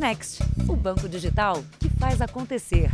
Next, 0.00 0.42
o 0.66 0.74
banco 0.74 1.06
digital 1.06 1.62
que 1.78 1.90
faz 1.90 2.22
acontecer. 2.22 2.90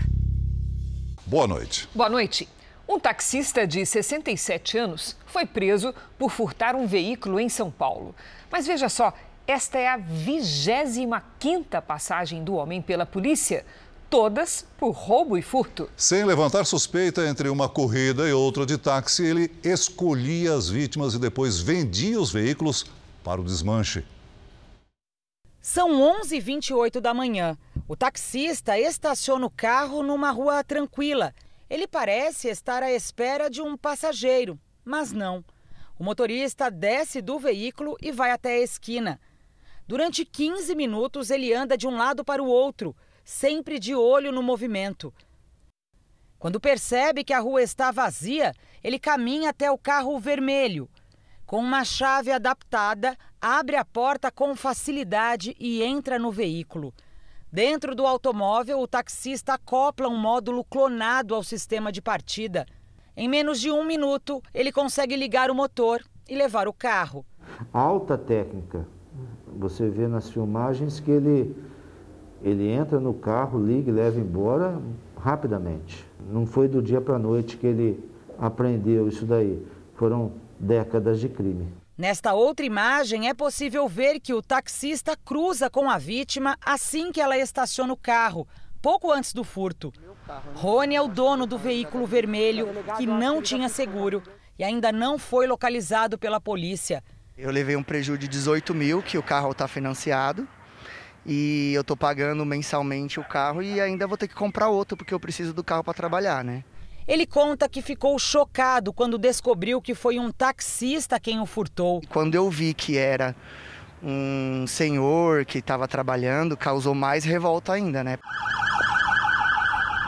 Boa 1.25 1.47
noite. 1.47 1.89
Boa 1.95 2.09
noite. 2.09 2.49
Um 2.89 2.99
taxista 2.99 3.65
de 3.65 3.87
67 3.87 4.77
anos 4.77 5.17
foi 5.25 5.47
preso 5.47 5.95
por 6.19 6.33
furtar 6.33 6.75
um 6.75 6.85
veículo 6.85 7.39
em 7.39 7.49
São 7.49 7.71
Paulo. 7.71 8.13
Mas 8.51 8.67
veja 8.67 8.89
só, 8.89 9.15
esta 9.47 9.79
é 9.79 9.87
a 9.87 9.97
25 9.97 11.23
quinta 11.39 11.81
passagem 11.81 12.43
do 12.43 12.55
homem 12.55 12.83
pela 12.83 13.07
polícia, 13.07 13.65
todas 14.11 14.67
por 14.77 14.91
roubo 14.91 15.39
e 15.39 15.43
furto. 15.43 15.89
Sem 15.97 16.25
levantar 16.25 16.65
suspeita 16.65 17.25
entre 17.25 17.49
uma 17.49 17.69
corrida 17.69 18.29
e 18.29 18.33
outra 18.33 18.67
de 18.67 18.77
táxi, 18.77 19.25
ele 19.25 19.53
escolhia 19.63 20.55
as 20.55 20.69
vítimas 20.69 21.15
e 21.15 21.21
depois 21.21 21.61
vendia 21.61 22.21
os 22.21 22.33
veículos 22.33 22.85
para 23.23 23.41
o 23.41 23.45
desmanche. 23.45 24.05
São 25.69 25.91
11h28 26.21 27.01
da 27.01 27.13
manhã. 27.13 27.59
O 27.89 27.97
taxista 27.97 28.79
estaciona 28.79 29.47
o 29.47 29.51
carro 29.51 30.01
numa 30.01 30.31
rua 30.31 30.63
tranquila 30.63 31.35
ele 31.69 31.87
parece 31.89 32.49
estar 32.49 32.83
à 32.83 32.93
espera 32.93 33.51
de 33.51 33.61
um 33.61 33.77
passageiro, 33.77 34.59
mas 34.85 35.11
não. 35.11 35.45
O 35.99 36.05
motorista 36.05 36.71
desce 36.71 37.21
do 37.21 37.39
veículo 37.39 37.97
e 38.01 38.13
vai 38.13 38.31
até 38.31 38.55
a 38.55 38.63
esquina. 38.63 39.21
Durante 39.89 40.25
15 40.25 40.75
minutos, 40.77 41.31
ele 41.31 41.53
anda 41.53 41.77
de 41.77 41.87
um 41.87 41.97
lado 41.97 42.25
para 42.25 42.43
o 42.43 42.47
outro, 42.47 42.95
sempre 43.25 43.79
de 43.81 43.95
olho 43.95 44.31
no 44.31 44.43
movimento. 44.43 45.13
Quando 46.39 46.61
percebe 46.61 47.25
que 47.25 47.33
a 47.33 47.41
rua 47.41 47.63
está 47.63 47.91
vazia, 47.91 48.55
ele 48.85 48.99
caminha 48.99 49.51
até 49.51 49.71
o 49.71 49.79
carro 49.79 50.19
vermelho. 50.21 50.89
Com 51.47 51.61
uma 51.61 51.85
chave 51.85 52.33
adaptada, 52.33 53.17
abre 53.41 53.77
a 53.77 53.85
porta 53.85 54.33
com 54.33 54.57
facilidade 54.57 55.55
e 55.61 55.81
entra 55.81 56.19
no 56.19 56.33
veículo. 56.33 56.93
Dentro 57.53 57.95
do 57.95 58.05
automóvel, 58.05 58.81
o 58.81 58.89
taxista 58.89 59.55
acopla 59.55 60.09
um 60.09 60.19
módulo 60.19 60.65
clonado 60.65 61.37
ao 61.37 61.45
sistema 61.45 61.93
de 61.93 62.03
partida. 62.03 62.67
Em 63.17 63.29
menos 63.29 63.61
de 63.61 63.71
um 63.71 63.85
minuto, 63.85 64.43
ele 64.53 64.73
consegue 64.73 65.15
ligar 65.15 65.49
o 65.49 65.55
motor 65.55 66.03
e 66.29 66.35
levar 66.35 66.67
o 66.67 66.73
carro. 66.73 67.25
Alta 67.73 68.19
técnica. 68.19 68.85
Você 69.57 69.89
vê 69.89 70.09
nas 70.09 70.29
filmagens 70.29 70.99
que 70.99 71.13
ele, 71.13 71.57
ele 72.43 72.69
entra 72.69 72.99
no 72.99 73.15
carro, 73.15 73.65
liga 73.65 73.89
e 73.89 73.95
leva 73.95 74.19
embora 74.19 74.83
rapidamente. 75.17 76.05
Não 76.29 76.45
foi 76.45 76.67
do 76.67 76.83
dia 76.83 77.01
para 77.01 77.15
a 77.15 77.21
noite 77.21 77.57
que 77.57 77.69
ele 77.69 78.11
aprendeu 78.37 79.07
isso 79.07 79.25
daí. 79.25 79.65
Foram 79.95 80.45
décadas 80.59 81.21
de 81.21 81.29
crime. 81.29 81.73
Nesta 81.97 82.35
outra 82.35 82.67
imagem, 82.67 83.29
é 83.29 83.35
possível 83.35 83.89
ver 83.89 84.21
que 84.21 84.35
o 84.35 84.43
taxista 84.43 85.17
cruza 85.17 85.71
com 85.71 85.89
a 85.89 85.97
vítima 85.97 86.59
assim 86.65 87.11
que 87.11 87.21
ela 87.21 87.39
estaciona 87.39 87.93
o 87.93 87.97
carro, 87.97 88.47
pouco 88.83 89.11
antes 89.11 89.33
do 89.33 89.43
furto. 89.43 89.93
Rony 90.55 90.95
é 90.95 91.01
o 91.01 91.09
dono 91.09 91.47
do 91.47 91.57
veículo 91.57 92.07
vermelho, 92.07 92.69
que 92.97 93.07
não 93.07 93.41
tinha 93.41 93.69
seguro 93.69 94.23
e 94.59 94.65
ainda 94.65 94.93
não 94.93 95.19
foi 95.19 95.47
localizado 95.47 96.19
pela 96.19 96.41
polícia. 96.41 97.03
Eu 97.37 97.51
levei 97.51 97.77
um 97.77 97.83
prejuízo 97.83 98.21
de 98.21 98.29
18 98.29 98.75
mil, 98.75 99.03
que 99.03 99.19
o 99.19 99.23
carro 99.23 99.53
está 99.53 99.69
financiado. 99.69 100.47
E 101.25 101.73
eu 101.75 101.81
estou 101.81 101.97
pagando 101.97 102.45
mensalmente 102.47 103.19
o 103.19 103.25
carro 103.25 103.61
e 103.61 103.81
ainda 103.81 104.07
vou 104.07 104.17
ter 104.17 104.29
que 104.29 104.35
comprar 104.35 104.69
outro, 104.69 104.97
porque 104.97 105.13
eu 105.13 105.19
preciso 105.19 105.53
do 105.53 105.65
carro 105.65 105.83
para 105.83 105.93
trabalhar, 105.93 106.45
né? 106.45 106.63
Ele 107.09 107.25
conta 107.25 107.69
que 107.69 107.81
ficou 107.81 108.19
chocado 108.19 108.93
quando 108.93 109.17
descobriu 109.17 109.81
que 109.81 109.95
foi 109.95 110.19
um 110.19 110.33
taxista 110.33 111.21
quem 111.21 111.41
o 111.41 111.47
furtou. 111.47 112.01
Quando 112.09 112.35
eu 112.35 112.51
vi 112.51 112.75
que 112.75 112.99
era 112.99 113.35
um 114.03 114.67
senhor 114.67 115.45
que 115.45 115.59
estava 115.59 115.87
trabalhando, 115.87 116.57
causou 116.57 116.97
mais 116.97 117.25
revolta 117.25 117.73
ainda, 117.73 118.03
né? 118.03 118.19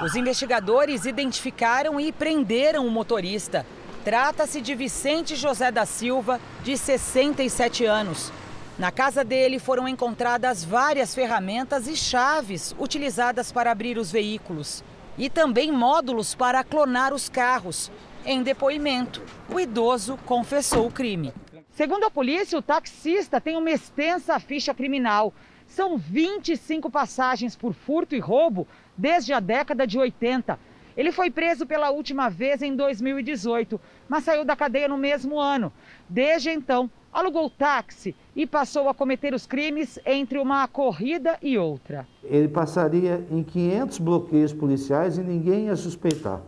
Os 0.03 0.17
investigadores 0.17 1.05
identificaram 1.05 2.01
e 2.01 2.11
prenderam 2.11 2.85
o 2.85 2.91
motorista. 2.91 3.65
Trata-se 4.05 4.61
de 4.61 4.75
Vicente 4.75 5.37
José 5.37 5.71
da 5.71 5.87
Silva, 5.87 6.41
de 6.65 6.77
67 6.77 7.85
anos. 7.85 8.33
Na 8.77 8.91
casa 8.91 9.25
dele 9.25 9.61
foram 9.61 9.87
encontradas 9.87 10.65
várias 10.65 11.15
ferramentas 11.15 11.87
e 11.87 11.97
chaves 11.97 12.75
utilizadas 12.79 13.53
para 13.53 13.71
abrir 13.71 13.99
os 13.99 14.11
veículos 14.11 14.83
e 15.19 15.29
também 15.29 15.73
módulos 15.73 16.35
para 16.35 16.63
clonar 16.63 17.13
os 17.13 17.29
carros. 17.29 17.91
Em 18.25 18.43
depoimento, 18.43 19.23
o 19.53 19.59
idoso 19.59 20.19
confessou 20.25 20.87
o 20.87 20.93
crime. 20.93 21.33
Segundo 21.71 22.05
a 22.05 22.11
polícia, 22.11 22.59
o 22.59 22.63
taxista 22.63 23.41
tem 23.41 23.57
uma 23.57 23.71
extensa 23.71 24.39
ficha 24.39 24.73
criminal. 24.73 25.35
São 25.67 25.99
25 25.99 26.91
passagens 26.91 27.57
por 27.57 27.75
furto 27.75 28.15
e 28.15 28.19
roubo 28.19 28.67
desde 28.97 29.33
a 29.33 29.41
década 29.41 29.87
de 29.87 29.99
80. 29.99 30.59
Ele 30.97 31.13
foi 31.13 31.31
preso 31.31 31.65
pela 31.67 31.91
última 31.91 32.29
vez 32.29 32.63
em 32.63 32.75
2018, 32.75 33.81
mas 34.09 34.25
saiu 34.25 34.45
da 34.45 34.57
cadeia 34.57 34.89
no 34.89 34.99
mesmo 34.99 35.39
ano. 35.39 35.73
Desde 36.09 36.51
então, 36.51 36.91
alugou 37.13 37.49
táxi 37.49 38.17
e 38.39 38.47
passou 38.47 38.89
a 38.89 38.95
cometer 38.95 39.35
os 39.35 39.49
crimes 39.49 39.99
entre 40.07 40.39
uma 40.39 40.69
corrida 40.69 41.37
e 41.43 41.59
outra. 41.59 42.07
Ele 42.23 42.47
passaria 42.47 43.27
em 43.33 43.43
500 43.43 43.99
bloqueios 43.99 44.53
policiais 44.53 45.19
e 45.19 45.23
ninguém 45.23 45.67
ia 45.67 45.75
suspeitar. 45.75 46.41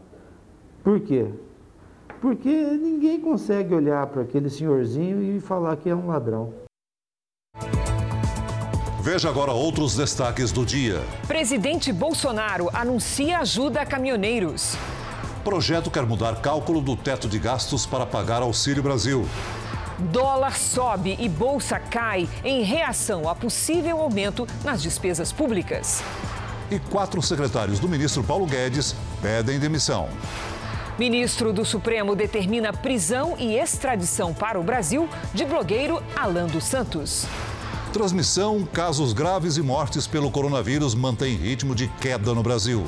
Por 0.85 1.01
quê? 1.01 1.27
Porque 2.21 2.49
ninguém 2.49 3.21
consegue 3.21 3.75
olhar 3.75 4.07
para 4.07 4.23
aquele 4.23 4.49
senhorzinho 4.49 5.21
e 5.21 5.41
falar 5.41 5.77
que 5.79 5.91
é 5.91 5.95
um 5.95 6.07
ladrão. 6.07 6.55
Veja 9.03 9.29
agora 9.29 9.51
outros 9.51 9.97
destaques 9.97 10.53
do 10.53 10.65
dia. 10.65 11.01
Presidente 11.27 11.93
Bolsonaro 11.93 12.71
anuncia 12.73 13.41
ajuda 13.41 13.81
a 13.81 13.87
caminhoneiros. 13.87 14.77
Projeto 15.43 15.91
quer 15.91 16.07
mudar 16.07 16.41
cálculo 16.41 16.81
do 16.81 16.95
teto 16.95 17.29
de 17.29 17.39
gastos 17.39 17.85
para 17.85 18.07
pagar 18.07 18.43
Auxílio 18.43 18.83
Brasil. 18.83 19.27
Dólar 20.01 20.57
sobe 20.57 21.17
e 21.21 21.29
bolsa 21.29 21.79
cai 21.79 22.27
em 22.43 22.63
reação 22.63 23.29
a 23.29 23.35
possível 23.35 24.01
aumento 24.01 24.47
nas 24.65 24.83
despesas 24.83 25.31
públicas. 25.31 26.03
E 26.71 26.79
quatro 26.79 27.21
secretários 27.21 27.79
do 27.79 27.89
ministro 27.89 28.23
Paulo 28.23 28.47
Guedes 28.47 28.95
pedem 29.21 29.59
demissão. 29.59 30.09
Ministro 30.99 31.53
do 31.53 31.65
Supremo 31.65 32.17
determina 32.17 32.73
prisão 32.73 33.35
e 33.39 33.57
extradição 33.57 34.33
para 34.33 34.59
o 34.59 34.63
Brasil 34.63 35.09
de 35.35 35.45
blogueiro 35.45 36.03
Alan 36.17 36.47
dos 36.47 36.65
Santos. 36.65 37.27
Transmissão, 37.93 38.65
casos 38.73 39.13
graves 39.13 39.57
e 39.57 39.63
mortes 39.63 40.07
pelo 40.07 40.31
coronavírus 40.31 40.95
mantém 40.95 41.35
ritmo 41.35 41.75
de 41.75 41.89
queda 42.01 42.33
no 42.33 42.43
Brasil. 42.43 42.85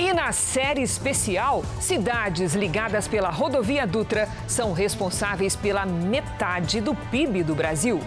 E 0.00 0.14
na 0.14 0.32
série 0.32 0.80
especial, 0.80 1.62
cidades 1.78 2.54
ligadas 2.54 3.06
pela 3.06 3.28
rodovia 3.28 3.86
Dutra 3.86 4.26
são 4.48 4.72
responsáveis 4.72 5.54
pela 5.54 5.84
metade 5.84 6.80
do 6.80 6.94
PIB 6.94 7.44
do 7.44 7.54
Brasil. 7.54 8.00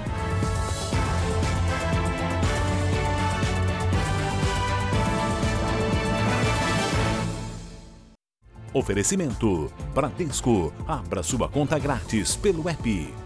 Oferecimento: 8.74 9.72
Bradesco. 9.94 10.74
Abra 10.88 11.22
sua 11.22 11.48
conta 11.48 11.78
grátis 11.78 12.36
pelo 12.36 12.68
app. 12.68 13.23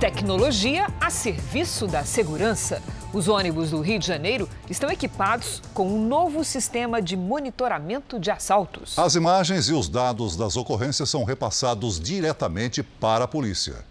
Tecnologia 0.00 0.86
a 1.00 1.10
serviço 1.10 1.88
da 1.88 2.04
segurança. 2.04 2.80
Os 3.12 3.26
ônibus 3.26 3.72
do 3.72 3.80
Rio 3.80 3.98
de 3.98 4.06
Janeiro 4.06 4.48
estão 4.70 4.88
equipados 4.88 5.60
com 5.74 5.92
um 5.92 6.06
novo 6.06 6.44
sistema 6.44 7.02
de 7.02 7.16
monitoramento 7.16 8.16
de 8.16 8.30
assaltos. 8.30 8.96
As 8.96 9.16
imagens 9.16 9.68
e 9.68 9.72
os 9.72 9.88
dados 9.88 10.36
das 10.36 10.56
ocorrências 10.56 11.10
são 11.10 11.24
repassados 11.24 11.98
diretamente 11.98 12.80
para 12.80 13.24
a 13.24 13.28
polícia. 13.28 13.84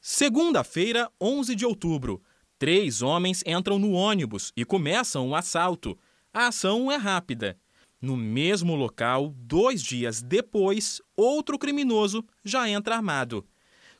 Segunda-feira, 0.00 1.08
11 1.20 1.54
de 1.54 1.64
outubro. 1.64 2.20
Três 2.58 3.00
homens 3.00 3.40
entram 3.46 3.78
no 3.78 3.92
ônibus 3.92 4.52
e 4.56 4.64
começam 4.64 5.28
um 5.28 5.36
assalto. 5.36 5.96
A 6.32 6.48
ação 6.48 6.90
é 6.90 6.96
rápida. 6.96 7.56
No 8.02 8.16
mesmo 8.16 8.74
local, 8.74 9.32
dois 9.36 9.80
dias 9.80 10.20
depois, 10.20 11.00
outro 11.16 11.56
criminoso 11.56 12.24
já 12.44 12.68
entra 12.68 12.96
armado. 12.96 13.46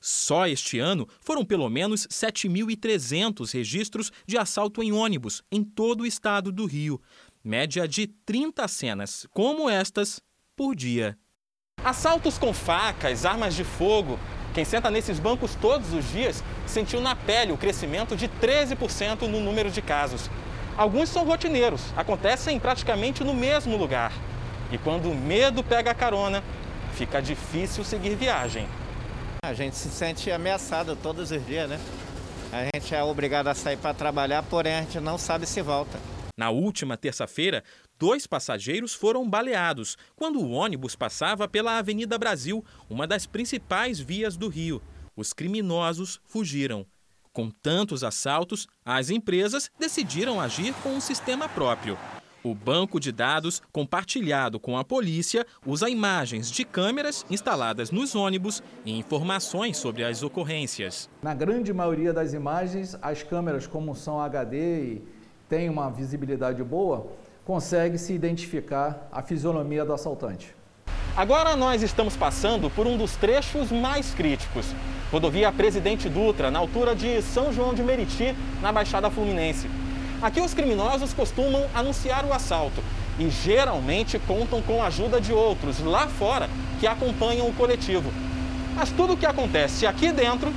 Só 0.06 0.46
este 0.46 0.78
ano 0.78 1.08
foram 1.18 1.46
pelo 1.46 1.66
menos 1.70 2.06
7.300 2.08 3.50
registros 3.54 4.12
de 4.26 4.36
assalto 4.36 4.82
em 4.82 4.92
ônibus 4.92 5.42
em 5.50 5.64
todo 5.64 6.02
o 6.02 6.06
estado 6.06 6.52
do 6.52 6.66
Rio. 6.66 7.00
Média 7.42 7.88
de 7.88 8.06
30 8.06 8.68
cenas, 8.68 9.26
como 9.30 9.66
estas, 9.66 10.20
por 10.54 10.76
dia. 10.76 11.16
Assaltos 11.82 12.36
com 12.36 12.52
facas, 12.52 13.24
armas 13.24 13.54
de 13.54 13.64
fogo. 13.64 14.18
Quem 14.52 14.62
senta 14.62 14.90
nesses 14.90 15.18
bancos 15.18 15.54
todos 15.54 15.94
os 15.94 16.06
dias 16.12 16.44
sentiu 16.66 17.00
na 17.00 17.16
pele 17.16 17.52
o 17.52 17.56
crescimento 17.56 18.14
de 18.14 18.28
13% 18.28 19.22
no 19.22 19.40
número 19.40 19.70
de 19.70 19.80
casos. 19.80 20.28
Alguns 20.76 21.08
são 21.08 21.24
rotineiros, 21.24 21.80
acontecem 21.96 22.60
praticamente 22.60 23.24
no 23.24 23.32
mesmo 23.32 23.74
lugar. 23.74 24.12
E 24.70 24.76
quando 24.76 25.10
o 25.10 25.14
medo 25.14 25.64
pega 25.64 25.92
a 25.92 25.94
carona, 25.94 26.44
fica 26.92 27.22
difícil 27.22 27.82
seguir 27.82 28.14
viagem. 28.16 28.68
A 29.46 29.52
gente 29.52 29.76
se 29.76 29.90
sente 29.90 30.30
ameaçado 30.30 30.96
todos 30.96 31.30
os 31.30 31.46
dias, 31.46 31.68
né? 31.68 31.78
A 32.50 32.64
gente 32.64 32.94
é 32.94 33.02
obrigado 33.02 33.48
a 33.48 33.54
sair 33.54 33.76
para 33.76 33.92
trabalhar, 33.92 34.42
porém 34.44 34.74
a 34.74 34.80
gente 34.80 34.98
não 35.00 35.18
sabe 35.18 35.46
se 35.46 35.60
volta. 35.60 36.00
Na 36.34 36.48
última 36.48 36.96
terça-feira, 36.96 37.62
dois 37.98 38.26
passageiros 38.26 38.94
foram 38.94 39.28
baleados 39.28 39.98
quando 40.16 40.40
o 40.40 40.50
ônibus 40.50 40.96
passava 40.96 41.46
pela 41.46 41.76
Avenida 41.76 42.16
Brasil, 42.16 42.64
uma 42.88 43.06
das 43.06 43.26
principais 43.26 44.00
vias 44.00 44.34
do 44.34 44.48
Rio. 44.48 44.82
Os 45.14 45.34
criminosos 45.34 46.20
fugiram. 46.24 46.86
Com 47.30 47.50
tantos 47.50 48.02
assaltos, 48.02 48.66
as 48.82 49.10
empresas 49.10 49.70
decidiram 49.78 50.40
agir 50.40 50.72
com 50.82 50.90
um 50.90 51.00
sistema 51.00 51.48
próprio. 51.50 51.98
O 52.44 52.54
banco 52.54 53.00
de 53.00 53.10
dados, 53.10 53.62
compartilhado 53.72 54.60
com 54.60 54.76
a 54.76 54.84
polícia, 54.84 55.46
usa 55.66 55.88
imagens 55.88 56.50
de 56.50 56.62
câmeras 56.62 57.24
instaladas 57.30 57.90
nos 57.90 58.14
ônibus 58.14 58.62
e 58.84 58.98
informações 58.98 59.78
sobre 59.78 60.04
as 60.04 60.22
ocorrências. 60.22 61.08
Na 61.22 61.32
grande 61.32 61.72
maioria 61.72 62.12
das 62.12 62.34
imagens, 62.34 62.98
as 63.00 63.22
câmeras, 63.22 63.66
como 63.66 63.96
são 63.96 64.20
HD 64.20 64.56
e 64.58 65.02
têm 65.48 65.70
uma 65.70 65.88
visibilidade 65.90 66.62
boa, 66.62 67.06
consegue 67.46 67.96
se 67.96 68.12
identificar 68.12 69.08
a 69.10 69.22
fisionomia 69.22 69.82
do 69.82 69.94
assaltante. 69.94 70.54
Agora 71.16 71.56
nós 71.56 71.82
estamos 71.82 72.14
passando 72.14 72.68
por 72.68 72.86
um 72.86 72.98
dos 72.98 73.16
trechos 73.16 73.72
mais 73.72 74.12
críticos. 74.12 74.66
Rodovia 75.10 75.50
Presidente 75.50 76.10
Dutra, 76.10 76.50
na 76.50 76.58
altura 76.58 76.94
de 76.94 77.22
São 77.22 77.50
João 77.54 77.72
de 77.72 77.82
Meriti, 77.82 78.34
na 78.60 78.70
Baixada 78.70 79.10
Fluminense. 79.10 79.66
Aqui 80.22 80.40
os 80.40 80.54
criminosos 80.54 81.12
costumam 81.12 81.66
anunciar 81.74 82.24
o 82.24 82.32
assalto 82.32 82.82
e 83.18 83.28
geralmente 83.28 84.18
contam 84.18 84.62
com 84.62 84.82
a 84.82 84.86
ajuda 84.86 85.20
de 85.20 85.32
outros 85.32 85.80
lá 85.80 86.08
fora 86.08 86.48
que 86.80 86.86
acompanham 86.86 87.48
o 87.48 87.52
coletivo. 87.52 88.12
Mas 88.74 88.90
tudo 88.90 89.12
o 89.12 89.16
que 89.16 89.26
acontece 89.26 89.86
aqui 89.86 90.10
dentro 90.10 90.52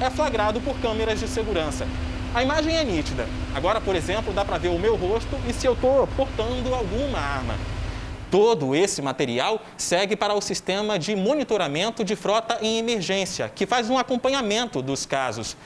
é 0.00 0.10
flagrado 0.10 0.60
por 0.60 0.78
câmeras 0.78 1.18
de 1.20 1.26
segurança. 1.26 1.86
A 2.34 2.42
imagem 2.42 2.76
é 2.76 2.84
nítida. 2.84 3.26
Agora, 3.54 3.80
por 3.80 3.96
exemplo, 3.96 4.32
dá 4.32 4.44
para 4.44 4.58
ver 4.58 4.68
o 4.68 4.78
meu 4.78 4.94
rosto 4.94 5.36
e 5.48 5.52
se 5.52 5.66
eu 5.66 5.72
estou 5.72 6.06
portando 6.08 6.74
alguma 6.74 7.18
arma. 7.18 7.54
Todo 8.30 8.74
esse 8.74 9.00
material 9.00 9.62
segue 9.76 10.16
para 10.16 10.34
o 10.34 10.40
sistema 10.40 10.98
de 10.98 11.16
monitoramento 11.16 12.04
de 12.04 12.14
frota 12.14 12.58
em 12.60 12.78
emergência, 12.78 13.50
que 13.54 13.64
faz 13.64 13.88
um 13.88 13.96
acompanhamento 13.96 14.82
dos 14.82 15.06
casos. 15.06 15.56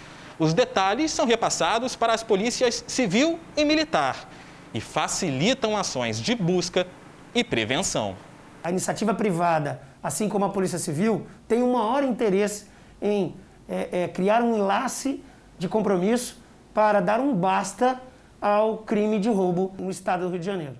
Os 0.40 0.54
detalhes 0.54 1.10
são 1.10 1.26
repassados 1.26 1.94
para 1.94 2.14
as 2.14 2.22
polícias 2.22 2.82
civil 2.86 3.38
e 3.54 3.62
militar 3.62 4.26
e 4.72 4.80
facilitam 4.80 5.76
ações 5.76 6.18
de 6.18 6.34
busca 6.34 6.86
e 7.34 7.44
prevenção. 7.44 8.16
A 8.64 8.70
iniciativa 8.70 9.12
privada, 9.12 9.82
assim 10.02 10.30
como 10.30 10.46
a 10.46 10.48
Polícia 10.48 10.78
Civil, 10.78 11.26
tem 11.46 11.62
um 11.62 11.74
maior 11.74 12.02
interesse 12.02 12.68
em 13.02 13.36
é, 13.68 14.04
é, 14.04 14.08
criar 14.08 14.42
um 14.42 14.56
enlace 14.56 15.22
de 15.58 15.68
compromisso 15.68 16.42
para 16.72 17.00
dar 17.00 17.20
um 17.20 17.34
basta 17.34 18.00
ao 18.40 18.78
crime 18.78 19.18
de 19.18 19.28
roubo 19.28 19.74
no 19.78 19.90
estado 19.90 20.22
do 20.22 20.30
Rio 20.30 20.38
de 20.38 20.46
Janeiro. 20.46 20.76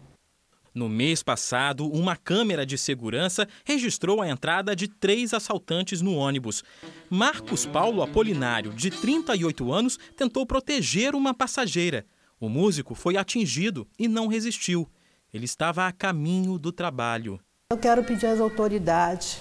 No 0.73 0.89
mês 0.89 1.21
passado, 1.21 1.91
uma 1.91 2.15
câmera 2.15 2.65
de 2.65 2.79
segurança 2.79 3.49
registrou 3.65 4.23
a 4.23 4.29
entrada 4.29 4.77
de 4.77 4.87
três 4.87 5.35
assaltantes 5.35 6.01
no 6.01 6.15
ônibus. 6.15 6.63
Marcos 7.09 7.67
Paulo 7.67 8.03
Apolinário, 8.03 8.73
de 8.73 8.89
38 8.89 9.73
anos, 9.73 9.99
tentou 10.17 10.47
proteger 10.47 11.17
uma 11.17 11.35
passageira. 11.35 12.07
O 12.39 12.49
músico 12.49 12.95
foi 12.95 13.17
atingido 13.17 13.87
e 13.99 14.07
não 14.07 14.29
resistiu. 14.29 14.89
Ele 15.35 15.45
estava 15.45 15.89
a 15.89 15.93
caminho 15.93 16.57
do 16.57 16.71
trabalho. 16.71 17.41
Eu 17.73 17.79
quero 17.79 18.05
pedir 18.05 18.27
às 18.27 18.41
autoridades 18.41 19.41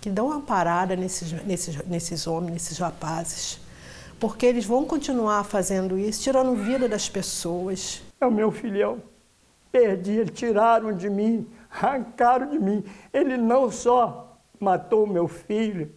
que 0.00 0.10
dão 0.10 0.26
uma 0.26 0.40
parada 0.40 0.96
nesses, 0.96 1.30
nesses, 1.44 1.76
nesses 1.86 2.26
homens, 2.26 2.54
nesses 2.54 2.78
rapazes, 2.78 3.60
porque 4.18 4.46
eles 4.46 4.64
vão 4.64 4.84
continuar 4.84 5.44
fazendo 5.44 5.96
isso, 5.96 6.22
tirando 6.22 6.56
vida 6.56 6.88
das 6.88 7.08
pessoas. 7.08 8.02
É 8.20 8.26
o 8.26 8.32
meu 8.32 8.50
filhão 8.50 9.11
perdi, 9.72 10.26
tiraram 10.26 10.94
de 10.94 11.08
mim, 11.08 11.48
arrancaram 11.70 12.50
de 12.50 12.58
mim. 12.58 12.84
Ele 13.12 13.38
não 13.38 13.70
só 13.70 14.38
matou 14.60 15.06
meu 15.06 15.26
filho, 15.26 15.90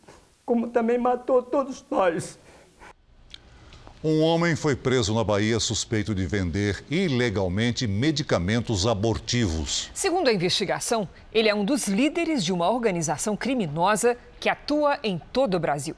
como 0.46 0.70
também 0.70 0.98
matou 0.98 1.44
todos 1.44 1.86
nós. 1.92 2.40
Um 4.04 4.22
homem 4.22 4.56
foi 4.56 4.76
preso 4.76 5.16
na 5.16 5.24
Bahia 5.24 5.60
suspeito 5.60 6.14
de 6.14 6.28
vender 6.28 6.86
ilegalmente 6.92 7.88
medicamentos 7.88 8.86
abortivos. 8.86 9.90
Segundo 9.96 10.28
a 10.28 10.34
investigação, 10.34 11.10
ele 11.34 11.50
é 11.50 11.56
um 11.56 11.66
dos 11.66 11.88
líderes 11.88 12.46
de 12.46 12.54
uma 12.54 12.70
organização 12.70 13.36
criminosa 13.36 14.16
que 14.40 14.48
atua 14.48 15.00
em 15.04 15.20
todo 15.34 15.56
o 15.56 15.60
Brasil. 15.60 15.96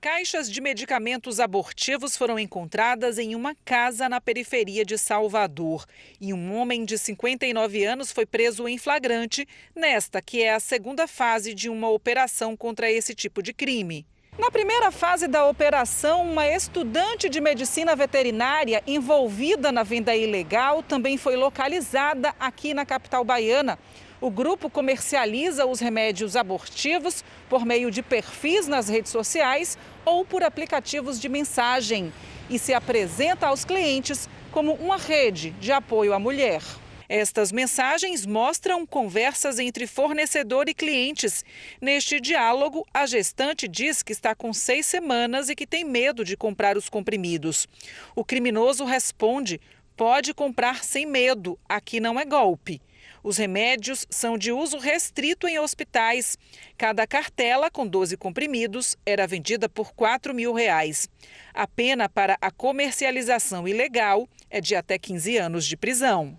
Caixas 0.00 0.50
de 0.50 0.62
medicamentos 0.62 1.38
abortivos 1.38 2.16
foram 2.16 2.38
encontradas 2.38 3.18
em 3.18 3.34
uma 3.34 3.54
casa 3.66 4.08
na 4.08 4.18
periferia 4.18 4.82
de 4.82 4.96
Salvador. 4.96 5.84
E 6.18 6.32
um 6.32 6.56
homem 6.56 6.86
de 6.86 6.96
59 6.96 7.84
anos 7.84 8.10
foi 8.10 8.24
preso 8.24 8.66
em 8.66 8.78
flagrante 8.78 9.46
nesta, 9.76 10.22
que 10.22 10.42
é 10.42 10.54
a 10.54 10.60
segunda 10.60 11.06
fase 11.06 11.52
de 11.52 11.68
uma 11.68 11.90
operação 11.90 12.56
contra 12.56 12.90
esse 12.90 13.14
tipo 13.14 13.42
de 13.42 13.52
crime. 13.52 14.06
Na 14.38 14.50
primeira 14.50 14.90
fase 14.90 15.28
da 15.28 15.46
operação, 15.46 16.22
uma 16.22 16.48
estudante 16.48 17.28
de 17.28 17.38
medicina 17.38 17.94
veterinária 17.94 18.82
envolvida 18.86 19.70
na 19.70 19.82
venda 19.82 20.16
ilegal 20.16 20.82
também 20.82 21.18
foi 21.18 21.36
localizada 21.36 22.34
aqui 22.40 22.72
na 22.72 22.86
capital 22.86 23.22
baiana. 23.22 23.78
O 24.20 24.30
grupo 24.30 24.68
comercializa 24.68 25.64
os 25.64 25.80
remédios 25.80 26.36
abortivos 26.36 27.24
por 27.48 27.64
meio 27.64 27.90
de 27.90 28.02
perfis 28.02 28.68
nas 28.68 28.86
redes 28.86 29.10
sociais 29.10 29.78
ou 30.04 30.26
por 30.26 30.42
aplicativos 30.42 31.18
de 31.18 31.26
mensagem 31.26 32.12
e 32.50 32.58
se 32.58 32.74
apresenta 32.74 33.46
aos 33.46 33.64
clientes 33.64 34.28
como 34.52 34.74
uma 34.74 34.98
rede 34.98 35.52
de 35.52 35.72
apoio 35.72 36.12
à 36.12 36.18
mulher. 36.18 36.60
Estas 37.08 37.50
mensagens 37.50 38.26
mostram 38.26 38.86
conversas 38.86 39.58
entre 39.58 39.86
fornecedor 39.86 40.68
e 40.68 40.74
clientes. 40.74 41.42
Neste 41.80 42.20
diálogo, 42.20 42.86
a 42.92 43.06
gestante 43.06 43.66
diz 43.66 44.02
que 44.02 44.12
está 44.12 44.34
com 44.34 44.52
seis 44.52 44.84
semanas 44.84 45.48
e 45.48 45.56
que 45.56 45.66
tem 45.66 45.82
medo 45.82 46.24
de 46.26 46.36
comprar 46.36 46.76
os 46.76 46.90
comprimidos. 46.90 47.66
O 48.14 48.22
criminoso 48.22 48.84
responde: 48.84 49.58
pode 49.96 50.34
comprar 50.34 50.84
sem 50.84 51.06
medo, 51.06 51.58
aqui 51.66 51.98
não 52.00 52.20
é 52.20 52.24
golpe. 52.24 52.80
Os 53.22 53.36
remédios 53.36 54.06
são 54.08 54.38
de 54.38 54.50
uso 54.50 54.78
restrito 54.78 55.46
em 55.46 55.58
hospitais. 55.58 56.38
Cada 56.78 57.06
cartela 57.06 57.70
com 57.70 57.86
12 57.86 58.16
comprimidos 58.16 58.96
era 59.04 59.26
vendida 59.26 59.68
por 59.68 59.92
4 59.92 60.34
mil 60.34 60.54
reais. 60.54 61.08
A 61.52 61.66
pena 61.66 62.08
para 62.08 62.36
a 62.40 62.50
comercialização 62.50 63.68
ilegal 63.68 64.26
é 64.48 64.60
de 64.60 64.74
até 64.74 64.98
15 64.98 65.36
anos 65.36 65.66
de 65.66 65.76
prisão. 65.76 66.36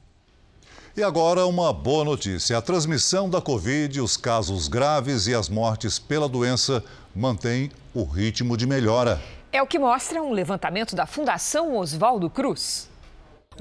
E 0.97 1.01
agora 1.01 1.45
uma 1.45 1.71
boa 1.71 2.03
notícia. 2.03 2.57
A 2.57 2.61
transmissão 2.61 3.29
da 3.29 3.39
Covid, 3.39 4.01
os 4.01 4.17
casos 4.17 4.67
graves 4.67 5.25
e 5.25 5.33
as 5.33 5.47
mortes 5.47 5.97
pela 5.97 6.27
doença 6.27 6.83
mantêm 7.15 7.71
o 7.93 8.03
ritmo 8.03 8.57
de 8.57 8.67
melhora. 8.67 9.21
É 9.53 9.61
o 9.61 9.67
que 9.67 9.79
mostra 9.79 10.21
um 10.21 10.33
levantamento 10.33 10.93
da 10.93 11.05
Fundação 11.05 11.77
Oswaldo 11.77 12.29
Cruz. 12.29 12.90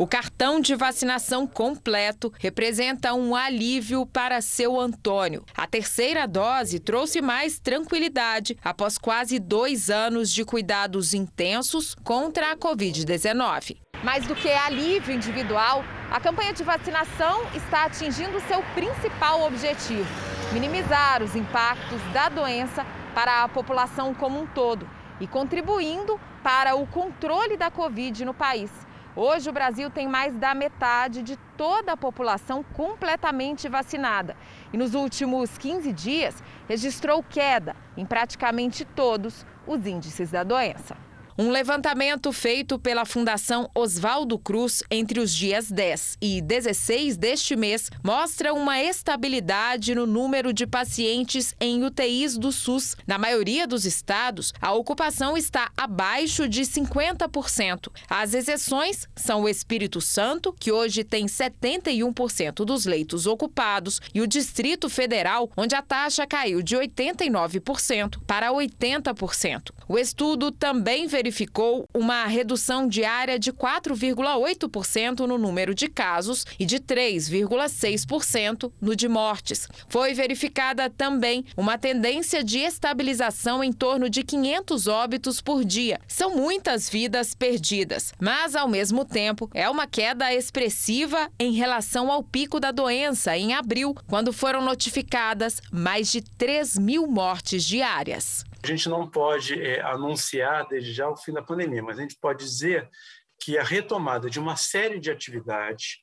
O 0.00 0.07
cartão 0.07 0.62
de 0.62 0.75
vacinação 0.75 1.47
completo 1.47 2.33
representa 2.38 3.12
um 3.12 3.37
alívio 3.37 4.07
para 4.07 4.40
seu 4.40 4.80
Antônio. 4.80 5.45
A 5.54 5.66
terceira 5.66 6.26
dose 6.26 6.80
trouxe 6.80 7.21
mais 7.21 7.59
tranquilidade 7.59 8.57
após 8.64 8.97
quase 8.97 9.38
dois 9.38 9.90
anos 9.90 10.33
de 10.33 10.42
cuidados 10.42 11.12
intensos 11.12 11.95
contra 12.02 12.50
a 12.50 12.57
Covid-19. 12.57 13.76
Mais 14.02 14.26
do 14.26 14.35
que 14.35 14.49
alívio 14.49 15.14
individual, 15.14 15.85
a 16.11 16.19
campanha 16.19 16.54
de 16.54 16.64
vacinação 16.64 17.42
está 17.54 17.85
atingindo 17.85 18.40
seu 18.49 18.62
principal 18.75 19.42
objetivo: 19.42 20.09
minimizar 20.50 21.23
os 21.23 21.37
impactos 21.37 22.00
da 22.14 22.30
doença 22.30 22.87
para 23.14 23.45
a 23.45 23.49
população 23.50 24.14
como 24.14 24.40
um 24.40 24.47
todo 24.47 24.88
e 25.21 25.26
contribuindo 25.26 26.19
para 26.42 26.75
o 26.75 26.87
controle 26.87 27.59
da 27.59 27.71
Covid 27.71 28.25
no 28.25 28.33
país. 28.33 28.71
Hoje, 29.17 29.50
o 29.50 29.52
Brasil 29.52 29.90
tem 29.90 30.07
mais 30.07 30.37
da 30.37 30.55
metade 30.55 31.23
de 31.23 31.37
toda 31.57 31.93
a 31.93 31.97
população 31.97 32.62
completamente 32.62 33.69
vacinada. 33.69 34.37
E 34.73 34.76
nos 34.76 34.95
últimos 34.95 35.59
15 35.59 35.93
dias, 35.93 36.43
registrou 36.69 37.23
queda 37.23 37.75
em 37.97 38.07
praticamente 38.07 38.85
todos 38.85 39.45
os 39.67 39.85
índices 39.85 40.31
da 40.31 40.45
doença. 40.45 40.97
Um 41.40 41.49
levantamento 41.49 42.30
feito 42.35 42.78
pela 42.78 43.06
Fundação 43.06 43.70
Oswaldo 43.75 44.38
Cruz 44.38 44.82
entre 44.90 45.18
os 45.18 45.35
dias 45.35 45.73
10 45.73 46.18
e 46.20 46.42
16 46.42 47.16
deste 47.16 47.56
mês 47.56 47.88
mostra 48.04 48.52
uma 48.52 48.78
estabilidade 48.78 49.94
no 49.94 50.06
número 50.06 50.52
de 50.52 50.66
pacientes 50.66 51.54
em 51.59 51.82
UTIs 51.82 52.37
do 52.37 52.52
SUS. 52.52 52.94
Na 53.06 53.16
maioria 53.16 53.66
dos 53.66 53.87
estados, 53.87 54.52
a 54.61 54.75
ocupação 54.75 55.35
está 55.35 55.70
abaixo 55.75 56.47
de 56.47 56.61
50%. 56.61 57.88
As 58.06 58.35
exceções 58.35 59.09
são 59.16 59.44
o 59.44 59.49
Espírito 59.49 59.99
Santo, 59.99 60.52
que 60.52 60.70
hoje 60.70 61.04
tem 61.04 61.25
71% 61.25 62.66
dos 62.66 62.85
leitos 62.85 63.26
ocupados, 63.26 63.99
e 64.12 64.20
o 64.20 64.26
Distrito 64.26 64.90
Federal, 64.90 65.50
onde 65.56 65.75
a 65.75 65.80
taxa 65.80 66.26
caiu 66.26 66.61
de 66.61 66.76
89% 66.76 68.20
para 68.26 68.52
80%. 68.52 69.70
O 69.88 69.99
estudo 69.99 70.52
também 70.52 71.06
verificou 71.06 71.30
uma 71.95 72.27
redução 72.27 72.87
diária 72.89 73.39
de 73.39 73.53
4,8% 73.53 75.21
no 75.21 75.39
número 75.39 75.75
de 75.75 75.89
casos 75.89 76.45
e 76.59 76.65
de 76.65 76.79
3,6% 76.79 78.73
no 78.81 78.97
de 78.97 79.09
mortes. 79.09 79.69
Foi 79.89 80.15
verificada 80.15 80.89
também 80.91 81.45
uma 81.57 81.79
tendência 81.79 82.43
de 82.43 82.59
estabilização 82.59 83.63
em 83.63 83.73
torno 83.73 84.09
de 84.09 84.23
500 84.23 84.87
óbitos 84.87 85.41
por 85.41 85.65
dia. 85.65 86.01
São 86.07 86.37
muitas 86.37 86.89
vidas 86.89 87.35
perdidas, 87.35 88.13
mas 88.21 88.55
ao 88.55 88.69
mesmo 88.69 89.05
tempo 89.05 89.51
é 89.55 89.69
uma 89.69 89.87
queda 89.87 90.33
expressiva 90.35 91.31
em 91.39 91.53
relação 91.53 92.11
ao 92.11 92.23
pico 92.23 92.61
da 92.61 92.71
doença 92.71 93.37
em 93.37 93.55
abril, 93.55 93.95
quando 94.07 94.33
foram 94.33 94.63
notificadas 94.63 95.61
mais 95.71 96.11
de 96.11 96.21
3 96.21 96.79
mil 96.79 97.07
mortes 97.07 97.65
diárias. 97.65 98.45
A 98.62 98.67
gente 98.67 98.88
não 98.88 99.09
pode 99.09 99.61
é, 99.61 99.81
anunciar 99.81 100.67
desde 100.69 100.93
já 100.93 101.09
o 101.09 101.17
fim 101.17 101.33
da 101.33 101.43
pandemia, 101.43 101.83
mas 101.83 101.99
a 101.99 102.02
gente 102.02 102.17
pode 102.21 102.45
dizer 102.45 102.88
que 103.40 103.57
a 103.57 103.62
retomada 103.62 104.29
de 104.29 104.38
uma 104.38 104.57
série 104.57 105.00
de 105.00 105.11
atividades, 105.11 105.99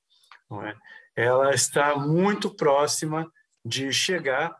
é, 0.64 0.76
ela 1.16 1.54
está 1.54 1.96
muito 1.96 2.54
próxima 2.54 3.32
de 3.64 3.92
chegar 3.92 4.58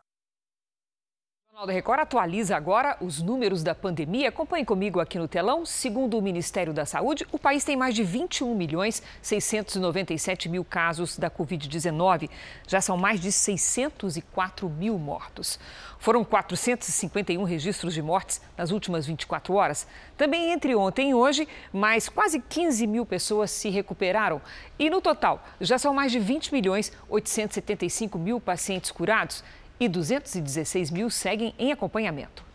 Jornal 1.58 1.66
da 1.66 1.72
Record 1.72 1.98
atualiza 1.98 2.56
agora 2.56 2.96
os 3.00 3.20
números 3.20 3.64
da 3.64 3.74
pandemia. 3.74 4.28
Acompanhe 4.28 4.64
comigo 4.64 5.00
aqui 5.00 5.18
no 5.18 5.26
telão. 5.26 5.66
Segundo 5.66 6.16
o 6.16 6.22
Ministério 6.22 6.72
da 6.72 6.86
Saúde, 6.86 7.26
o 7.32 7.38
país 7.38 7.64
tem 7.64 7.76
mais 7.76 7.96
de 7.96 8.04
21 8.04 8.54
milhões 8.54 9.02
697 9.20 10.48
mil 10.48 10.64
casos 10.64 11.18
da 11.18 11.28
Covid-19. 11.28 12.30
Já 12.68 12.80
são 12.80 12.96
mais 12.96 13.20
de 13.20 13.32
604 13.32 14.68
mil 14.68 14.96
mortos. 15.00 15.58
Foram 15.98 16.24
451 16.24 17.42
registros 17.42 17.92
de 17.92 18.02
mortes 18.02 18.40
nas 18.56 18.70
últimas 18.70 19.04
24 19.04 19.52
horas. 19.54 19.84
Também 20.16 20.52
entre 20.52 20.76
ontem 20.76 21.10
e 21.10 21.14
hoje, 21.14 21.48
mais 21.72 22.08
quase 22.08 22.38
15 22.38 22.86
mil 22.86 23.04
pessoas 23.04 23.50
se 23.50 23.68
recuperaram. 23.68 24.40
E 24.78 24.88
no 24.88 25.00
total, 25.00 25.44
já 25.60 25.76
são 25.76 25.92
mais 25.92 26.12
de 26.12 26.20
20 26.20 26.52
milhões 26.52 26.92
875 27.08 28.16
mil 28.16 28.40
pacientes 28.40 28.92
curados 28.92 29.42
e 29.80 29.88
216 29.88 30.90
mil 30.90 31.10
seguem 31.10 31.54
em 31.58 31.72
acompanhamento. 31.72 32.48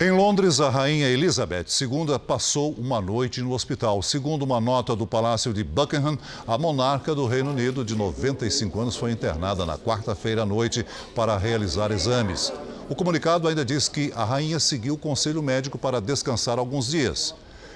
Em 0.00 0.12
Londres, 0.12 0.60
a 0.60 0.70
rainha 0.70 1.08
Elizabeth 1.08 1.66
II 1.80 2.16
passou 2.24 2.70
uma 2.78 3.00
noite 3.00 3.42
no 3.42 3.52
hospital. 3.52 4.00
Segundo 4.00 4.44
uma 4.44 4.60
nota 4.60 4.94
do 4.94 5.08
Palácio 5.08 5.52
de 5.52 5.64
Buckingham, 5.64 6.16
a 6.46 6.56
monarca 6.56 7.16
do 7.16 7.26
Reino 7.26 7.50
Unido, 7.50 7.84
de 7.84 7.96
95 7.96 8.80
anos, 8.80 8.94
foi 8.94 9.10
internada 9.10 9.66
na 9.66 9.76
quarta-feira 9.76 10.42
à 10.42 10.46
noite 10.46 10.86
para 11.16 11.36
realizar 11.36 11.90
exames. 11.90 12.52
O 12.88 12.94
comunicado 12.94 13.48
ainda 13.48 13.64
diz 13.64 13.88
que 13.88 14.12
a 14.14 14.24
rainha 14.24 14.60
seguiu 14.60 14.94
o 14.94 14.98
conselho 14.98 15.42
médico 15.42 15.76
para 15.76 16.00
descansar 16.00 16.60
alguns 16.60 16.92
dias. 16.92 17.34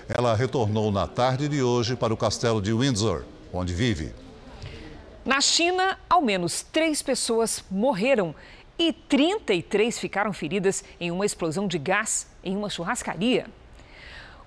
Ela 0.08 0.36
retornou 0.36 0.92
na 0.92 1.08
tarde 1.08 1.48
de 1.48 1.60
hoje 1.60 1.96
para 1.96 2.14
o 2.14 2.16
castelo 2.16 2.62
de 2.62 2.72
Windsor, 2.72 3.24
onde 3.52 3.74
vive. 3.74 4.14
Na 5.24 5.40
China, 5.40 5.98
ao 6.08 6.22
menos 6.22 6.62
três 6.62 7.02
pessoas 7.02 7.64
morreram 7.70 8.34
e 8.88 8.92
33 8.92 9.96
ficaram 9.96 10.32
feridas 10.32 10.82
em 10.98 11.10
uma 11.10 11.24
explosão 11.24 11.68
de 11.68 11.78
gás 11.78 12.26
em 12.42 12.56
uma 12.56 12.68
churrascaria. 12.68 13.46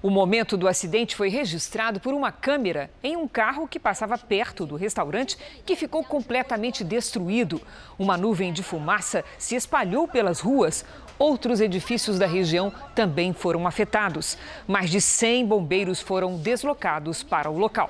O 0.04 0.10
momento 0.10 0.58
do 0.58 0.68
acidente 0.68 1.15
foi 1.15 1.30
registrado 1.30 2.00
por 2.00 2.13
uma 2.13 2.32
câmera 2.32 2.92
em 3.01 3.15
um 3.15 3.27
carro 3.27 3.68
que 3.68 3.80
passava 3.80 4.18
perto 4.18 4.65
do 4.65 4.75
restaurante, 4.75 5.38
que 5.65 5.75
ficou 5.75 6.04
completamente 6.04 6.84
destruído. 6.84 7.62
Uma 7.98 8.18
nuvem 8.18 8.51
de 8.51 8.62
fumaça 8.62 9.24
se 9.38 9.56
espalhou 9.56 10.08
pelas 10.08 10.42
ruas. 10.42 10.86
Outros 11.18 11.62
edifícios 11.62 12.20
da 12.20 12.27
região 12.27 12.72
também 12.94 13.34
foram 13.34 13.65
afetados. 13.65 14.38
Mais 14.68 14.89
de 14.89 15.00
100 15.00 15.46
bombeiros 15.46 16.01
foram 16.01 16.38
deslocados 16.38 17.24
para 17.24 17.50
o 17.50 17.58
local. 17.58 17.89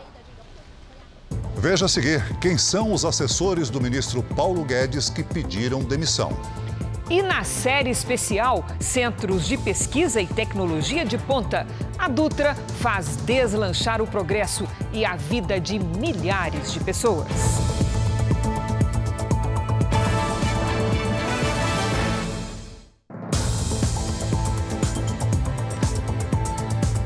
Veja 1.58 1.86
a 1.86 1.90
seguir 1.90 2.24
quem 2.40 2.58
são 2.58 2.94
os 2.94 3.06
assessores 3.06 3.70
do 3.70 3.82
ministro 3.82 4.22
Paulo 4.22 4.64
Guedes 4.64 5.10
que 5.10 5.24
pediram 5.24 5.82
demissão. 5.82 6.32
E 7.10 7.22
na 7.22 7.44
série 7.44 7.90
especial 7.90 8.66
Centros 8.80 9.48
de 9.48 9.58
Pesquisa 9.58 10.20
e 10.20 10.28
Tecnologia 10.28 11.06
de 11.06 11.18
Ponta, 11.18 11.66
a 11.98 12.08
Dutra 12.08 12.56
faz 12.80 13.16
deslanchar 13.18 14.02
o 14.02 14.08
progresso 14.08 14.68
e 14.92 15.06
a 15.06 15.16
vida 15.16 15.60
de 15.60 15.80
milhares 15.80 16.74
de 16.74 16.80
pessoas. 16.80 17.28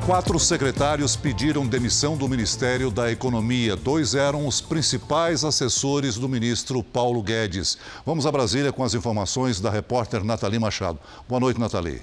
Quatro 0.10 0.40
secretários 0.40 1.16
pediram 1.16 1.68
demissão 1.68 2.18
do 2.18 2.28
Ministério 2.28 2.90
da 2.90 3.12
Economia. 3.12 3.76
Dois 3.76 4.16
eram 4.16 4.48
os 4.48 4.60
principais 4.60 5.44
assessores 5.44 6.16
do 6.16 6.28
ministro 6.28 6.82
Paulo 6.82 7.22
Guedes. 7.22 7.78
Vamos 8.04 8.26
a 8.26 8.32
Brasília 8.32 8.74
com 8.74 8.84
as 8.84 8.96
informações 8.96 9.62
da 9.62 9.70
repórter 9.70 10.24
Nathalie 10.24 10.58
Machado. 10.58 10.98
Boa 11.28 11.40
noite, 11.40 11.60
Nathalie. 11.60 12.02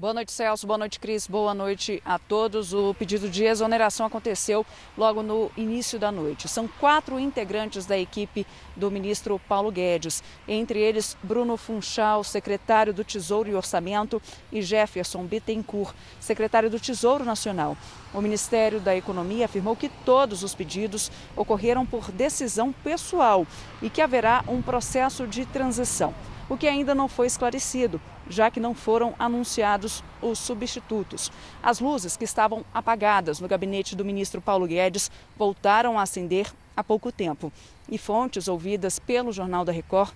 Boa 0.00 0.14
noite, 0.14 0.30
Celso. 0.30 0.64
Boa 0.64 0.78
noite, 0.78 1.00
Cris. 1.00 1.26
Boa 1.26 1.52
noite 1.52 2.00
a 2.04 2.20
todos. 2.20 2.72
O 2.72 2.94
pedido 2.94 3.28
de 3.28 3.42
exoneração 3.42 4.06
aconteceu 4.06 4.64
logo 4.96 5.24
no 5.24 5.50
início 5.56 5.98
da 5.98 6.12
noite. 6.12 6.46
São 6.46 6.68
quatro 6.68 7.18
integrantes 7.18 7.84
da 7.84 7.98
equipe 7.98 8.46
do 8.76 8.92
ministro 8.92 9.40
Paulo 9.48 9.72
Guedes, 9.72 10.22
entre 10.46 10.78
eles 10.78 11.16
Bruno 11.20 11.56
Funchal, 11.56 12.22
secretário 12.22 12.94
do 12.94 13.02
Tesouro 13.02 13.50
e 13.50 13.56
Orçamento, 13.56 14.22
e 14.52 14.62
Jefferson 14.62 15.24
Bittencourt, 15.24 15.92
secretário 16.20 16.70
do 16.70 16.78
Tesouro 16.78 17.24
Nacional. 17.24 17.76
O 18.14 18.22
Ministério 18.22 18.78
da 18.78 18.94
Economia 18.94 19.46
afirmou 19.46 19.74
que 19.74 19.88
todos 19.88 20.44
os 20.44 20.54
pedidos 20.54 21.10
ocorreram 21.34 21.84
por 21.84 22.12
decisão 22.12 22.72
pessoal 22.72 23.44
e 23.82 23.90
que 23.90 24.00
haverá 24.00 24.44
um 24.46 24.62
processo 24.62 25.26
de 25.26 25.44
transição 25.44 26.14
o 26.48 26.56
que 26.56 26.66
ainda 26.66 26.94
não 26.94 27.08
foi 27.08 27.26
esclarecido, 27.26 28.00
já 28.28 28.50
que 28.50 28.60
não 28.60 28.74
foram 28.74 29.14
anunciados 29.18 30.02
os 30.20 30.38
substitutos. 30.38 31.30
As 31.62 31.80
luzes 31.80 32.16
que 32.16 32.24
estavam 32.24 32.64
apagadas 32.72 33.40
no 33.40 33.48
gabinete 33.48 33.96
do 33.96 34.04
ministro 34.04 34.40
Paulo 34.40 34.66
Guedes 34.66 35.10
voltaram 35.36 35.98
a 35.98 36.02
acender 36.02 36.52
há 36.76 36.84
pouco 36.84 37.10
tempo. 37.10 37.52
E 37.88 37.96
fontes 37.96 38.48
ouvidas 38.48 38.98
pelo 38.98 39.32
Jornal 39.32 39.64
da 39.64 39.72
Record 39.72 40.12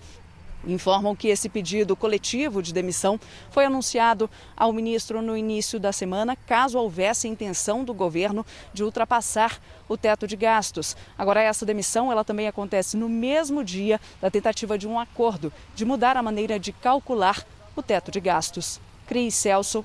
informam 0.65 1.15
que 1.15 1.27
esse 1.27 1.49
pedido 1.49 1.95
coletivo 1.95 2.61
de 2.61 2.73
demissão 2.73 3.19
foi 3.51 3.65
anunciado 3.65 4.29
ao 4.55 4.71
ministro 4.71 5.21
no 5.21 5.35
início 5.35 5.79
da 5.79 5.91
semana, 5.91 6.35
caso 6.35 6.79
houvesse 6.79 7.27
intenção 7.27 7.83
do 7.83 7.93
governo 7.93 8.45
de 8.73 8.83
ultrapassar 8.83 9.59
o 9.87 9.97
teto 9.97 10.25
de 10.25 10.35
gastos. 10.35 10.95
Agora 11.17 11.41
essa 11.41 11.65
demissão, 11.65 12.11
ela 12.11 12.23
também 12.23 12.47
acontece 12.47 12.95
no 12.95 13.09
mesmo 13.09 13.63
dia 13.63 13.99
da 14.21 14.31
tentativa 14.31 14.77
de 14.77 14.87
um 14.87 14.99
acordo 14.99 15.51
de 15.75 15.85
mudar 15.85 16.15
a 16.15 16.23
maneira 16.23 16.59
de 16.59 16.71
calcular 16.71 17.45
o 17.75 17.81
teto 17.81 18.11
de 18.11 18.19
gastos. 18.19 18.79
Cris 19.05 19.35
Celso, 19.35 19.83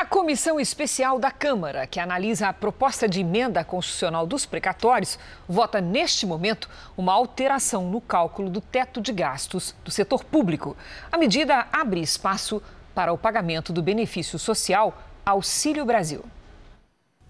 a 0.00 0.06
Comissão 0.06 0.58
Especial 0.58 1.18
da 1.18 1.30
Câmara, 1.30 1.86
que 1.86 2.00
analisa 2.00 2.48
a 2.48 2.52
proposta 2.54 3.06
de 3.06 3.20
emenda 3.20 3.62
constitucional 3.62 4.26
dos 4.26 4.46
precatórios, 4.46 5.18
vota 5.46 5.78
neste 5.78 6.24
momento 6.24 6.70
uma 6.96 7.12
alteração 7.12 7.90
no 7.90 8.00
cálculo 8.00 8.48
do 8.48 8.62
teto 8.62 9.00
de 9.00 9.12
gastos 9.12 9.74
do 9.84 9.90
setor 9.90 10.24
público. 10.24 10.74
A 11.12 11.18
medida 11.18 11.66
abre 11.70 12.00
espaço 12.00 12.62
para 12.94 13.12
o 13.12 13.18
pagamento 13.18 13.74
do 13.74 13.82
benefício 13.82 14.38
social 14.38 14.96
Auxílio 15.24 15.84
Brasil. 15.84 16.24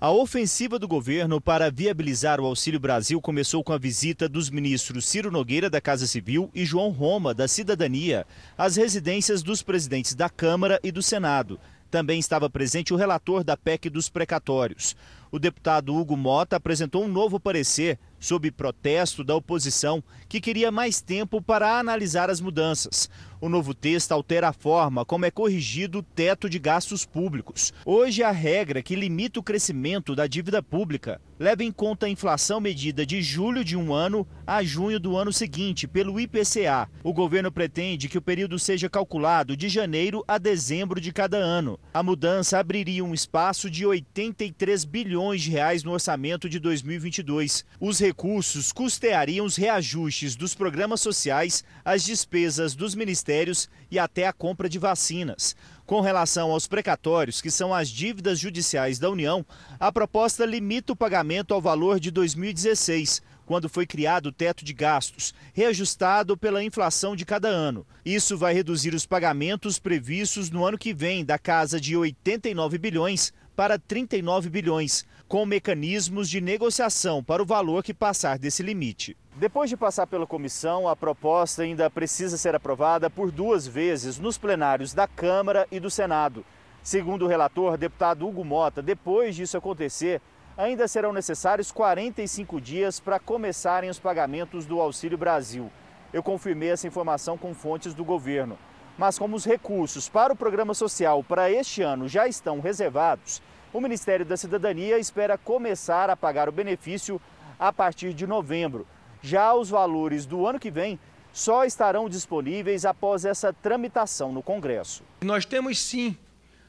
A 0.02 0.10
ofensiva 0.10 0.78
do 0.78 0.88
governo 0.88 1.42
para 1.42 1.70
viabilizar 1.70 2.40
o 2.40 2.46
Auxílio 2.46 2.80
Brasil 2.80 3.20
começou 3.20 3.62
com 3.62 3.74
a 3.74 3.76
visita 3.76 4.26
dos 4.26 4.48
ministros 4.48 5.06
Ciro 5.06 5.30
Nogueira, 5.30 5.68
da 5.68 5.78
Casa 5.78 6.06
Civil, 6.06 6.50
e 6.54 6.64
João 6.64 6.88
Roma, 6.88 7.34
da 7.34 7.46
Cidadania, 7.46 8.26
às 8.56 8.76
residências 8.76 9.42
dos 9.42 9.62
presidentes 9.62 10.14
da 10.14 10.30
Câmara 10.30 10.80
e 10.82 10.90
do 10.90 11.02
Senado. 11.02 11.60
Também 11.90 12.18
estava 12.18 12.48
presente 12.48 12.94
o 12.94 12.96
relator 12.96 13.44
da 13.44 13.58
PEC 13.58 13.90
dos 13.90 14.08
precatórios. 14.08 14.96
O 15.32 15.38
deputado 15.38 15.94
Hugo 15.94 16.16
Mota 16.16 16.56
apresentou 16.56 17.04
um 17.04 17.08
novo 17.08 17.38
parecer 17.38 17.98
sob 18.18 18.50
protesto 18.50 19.22
da 19.24 19.34
oposição, 19.34 20.02
que 20.28 20.40
queria 20.40 20.70
mais 20.70 21.00
tempo 21.00 21.40
para 21.40 21.78
analisar 21.78 22.28
as 22.28 22.40
mudanças. 22.40 23.08
O 23.40 23.48
novo 23.48 23.72
texto 23.72 24.12
altera 24.12 24.48
a 24.48 24.52
forma 24.52 25.04
como 25.04 25.24
é 25.24 25.30
corrigido 25.30 26.00
o 26.00 26.02
teto 26.02 26.50
de 26.50 26.58
gastos 26.58 27.06
públicos. 27.06 27.72
Hoje, 27.86 28.22
a 28.22 28.30
regra 28.30 28.82
que 28.82 28.94
limita 28.94 29.40
o 29.40 29.42
crescimento 29.42 30.14
da 30.14 30.26
dívida 30.26 30.62
pública 30.62 31.18
leva 31.38 31.64
em 31.64 31.72
conta 31.72 32.04
a 32.04 32.10
inflação 32.10 32.60
medida 32.60 33.06
de 33.06 33.22
julho 33.22 33.64
de 33.64 33.74
um 33.74 33.94
ano 33.94 34.28
a 34.46 34.62
junho 34.62 35.00
do 35.00 35.16
ano 35.16 35.32
seguinte 35.32 35.88
pelo 35.88 36.20
IPCA. 36.20 36.90
O 37.02 37.14
governo 37.14 37.50
pretende 37.50 38.10
que 38.10 38.18
o 38.18 38.22
período 38.22 38.58
seja 38.58 38.90
calculado 38.90 39.56
de 39.56 39.70
janeiro 39.70 40.22
a 40.28 40.36
dezembro 40.36 41.00
de 41.00 41.10
cada 41.10 41.38
ano. 41.38 41.80
A 41.94 42.02
mudança 42.02 42.58
abriria 42.58 43.02
um 43.02 43.14
espaço 43.14 43.70
de 43.70 43.86
83 43.86 44.84
bilhões 44.84 45.19
de 45.36 45.50
reais 45.50 45.84
no 45.84 45.92
orçamento 45.92 46.48
de 46.48 46.58
2022. 46.58 47.64
Os 47.78 48.00
recursos 48.00 48.72
custeariam 48.72 49.44
os 49.44 49.54
reajustes 49.54 50.34
dos 50.34 50.54
programas 50.54 51.02
sociais, 51.02 51.62
as 51.84 52.02
despesas 52.02 52.74
dos 52.74 52.94
ministérios 52.94 53.68
e 53.90 53.98
até 53.98 54.26
a 54.26 54.32
compra 54.32 54.66
de 54.66 54.78
vacinas. 54.78 55.54
Com 55.84 56.00
relação 56.00 56.50
aos 56.50 56.66
precatórios, 56.66 57.42
que 57.42 57.50
são 57.50 57.74
as 57.74 57.90
dívidas 57.90 58.38
judiciais 58.38 58.98
da 58.98 59.10
União, 59.10 59.44
a 59.78 59.92
proposta 59.92 60.46
limita 60.46 60.94
o 60.94 60.96
pagamento 60.96 61.52
ao 61.52 61.60
valor 61.60 62.00
de 62.00 62.10
2016, 62.10 63.20
quando 63.44 63.68
foi 63.68 63.84
criado 63.84 64.26
o 64.26 64.32
teto 64.32 64.64
de 64.64 64.72
gastos, 64.72 65.34
reajustado 65.52 66.36
pela 66.36 66.62
inflação 66.62 67.14
de 67.14 67.26
cada 67.26 67.48
ano. 67.48 67.84
Isso 68.04 68.38
vai 68.38 68.54
reduzir 68.54 68.94
os 68.94 69.04
pagamentos 69.04 69.78
previstos 69.78 70.50
no 70.50 70.64
ano 70.64 70.78
que 70.78 70.94
vem 70.94 71.24
da 71.24 71.36
casa 71.36 71.80
de 71.80 71.96
89 71.96 72.78
bilhões 72.78 73.32
para 73.60 73.78
39 73.78 74.48
bilhões, 74.48 75.06
com 75.28 75.44
mecanismos 75.44 76.30
de 76.30 76.40
negociação 76.40 77.22
para 77.22 77.42
o 77.42 77.44
valor 77.44 77.84
que 77.84 77.92
passar 77.92 78.38
desse 78.38 78.62
limite. 78.62 79.14
Depois 79.36 79.68
de 79.68 79.76
passar 79.76 80.06
pela 80.06 80.26
comissão, 80.26 80.88
a 80.88 80.96
proposta 80.96 81.60
ainda 81.60 81.90
precisa 81.90 82.38
ser 82.38 82.54
aprovada 82.54 83.10
por 83.10 83.30
duas 83.30 83.66
vezes 83.66 84.18
nos 84.18 84.38
plenários 84.38 84.94
da 84.94 85.06
Câmara 85.06 85.68
e 85.70 85.78
do 85.78 85.90
Senado. 85.90 86.42
Segundo 86.82 87.26
o 87.26 87.28
relator, 87.28 87.76
deputado 87.76 88.26
Hugo 88.26 88.42
Mota, 88.42 88.80
depois 88.80 89.36
disso 89.36 89.58
acontecer, 89.58 90.22
ainda 90.56 90.88
serão 90.88 91.12
necessários 91.12 91.70
45 91.70 92.58
dias 92.62 92.98
para 92.98 93.18
começarem 93.18 93.90
os 93.90 93.98
pagamentos 93.98 94.64
do 94.64 94.80
Auxílio 94.80 95.18
Brasil. 95.18 95.70
Eu 96.14 96.22
confirmei 96.22 96.70
essa 96.70 96.86
informação 96.86 97.36
com 97.36 97.52
fontes 97.52 97.92
do 97.92 98.06
governo. 98.06 98.56
Mas 98.96 99.18
como 99.18 99.34
os 99.34 99.46
recursos 99.46 100.08
para 100.10 100.32
o 100.32 100.36
programa 100.36 100.74
social 100.74 101.22
para 101.22 101.50
este 101.50 101.80
ano 101.80 102.06
já 102.06 102.28
estão 102.28 102.60
reservados, 102.60 103.40
o 103.72 103.80
Ministério 103.80 104.26
da 104.26 104.36
Cidadania 104.36 104.98
espera 104.98 105.38
começar 105.38 106.10
a 106.10 106.16
pagar 106.16 106.48
o 106.48 106.52
benefício 106.52 107.20
a 107.58 107.72
partir 107.72 108.12
de 108.12 108.26
novembro. 108.26 108.86
Já 109.22 109.54
os 109.54 109.68
valores 109.68 110.26
do 110.26 110.46
ano 110.46 110.58
que 110.58 110.70
vem 110.70 110.98
só 111.32 111.64
estarão 111.64 112.08
disponíveis 112.08 112.84
após 112.84 113.24
essa 113.24 113.52
tramitação 113.52 114.32
no 114.32 114.42
Congresso. 114.42 115.04
Nós 115.22 115.44
temos 115.44 115.78
sim 115.78 116.16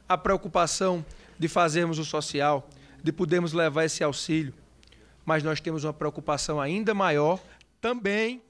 a 0.07 0.17
preocupação 0.17 1.03
de 1.39 1.47
fazermos 1.47 1.97
o 1.97 2.05
social, 2.05 2.67
de 3.03 3.11
podermos 3.11 3.53
levar 3.53 3.85
esse 3.85 4.03
auxílio, 4.03 4.53
mas 5.25 5.41
nós 5.41 5.59
temos 5.59 5.83
uma 5.83 5.93
preocupação 5.93 6.61
ainda 6.61 6.93
maior 6.93 7.39
também 7.79 8.41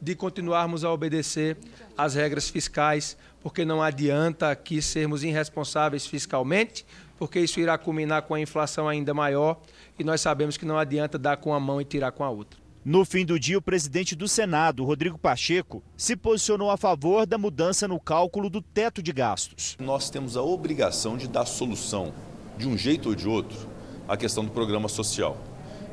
de 0.00 0.14
continuarmos 0.14 0.84
a 0.84 0.90
obedecer 0.90 1.56
às 1.96 2.14
regras 2.14 2.48
fiscais, 2.48 3.16
porque 3.44 3.62
não 3.62 3.82
adianta 3.82 4.50
aqui 4.50 4.80
sermos 4.80 5.22
irresponsáveis 5.22 6.06
fiscalmente, 6.06 6.86
porque 7.18 7.38
isso 7.38 7.60
irá 7.60 7.76
culminar 7.76 8.22
com 8.22 8.32
a 8.32 8.40
inflação 8.40 8.88
ainda 8.88 9.12
maior 9.12 9.60
e 9.98 10.02
nós 10.02 10.22
sabemos 10.22 10.56
que 10.56 10.64
não 10.64 10.78
adianta 10.78 11.18
dar 11.18 11.36
com 11.36 11.52
a 11.52 11.60
mão 11.60 11.78
e 11.78 11.84
tirar 11.84 12.10
com 12.12 12.24
a 12.24 12.30
outra. 12.30 12.58
No 12.82 13.04
fim 13.04 13.22
do 13.22 13.38
dia, 13.38 13.58
o 13.58 13.62
presidente 13.62 14.14
do 14.14 14.26
Senado, 14.26 14.82
Rodrigo 14.82 15.18
Pacheco, 15.18 15.82
se 15.94 16.16
posicionou 16.16 16.70
a 16.70 16.78
favor 16.78 17.26
da 17.26 17.36
mudança 17.36 17.86
no 17.86 18.00
cálculo 18.00 18.48
do 18.48 18.62
teto 18.62 19.02
de 19.02 19.12
gastos. 19.12 19.76
Nós 19.78 20.08
temos 20.08 20.38
a 20.38 20.42
obrigação 20.42 21.18
de 21.18 21.28
dar 21.28 21.44
solução, 21.44 22.14
de 22.56 22.66
um 22.66 22.78
jeito 22.78 23.10
ou 23.10 23.14
de 23.14 23.28
outro, 23.28 23.68
à 24.08 24.16
questão 24.16 24.42
do 24.42 24.52
programa 24.52 24.88
social. 24.88 25.36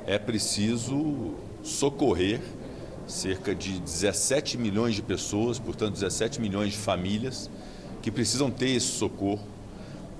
É 0.07 0.17
preciso 0.17 1.35
socorrer 1.61 2.39
cerca 3.11 3.53
de 3.53 3.79
17 3.79 4.57
milhões 4.57 4.95
de 4.95 5.01
pessoas, 5.01 5.59
portanto 5.59 5.93
17 5.93 6.39
milhões 6.39 6.71
de 6.71 6.77
famílias 6.77 7.49
que 8.01 8.09
precisam 8.09 8.49
ter 8.49 8.69
esse 8.69 8.87
socorro 8.87 9.45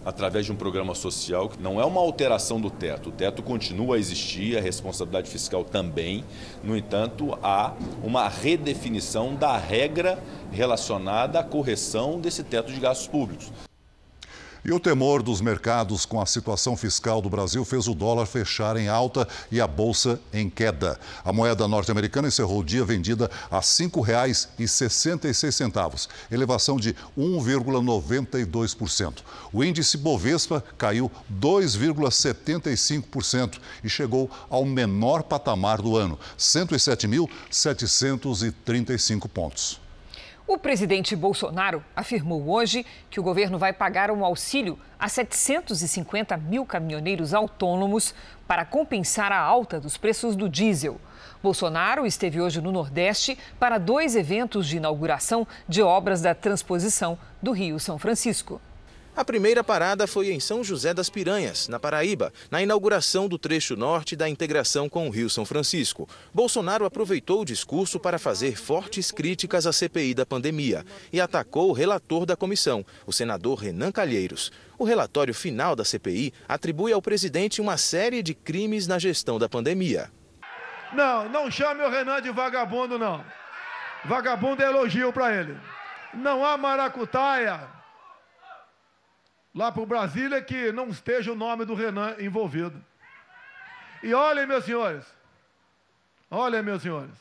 através 0.04 0.46
de 0.46 0.52
um 0.52 0.56
programa 0.56 0.94
social 0.96 1.48
que 1.48 1.62
não 1.62 1.80
é 1.80 1.86
uma 1.86 2.02
alteração 2.02 2.60
do 2.60 2.70
teto. 2.70 3.10
O 3.10 3.12
teto 3.12 3.42
continua 3.42 3.96
a 3.96 4.00
existir, 4.00 4.58
a 4.58 4.62
responsabilidade 4.62 5.30
fiscal 5.30 5.64
também. 5.64 6.24
No 6.64 6.76
entanto, 6.76 7.38
há 7.42 7.74
uma 8.04 8.28
redefinição 8.28 9.36
da 9.36 9.58
regra 9.58 10.22
relacionada 10.52 11.40
à 11.40 11.44
correção 11.44 12.20
desse 12.20 12.44
teto 12.44 12.72
de 12.72 12.80
gastos 12.80 13.08
públicos. 13.08 13.52
E 14.64 14.72
o 14.72 14.80
temor 14.80 15.24
dos 15.24 15.42
mercados 15.42 16.06
com 16.06 16.22
a 16.22 16.26
situação 16.28 16.78
fiscal 16.78 17.20
do 17.20 17.32
Brasil 17.32 17.66
fez 17.66 17.88
o 17.88 17.96
dólar 17.96 18.28
fechar 18.28 18.78
em 18.78 18.88
alta 18.88 19.28
e 19.52 19.60
a 19.60 19.66
bolsa 19.66 20.22
em 20.32 20.52
queda. 20.52 21.00
A 21.26 21.34
moeda 21.34 21.68
norte-americana 21.68 22.28
encerrou 22.28 22.60
o 22.60 22.64
dia 22.64 22.86
vendida 22.86 23.32
a 23.50 23.56
R$ 23.56 23.64
5,66, 23.64 26.08
elevação 26.30 26.78
de 26.78 26.96
1,92%. 27.18 29.24
O 29.52 29.64
índice 29.64 29.98
Bovespa 29.98 30.64
caiu 30.78 31.12
2,75% 31.34 33.58
e 33.84 33.90
chegou 33.90 34.30
ao 34.48 34.64
menor 34.64 35.24
patamar 35.24 35.82
do 35.82 35.98
ano, 35.98 36.20
107.735 36.38 39.28
pontos. 39.28 39.81
O 40.54 40.58
presidente 40.58 41.16
Bolsonaro 41.16 41.82
afirmou 41.96 42.50
hoje 42.50 42.86
que 43.10 43.22
o 43.22 43.24
governo 43.24 43.58
vai 43.58 43.72
pagar 43.72 44.12
um 44.12 44.26
auxílio 44.26 44.78
a 45.00 45.08
750 45.08 46.36
mil 46.36 46.66
caminhoneiros 46.66 47.34
autônomos 47.34 48.14
para 48.46 48.66
compensar 48.66 49.32
a 49.32 49.40
alta 49.40 49.80
dos 49.80 49.96
preços 49.96 50.36
do 50.36 50.50
diesel. 50.50 51.00
Bolsonaro 51.42 52.06
esteve 52.06 52.42
hoje 52.42 52.60
no 52.60 52.70
Nordeste 52.70 53.38
para 53.58 53.78
dois 53.78 54.14
eventos 54.14 54.68
de 54.68 54.76
inauguração 54.76 55.48
de 55.70 55.82
obras 55.82 56.22
da 56.22 56.36
transposição 56.36 57.18
do 57.42 57.54
Rio 57.54 57.80
São 57.80 57.98
Francisco. 57.98 58.60
A 59.14 59.26
primeira 59.26 59.62
parada 59.62 60.08
foi 60.08 60.32
em 60.32 60.40
São 60.40 60.64
José 60.64 60.94
das 60.94 61.10
Piranhas, 61.10 61.68
na 61.68 61.78
Paraíba, 61.78 62.32
na 62.50 62.62
inauguração 62.62 63.28
do 63.28 63.38
trecho 63.38 63.76
norte 63.76 64.16
da 64.16 64.30
integração 64.30 64.88
com 64.88 65.06
o 65.06 65.12
Rio 65.12 65.30
São 65.30 65.44
Francisco. 65.44 66.08
Bolsonaro 66.34 66.86
aproveitou 66.86 67.42
o 67.42 67.46
discurso 67.46 68.00
para 68.00 68.18
fazer 68.18 68.56
fortes 68.56 69.12
críticas 69.12 69.68
à 69.68 69.74
CPI 69.74 70.14
da 70.14 70.26
pandemia 70.26 70.86
e 71.12 71.20
atacou 71.20 71.70
o 71.70 71.74
relator 71.74 72.26
da 72.26 72.38
comissão, 72.38 72.86
o 73.06 73.12
senador 73.12 73.60
Renan 73.60 73.92
Calheiros. 73.92 74.50
O 74.78 74.86
relatório 74.86 75.34
final 75.34 75.76
da 75.76 75.84
CPI 75.84 76.34
atribui 76.48 76.94
ao 76.94 77.02
presidente 77.02 77.60
uma 77.60 77.76
série 77.76 78.24
de 78.24 78.34
crimes 78.34 78.88
na 78.88 78.98
gestão 78.98 79.38
da 79.38 79.50
pandemia. 79.50 80.10
Não, 80.94 81.28
não 81.28 81.52
chame 81.52 81.84
o 81.84 81.90
Renan 81.90 82.22
de 82.22 82.32
vagabundo, 82.32 82.98
não. 82.98 83.24
Vagabundo 84.06 84.64
é 84.64 84.68
elogio 84.68 85.12
para 85.12 85.36
ele. 85.36 85.58
Não 86.14 86.46
há 86.46 86.58
maracutaia 86.58 87.81
lá 89.54 89.72
para 89.72 89.82
o 89.82 89.86
Brasília 89.86 90.42
que 90.42 90.72
não 90.72 90.88
esteja 90.88 91.32
o 91.32 91.36
nome 91.36 91.66
do 91.66 91.74
Renan 91.74 92.16
envolvido. 92.20 92.84
E 94.02 94.14
olhem, 94.14 94.48
meus 94.48 94.66
senhores, 94.66 95.06
olhem, 96.30 96.62
meus 96.62 96.82
senhores, 96.82 97.14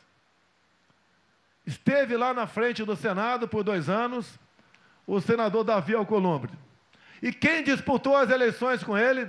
esteve 1.66 2.16
lá 2.16 2.32
na 2.32 2.46
frente 2.46 2.84
do 2.84 2.96
Senado 2.96 3.46
por 3.46 3.62
dois 3.62 3.88
anos 3.88 4.38
o 5.06 5.20
senador 5.20 5.64
Davi 5.64 5.94
Alcolumbre. 5.94 6.52
E 7.20 7.32
quem 7.32 7.62
disputou 7.62 8.16
as 8.16 8.30
eleições 8.30 8.82
com 8.82 8.96
ele 8.96 9.28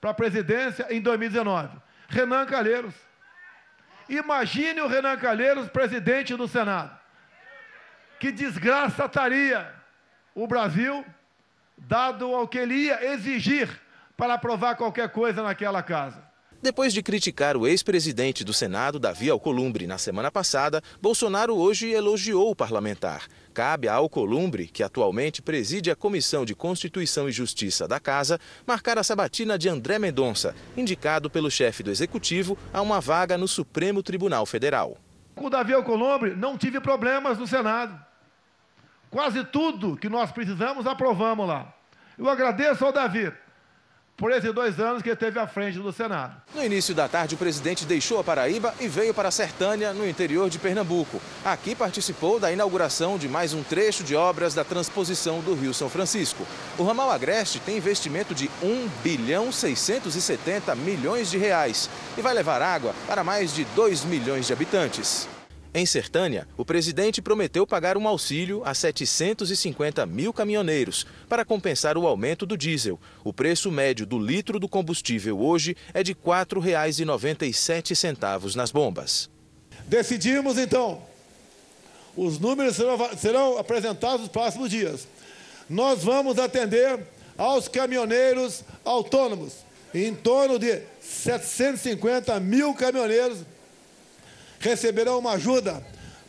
para 0.00 0.10
a 0.10 0.14
presidência 0.14 0.86
em 0.88 1.00
2019? 1.00 1.76
Renan 2.08 2.46
Calheiros. 2.46 2.94
Imagine 4.08 4.80
o 4.80 4.86
Renan 4.86 5.16
Calheiros 5.16 5.68
presidente 5.68 6.34
do 6.36 6.46
Senado. 6.46 6.96
Que 8.20 8.30
desgraça 8.30 9.04
estaria 9.04 9.74
o 10.34 10.46
Brasil 10.46 11.04
dado 11.76 12.34
ao 12.34 12.48
que 12.48 12.58
ele 12.58 12.74
ia 12.74 13.12
exigir 13.12 13.68
para 14.16 14.34
aprovar 14.34 14.76
qualquer 14.76 15.10
coisa 15.10 15.42
naquela 15.42 15.82
casa. 15.82 16.26
Depois 16.62 16.92
de 16.92 17.02
criticar 17.02 17.56
o 17.56 17.66
ex-presidente 17.66 18.42
do 18.42 18.52
Senado, 18.52 18.98
Davi 18.98 19.28
Alcolumbre, 19.28 19.86
na 19.86 19.98
semana 19.98 20.30
passada, 20.32 20.82
Bolsonaro 21.00 21.54
hoje 21.54 21.90
elogiou 21.90 22.50
o 22.50 22.56
parlamentar. 22.56 23.26
Cabe 23.52 23.88
a 23.88 23.94
Alcolumbre, 23.94 24.66
que 24.66 24.82
atualmente 24.82 25.42
preside 25.42 25.90
a 25.90 25.96
Comissão 25.96 26.44
de 26.44 26.54
Constituição 26.54 27.28
e 27.28 27.32
Justiça 27.32 27.86
da 27.86 28.00
Casa, 28.00 28.40
marcar 28.66 28.98
a 28.98 29.04
sabatina 29.04 29.58
de 29.58 29.68
André 29.68 29.98
Mendonça, 29.98 30.56
indicado 30.76 31.28
pelo 31.28 31.50
chefe 31.50 31.82
do 31.82 31.90
Executivo 31.90 32.56
a 32.72 32.80
uma 32.80 33.00
vaga 33.00 33.36
no 33.36 33.46
Supremo 33.46 34.02
Tribunal 34.02 34.46
Federal. 34.46 34.96
Com 35.34 35.46
o 35.46 35.50
Davi 35.50 35.74
Alcolumbre, 35.74 36.34
não 36.34 36.56
tive 36.56 36.80
problemas 36.80 37.38
no 37.38 37.46
Senado. 37.46 38.05
Quase 39.10 39.44
tudo 39.44 39.96
que 39.96 40.08
nós 40.08 40.30
precisamos 40.30 40.86
aprovamos 40.86 41.48
lá. 41.48 41.72
Eu 42.18 42.28
agradeço 42.28 42.84
ao 42.84 42.92
Davi 42.92 43.32
por 44.16 44.32
esses 44.32 44.52
dois 44.52 44.80
anos 44.80 45.02
que 45.02 45.08
ele 45.08 45.14
esteve 45.14 45.38
à 45.38 45.46
frente 45.46 45.78
do 45.78 45.92
Senado. 45.92 46.40
No 46.54 46.64
início 46.64 46.94
da 46.94 47.06
tarde, 47.06 47.34
o 47.34 47.38
presidente 47.38 47.84
deixou 47.84 48.18
a 48.18 48.24
Paraíba 48.24 48.74
e 48.80 48.88
veio 48.88 49.12
para 49.12 49.28
a 49.28 49.32
Sertânia, 49.32 49.92
no 49.92 50.08
interior 50.08 50.48
de 50.48 50.58
Pernambuco. 50.58 51.20
Aqui 51.44 51.74
participou 51.74 52.40
da 52.40 52.50
inauguração 52.50 53.18
de 53.18 53.28
mais 53.28 53.52
um 53.52 53.62
trecho 53.62 54.02
de 54.02 54.16
obras 54.16 54.54
da 54.54 54.64
transposição 54.64 55.40
do 55.40 55.54
Rio 55.54 55.74
São 55.74 55.90
Francisco. 55.90 56.46
O 56.78 56.84
ramal 56.84 57.10
Agreste 57.10 57.60
tem 57.60 57.76
investimento 57.76 58.34
de 58.34 58.50
1 58.62 58.88
bilhão 59.02 59.52
670 59.52 60.74
milhões 60.74 61.30
de 61.30 61.36
reais 61.36 61.90
e 62.16 62.22
vai 62.22 62.32
levar 62.32 62.62
água 62.62 62.94
para 63.06 63.22
mais 63.22 63.54
de 63.54 63.64
2 63.66 64.04
milhões 64.04 64.46
de 64.46 64.52
habitantes. 64.52 65.28
Em 65.78 65.84
Sertânia, 65.84 66.48
o 66.56 66.64
presidente 66.64 67.20
prometeu 67.20 67.66
pagar 67.66 67.98
um 67.98 68.08
auxílio 68.08 68.62
a 68.64 68.72
750 68.72 70.06
mil 70.06 70.32
caminhoneiros 70.32 71.06
para 71.28 71.44
compensar 71.44 71.98
o 71.98 72.06
aumento 72.06 72.46
do 72.46 72.56
diesel. 72.56 72.98
O 73.22 73.30
preço 73.30 73.70
médio 73.70 74.06
do 74.06 74.18
litro 74.18 74.58
do 74.58 74.70
combustível 74.70 75.38
hoje 75.38 75.76
é 75.92 76.02
de 76.02 76.12
R$ 76.12 76.18
4,97 76.24 78.56
nas 78.56 78.70
bombas. 78.70 79.28
Decidimos 79.84 80.56
então, 80.56 81.02
os 82.16 82.38
números 82.38 82.74
serão, 82.74 82.98
serão 83.14 83.58
apresentados 83.58 84.22
nos 84.22 84.30
próximos 84.30 84.70
dias. 84.70 85.06
Nós 85.68 86.02
vamos 86.02 86.38
atender 86.38 87.00
aos 87.36 87.68
caminhoneiros 87.68 88.64
autônomos, 88.82 89.56
em 89.92 90.14
torno 90.14 90.58
de 90.58 90.80
750 91.02 92.40
mil 92.40 92.72
caminhoneiros 92.72 93.40
receberão 94.66 95.18
uma 95.18 95.32
ajuda 95.32 95.82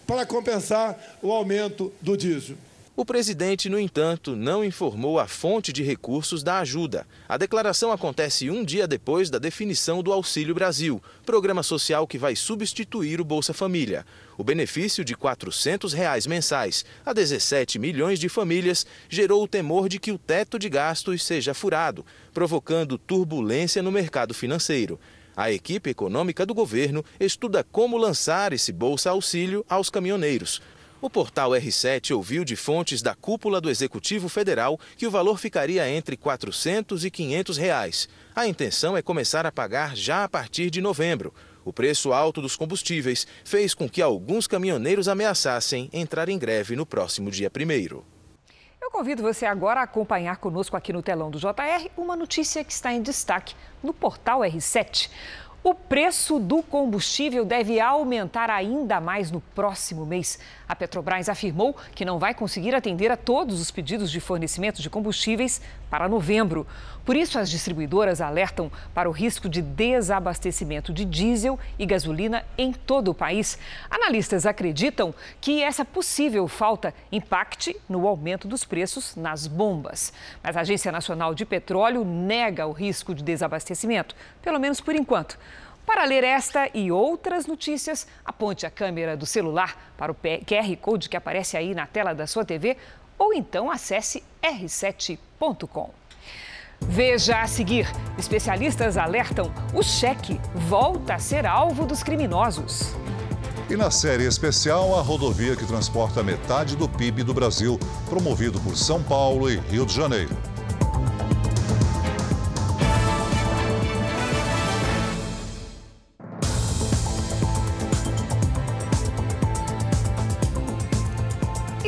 para 0.06 0.26
compensar 0.26 1.17
o 1.21 1.32
aumento 1.32 1.91
do 2.00 2.15
diesel. 2.15 2.56
O 2.95 3.06
presidente, 3.06 3.69
no 3.69 3.80
entanto, 3.80 4.36
não 4.36 4.65
informou 4.65 5.19
a 5.19 5.28
fonte 5.28 5.71
de 5.71 5.84
recursos 5.84 6.41
da 6.41 6.58
ajuda. 6.58 7.06
A 7.30 7.38
declaração 7.38 7.91
acontece 7.91 8.50
um 8.50 8.63
dia 8.63 8.88
depois 8.88 9.30
da 9.30 9.38
definição 9.38 10.02
do 10.02 10.12
Auxílio 10.12 10.56
Brasil, 10.56 11.00
programa 11.23 11.62
social 11.62 12.08
que 12.08 12.17
vai 12.17 12.36
substituir 12.36 13.21
o 13.21 13.23
Bolsa 13.23 13.54
Família. 13.54 14.04
O 14.36 14.43
benefício 14.43 15.06
de 15.06 15.15
400 15.15 15.93
reais 15.93 16.26
mensais 16.26 16.86
a 17.06 17.13
17 17.13 17.78
milhões 17.78 18.17
de 18.17 18.30
famílias 18.30 18.84
gerou 19.08 19.43
o 19.43 19.47
temor 19.47 19.88
de 19.88 20.00
que 20.00 20.12
o 20.12 20.17
teto 20.17 20.58
de 20.58 20.67
gastos 20.67 21.23
seja 21.23 21.54
furado, 21.54 22.04
provocando 22.34 22.97
turbulência 22.97 23.84
no 23.84 23.91
mercado 23.91 24.34
financeiro. 24.34 25.00
A 25.38 25.52
equipe 25.52 25.91
econômica 25.91 26.47
do 26.47 26.54
governo 26.56 27.06
estuda 27.19 27.63
como 27.63 27.95
lançar 27.95 28.54
esse 28.54 28.73
Bolsa 28.73 29.12
Auxílio 29.12 29.63
aos 29.69 29.88
caminhoneiros. 29.88 30.60
O 31.00 31.12
portal 31.12 31.52
R7 31.52 32.15
ouviu 32.15 32.43
de 32.43 32.56
fontes 32.56 33.04
da 33.04 33.13
cúpula 33.13 33.62
do 33.62 33.69
Executivo 33.69 34.30
Federal 34.30 34.80
que 34.97 35.06
o 35.06 35.12
valor 35.12 35.38
ficaria 35.38 35.88
entre 35.88 36.15
R$ 36.15 36.23
400 36.23 37.06
e 37.06 37.12
500 37.12 37.56
reais. 37.56 38.10
A 38.36 38.47
intenção 38.47 38.97
é 38.97 39.04
começar 39.04 39.45
a 39.45 39.52
pagar 39.52 39.95
já 39.95 40.23
a 40.23 40.28
partir 40.28 40.71
de 40.71 40.82
novembro. 40.82 41.32
O 41.63 41.71
preço 41.71 42.12
alto 42.12 42.41
dos 42.41 42.56
combustíveis 42.56 43.28
fez 43.43 43.76
com 43.76 43.88
que 43.88 44.02
alguns 44.02 44.47
caminhoneiros 44.47 45.08
ameaçassem 45.08 45.88
entrar 45.93 46.30
em 46.30 46.39
greve 46.39 46.76
no 46.76 46.84
próximo 46.84 47.30
dia 47.30 47.52
1 47.56 48.16
eu 48.88 48.91
convido 48.91 49.21
você 49.21 49.45
agora 49.45 49.82
a 49.82 49.84
acompanhar 49.84 50.38
conosco 50.38 50.78
aqui 50.78 50.93
no 50.93 51.02
telão 51.04 51.30
do 51.30 51.38
JR 51.38 51.89
uma 51.97 52.15
notícia 52.15 52.63
que 52.63 52.71
está 52.71 52.93
em 52.93 53.02
destaque 53.02 53.54
no 53.84 53.93
portal 53.93 54.39
R7. 54.39 55.10
O 55.67 55.75
preço 55.75 56.39
do 56.39 56.63
combustível 56.63 57.43
deve 57.43 57.77
aumentar 57.77 58.49
ainda 58.49 59.01
mais 59.01 59.30
no 59.30 59.41
próximo 59.41 60.06
mês. 60.06 60.39
A 60.65 60.73
Petrobras 60.73 61.27
afirmou 61.27 61.75
que 61.93 62.06
não 62.06 62.17
vai 62.17 62.34
conseguir 62.34 62.73
atender 62.73 63.12
a 63.12 63.17
todos 63.17 63.60
os 63.60 63.69
pedidos 63.69 64.10
de 64.10 64.21
fornecimento 64.21 64.82
de 64.82 64.89
combustíveis 64.89 65.62
para 65.89 66.08
novembro. 66.08 66.65
Por 67.03 67.17
isso, 67.17 67.38
as 67.38 67.49
distribuidoras 67.49 68.21
alertam 68.21 68.71
para 68.93 69.10
o 69.10 69.12
risco 69.12 69.49
de 69.49 69.62
desabastecimento 69.62 70.93
de 70.93 71.03
diesel 71.03 71.60
e 71.77 71.86
gasolina 71.86 72.45
em 72.58 72.71
todo 72.71 73.12
o 73.12 73.13
país. 73.13 73.60
Analistas 73.89 74.45
acreditam 74.45 75.13
que 75.41 75.62
essa 75.62 75.84
possível 75.84 76.47
falta 76.47 76.93
impacte 77.12 77.75
no 77.89 78.08
aumento 78.08 78.47
dos 78.47 78.63
preços 78.63 79.17
nas 79.17 79.47
bombas. 79.47 80.13
Mas 80.41 80.56
a 80.56 80.62
Agência 80.62 80.93
Nacional 80.93 81.34
de 81.34 81.45
Petróleo 81.45 82.06
nega 82.06 82.65
o 82.65 82.71
risco 82.71 83.13
de 83.13 83.21
desabastecimento, 83.21 84.15
pelo 84.41 84.62
menos 84.62 84.80
por 84.80 84.95
enquanto. 84.95 85.38
Para 85.88 86.04
ler 86.04 86.26
esta 86.26 86.69
e 86.73 86.91
outras 86.91 87.47
notícias, 87.47 88.06
aponte 88.26 88.65
a 88.65 88.69
câmera 88.69 89.15
do 89.15 89.26
celular 89.26 89.93
para 89.97 90.12
o 90.12 90.15
QR 90.15 90.76
Code 90.82 91.08
que 91.08 91.15
aparece 91.15 91.56
aí 91.56 91.73
na 91.73 91.88
tela 91.88 92.13
da 92.13 92.28
sua 92.28 92.43
TV 92.43 92.76
ou 93.17 93.34
então 93.34 93.71
acesse 93.71 94.21
r7.com. 94.43 95.89
Veja 96.82 97.41
a 97.41 97.47
seguir: 97.47 97.89
especialistas 98.17 98.97
alertam: 98.97 99.50
o 99.73 99.82
cheque 99.82 100.41
volta 100.54 101.13
a 101.13 101.19
ser 101.19 101.45
alvo 101.45 101.86
dos 101.86 102.04
criminosos. 102.04 102.93
E 103.69 103.78
na 103.78 103.89
série 103.89 104.26
especial, 104.26 104.93
a 105.00 105.02
rodovia 105.02 105.56
que 105.56 105.65
transporta 105.65 106.21
metade 106.21 106.76
do 106.76 106.89
PIB 106.89 107.23
do 107.23 107.34
Brasil, 107.34 107.80
promovido 108.10 108.60
por 108.60 108.76
São 108.76 109.02
Paulo 109.02 109.50
e 109.50 109.56
Rio 109.56 109.86
de 109.86 109.93
Janeiro. 109.93 110.36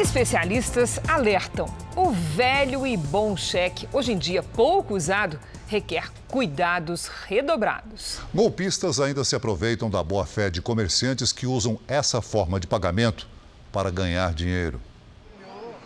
Especialistas 0.09 0.99
alertam: 1.07 1.67
o 1.95 2.09
velho 2.09 2.87
e 2.87 2.97
bom 2.97 3.37
cheque, 3.37 3.87
hoje 3.93 4.11
em 4.11 4.17
dia 4.17 4.41
pouco 4.41 4.95
usado, 4.95 5.39
requer 5.67 6.11
cuidados 6.27 7.07
redobrados. 7.27 8.17
Golpistas 8.33 8.99
ainda 8.99 9.23
se 9.23 9.35
aproveitam 9.35 9.87
da 9.87 10.01
boa-fé 10.01 10.49
de 10.49 10.63
comerciantes 10.63 11.31
que 11.31 11.45
usam 11.45 11.79
essa 11.87 12.23
forma 12.23 12.59
de 12.59 12.65
pagamento 12.65 13.27
para 13.71 13.91
ganhar 13.91 14.33
dinheiro. 14.33 14.81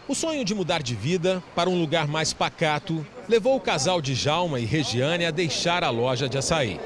O 0.07 0.15
sonho 0.15 0.45
de 0.45 0.55
mudar 0.55 0.81
de 0.81 0.95
vida 0.95 1.43
para 1.53 1.69
um 1.69 1.77
lugar 1.77 2.07
mais 2.07 2.31
pacato 2.31 3.05
levou 3.27 3.57
o 3.57 3.61
casal 3.61 4.01
de 4.01 4.15
Jalma 4.15 4.57
e 4.57 4.63
Regiane 4.63 5.25
a 5.25 5.31
deixar 5.31 5.83
a 5.83 5.89
loja 5.89 6.29
de 6.29 6.37
açaí. 6.37 6.79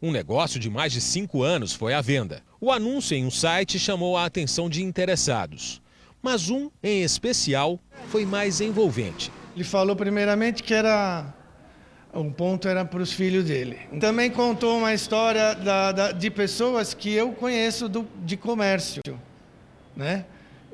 Um 0.00 0.12
negócio 0.12 0.60
de 0.60 0.70
mais 0.70 0.92
de 0.92 1.00
cinco 1.00 1.42
anos 1.42 1.72
foi 1.72 1.92
à 1.92 2.00
venda. 2.00 2.40
O 2.60 2.70
anúncio 2.70 3.16
em 3.16 3.26
um 3.26 3.32
site 3.32 3.80
chamou 3.80 4.16
a 4.16 4.24
atenção 4.24 4.70
de 4.70 4.84
interessados 4.84 5.82
mas 6.22 6.50
um 6.50 6.70
em 6.82 7.02
especial 7.02 7.78
foi 8.08 8.24
mais 8.24 8.60
envolvente. 8.60 9.32
Ele 9.54 9.64
falou 9.64 9.96
primeiramente 9.96 10.62
que 10.62 10.74
era 10.74 11.34
um 12.14 12.30
ponto 12.30 12.66
era 12.68 12.84
para 12.84 13.02
os 13.02 13.12
filhos 13.12 13.44
dele. 13.44 13.78
Também 14.00 14.30
contou 14.30 14.78
uma 14.78 14.94
história 14.94 15.54
da, 15.54 15.92
da, 15.92 16.12
de 16.12 16.30
pessoas 16.30 16.94
que 16.94 17.12
eu 17.12 17.32
conheço 17.32 17.88
do, 17.88 18.06
de 18.24 18.36
comércio, 18.36 19.02
né? 19.96 20.24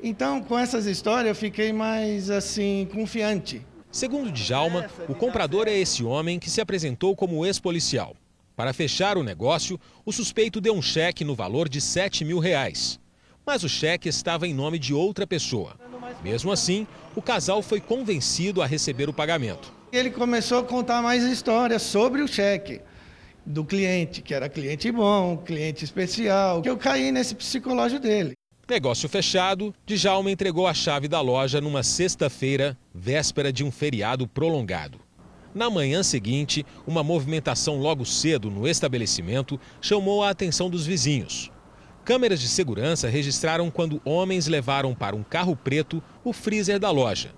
Então, 0.01 0.41
com 0.41 0.57
essas 0.57 0.85
histórias, 0.85 1.29
eu 1.29 1.35
fiquei 1.35 1.73
mais 1.73 2.29
assim 2.29 2.87
confiante. 2.93 3.65
Segundo 3.91 4.31
Djalma, 4.31 4.87
o 5.07 5.15
comprador 5.15 5.67
é 5.67 5.73
esse 5.73 6.03
homem 6.03 6.37
que 6.37 6.49
se 6.49 6.61
apresentou 6.61 7.15
como 7.15 7.45
ex-policial. 7.45 8.15
Para 8.55 8.73
fechar 8.73 9.17
o 9.17 9.23
negócio, 9.23 9.79
o 10.05 10.11
suspeito 10.11 10.61
deu 10.61 10.73
um 10.73 10.81
cheque 10.81 11.23
no 11.23 11.33
valor 11.33 11.67
de 11.67 11.81
7 11.81 12.23
mil 12.23 12.39
reais 12.39 12.99
mas 13.45 13.63
o 13.63 13.69
cheque 13.69 14.09
estava 14.09 14.47
em 14.47 14.53
nome 14.53 14.79
de 14.79 14.93
outra 14.93 15.27
pessoa. 15.27 15.75
Mesmo 16.23 16.51
assim, 16.51 16.87
o 17.15 17.21
casal 17.21 17.61
foi 17.61 17.79
convencido 17.79 18.61
a 18.61 18.65
receber 18.65 19.07
o 19.07 19.13
pagamento. 19.13 19.71
Ele 19.91 20.09
começou 20.09 20.59
a 20.59 20.63
contar 20.63 21.01
mais 21.01 21.23
histórias 21.23 21.81
sobre 21.81 22.21
o 22.21 22.27
cheque 22.27 22.81
do 23.45 23.63
cliente, 23.63 24.21
que 24.21 24.33
era 24.33 24.49
cliente 24.49 24.91
bom, 24.91 25.37
cliente 25.37 25.83
especial, 25.83 26.61
que 26.61 26.69
eu 26.69 26.77
caí 26.77 27.11
nesse 27.11 27.35
psicológico 27.35 28.01
dele. 28.01 28.33
Negócio 28.67 29.07
fechado, 29.07 29.73
Djalma 29.85 30.31
entregou 30.31 30.65
a 30.65 30.73
chave 30.73 31.07
da 31.07 31.21
loja 31.21 31.61
numa 31.61 31.83
sexta-feira, 31.83 32.75
véspera 32.93 33.53
de 33.53 33.63
um 33.63 33.71
feriado 33.71 34.27
prolongado. 34.27 34.99
Na 35.53 35.69
manhã 35.69 36.01
seguinte, 36.01 36.65
uma 36.85 37.03
movimentação 37.03 37.77
logo 37.77 38.03
cedo 38.03 38.49
no 38.49 38.67
estabelecimento 38.67 39.59
chamou 39.79 40.23
a 40.23 40.31
atenção 40.31 40.69
dos 40.69 40.85
vizinhos. 40.85 41.51
Câmeras 42.05 42.39
de 42.39 42.47
segurança 42.47 43.09
registraram 43.09 43.71
quando 43.71 43.99
homens 44.05 44.45
levaram 44.45 44.93
para 44.93 45.15
um 45.15 45.23
carro 45.23 45.55
preto 45.55 46.03
o 46.23 46.31
freezer 46.31 46.79
da 46.79 46.91
loja. 46.91 47.33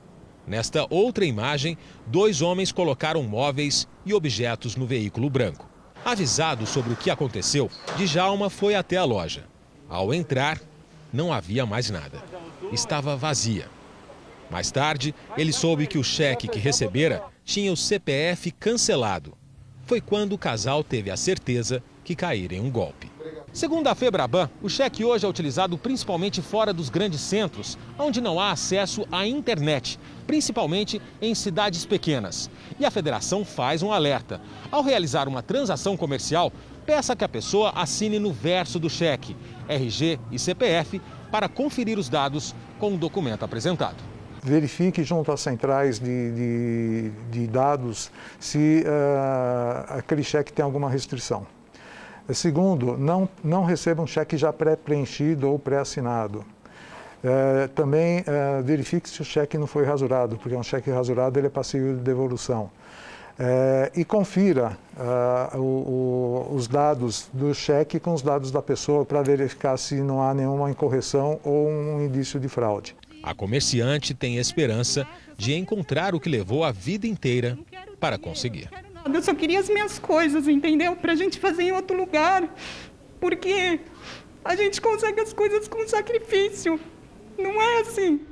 Nesta 0.46 0.86
outra 0.90 1.24
imagem, 1.24 1.78
dois 2.06 2.42
homens 2.42 2.70
colocaram 2.74 3.24
móveis 3.24 3.88
e 4.06 4.14
objetos 4.14 4.76
no 4.76 4.86
veículo 4.86 5.30
branco. 5.30 5.70
Avisado 6.04 6.68
sobre 6.68 6.92
o 6.92 6.98
que 6.98 7.10
aconteceu, 7.10 7.72
Djalma 7.96 8.50
foi 8.50 8.76
até 8.76 8.98
a 8.98 9.06
loja. 9.06 9.46
Ao 9.88 10.14
entrar, 10.14 10.60
não 11.14 11.32
havia 11.32 11.66
mais 11.66 11.90
nada. 11.90 12.22
Estava 12.70 13.16
vazia. 13.16 13.70
Mais 14.52 14.70
tarde, 14.70 15.16
ele 15.38 15.54
soube 15.54 15.88
que 15.88 15.98
o 15.98 16.04
cheque 16.04 16.46
que 16.46 16.60
recebera 16.60 17.24
tinha 17.46 17.72
o 17.72 17.78
CPF 17.78 18.52
cancelado. 18.52 19.34
Foi 19.86 20.02
quando 20.02 20.34
o 20.34 20.38
casal 20.38 20.84
teve 20.84 21.10
a 21.10 21.16
certeza 21.16 21.82
que 22.08 22.16
caíra 22.16 22.56
em 22.56 22.62
um 22.62 22.72
golpe. 22.72 23.12
Segundo 23.52 23.88
a 23.88 23.94
Febraban, 23.94 24.50
o 24.62 24.70
cheque 24.70 25.04
hoje 25.04 25.26
é 25.26 25.30
utilizado 25.30 25.78
principalmente 25.78 26.42
fora 26.42 26.72
dos 26.72 26.88
grandes 26.88 27.20
centros, 27.20 27.78
onde 28.00 28.22
não 28.22 28.40
há 28.40 28.52
acesso 28.52 29.06
à 29.12 29.28
internet, 29.28 30.00
principalmente 30.26 31.02
em 31.22 31.36
cidades 31.36 31.86
pequenas. 31.86 32.50
E 32.80 32.86
a 32.86 32.92
federação 32.92 33.44
faz 33.44 33.84
um 33.84 33.92
alerta. 33.92 34.40
Ao 34.72 34.82
realizar 34.82 35.28
uma 35.28 35.44
transação 35.44 35.98
comercial, 35.98 36.50
peça 36.86 37.14
que 37.14 37.26
a 37.26 37.30
pessoa 37.30 37.74
assine 37.76 38.20
no 38.20 38.32
verso 38.32 38.80
do 38.80 38.90
cheque, 38.90 39.36
RG 39.68 40.18
e 40.32 40.40
CPF, 40.40 41.02
para 41.30 41.50
conferir 41.50 42.00
os 42.00 42.08
dados 42.08 42.56
com 42.80 42.94
o 42.94 42.98
documento 42.98 43.44
apresentado. 43.44 44.02
Verifique 44.42 45.04
junto 45.04 45.30
às 45.30 45.42
centrais 45.42 46.00
de, 46.00 46.32
de, 46.32 47.12
de 47.32 47.48
dados 47.48 48.10
se 48.40 48.86
uh, 48.86 49.98
aquele 49.98 50.24
cheque 50.24 50.54
tem 50.54 50.64
alguma 50.64 50.90
restrição. 50.90 51.46
Segundo, 52.34 52.98
não, 52.98 53.28
não 53.44 53.64
receba 53.64 54.02
um 54.02 54.08
cheque 54.08 54.38
já 54.38 54.52
pré-preenchido 54.52 55.50
ou 55.50 55.58
pré-assinado. 55.58 56.46
É, 57.24 57.68
também 57.68 58.24
é, 58.26 58.62
verifique 58.62 59.10
se 59.10 59.22
o 59.22 59.26
cheque 59.26 59.58
não 59.58 59.68
foi 59.68 59.86
rasurado, 59.86 60.38
porque 60.38 60.56
um 60.56 60.64
cheque 60.64 60.92
rasurado 60.92 61.40
ele 61.40 61.48
é 61.48 61.50
passível 61.50 61.96
de 61.96 62.02
devolução. 62.02 62.70
É, 63.40 63.92
e 63.96 64.04
confira 64.04 64.76
o, 65.54 65.60
o, 65.60 66.56
os 66.56 66.68
dados 66.68 67.30
do 67.32 67.54
cheque 67.54 68.00
com 68.00 68.14
os 68.14 68.24
dados 68.24 68.50
da 68.50 68.64
pessoa 68.64 69.06
para 69.06 69.22
verificar 69.22 69.78
se 69.78 69.96
não 69.96 70.24
há 70.24 70.34
nenhuma 70.34 70.72
incorreção 70.72 71.40
ou 71.44 71.70
um 71.70 72.04
indício 72.04 72.40
de 72.40 72.50
fraude. 72.50 72.96
A 73.22 73.36
comerciante 73.36 74.14
tem 74.14 74.38
esperança 74.38 75.06
de 75.38 75.54
encontrar 75.54 76.16
o 76.16 76.20
que 76.20 76.30
levou 76.30 76.64
a 76.64 76.72
vida 76.72 77.06
inteira 77.06 77.58
para 78.00 78.18
conseguir. 78.18 78.70
Eu 79.16 79.22
só 79.22 79.34
queria 79.34 79.60
as 79.60 79.70
minhas 79.70 80.00
coisas, 80.00 80.48
entendeu? 80.48 80.96
Pra 80.96 81.16
gente 81.16 81.40
fazer 81.40 81.64
em 81.64 81.72
outro 81.72 81.96
lugar. 81.96 82.48
Porque 83.20 83.80
a 84.44 84.56
gente 84.56 84.80
consegue 84.82 85.20
as 85.22 85.34
coisas 85.34 85.68
com 85.68 85.88
sacrifício. 85.88 86.80
Não 87.38 87.62
é 87.62 87.82
assim. 87.82 88.26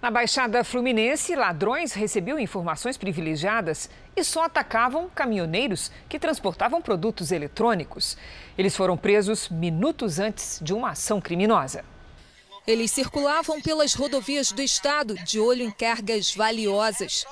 Na 0.00 0.10
Baixada 0.10 0.62
Fluminense, 0.62 1.34
ladrões 1.34 1.92
recebiam 1.92 2.38
informações 2.38 2.96
privilegiadas 2.96 3.90
e 4.14 4.22
só 4.22 4.44
atacavam 4.44 5.10
caminhoneiros 5.14 5.90
que 6.08 6.18
transportavam 6.18 6.82
produtos 6.82 7.32
eletrônicos. 7.32 8.16
Eles 8.56 8.76
foram 8.76 8.96
presos 8.96 9.48
minutos 9.48 10.18
antes 10.18 10.60
de 10.62 10.74
uma 10.74 10.90
ação 10.90 11.20
criminosa. 11.20 11.84
Eles 12.66 12.90
circulavam 12.90 13.60
pelas 13.60 13.94
rodovias 13.94 14.52
do 14.52 14.60
estado 14.60 15.14
de 15.24 15.40
olho 15.40 15.62
em 15.62 15.70
cargas 15.70 16.34
valiosas 16.34 17.24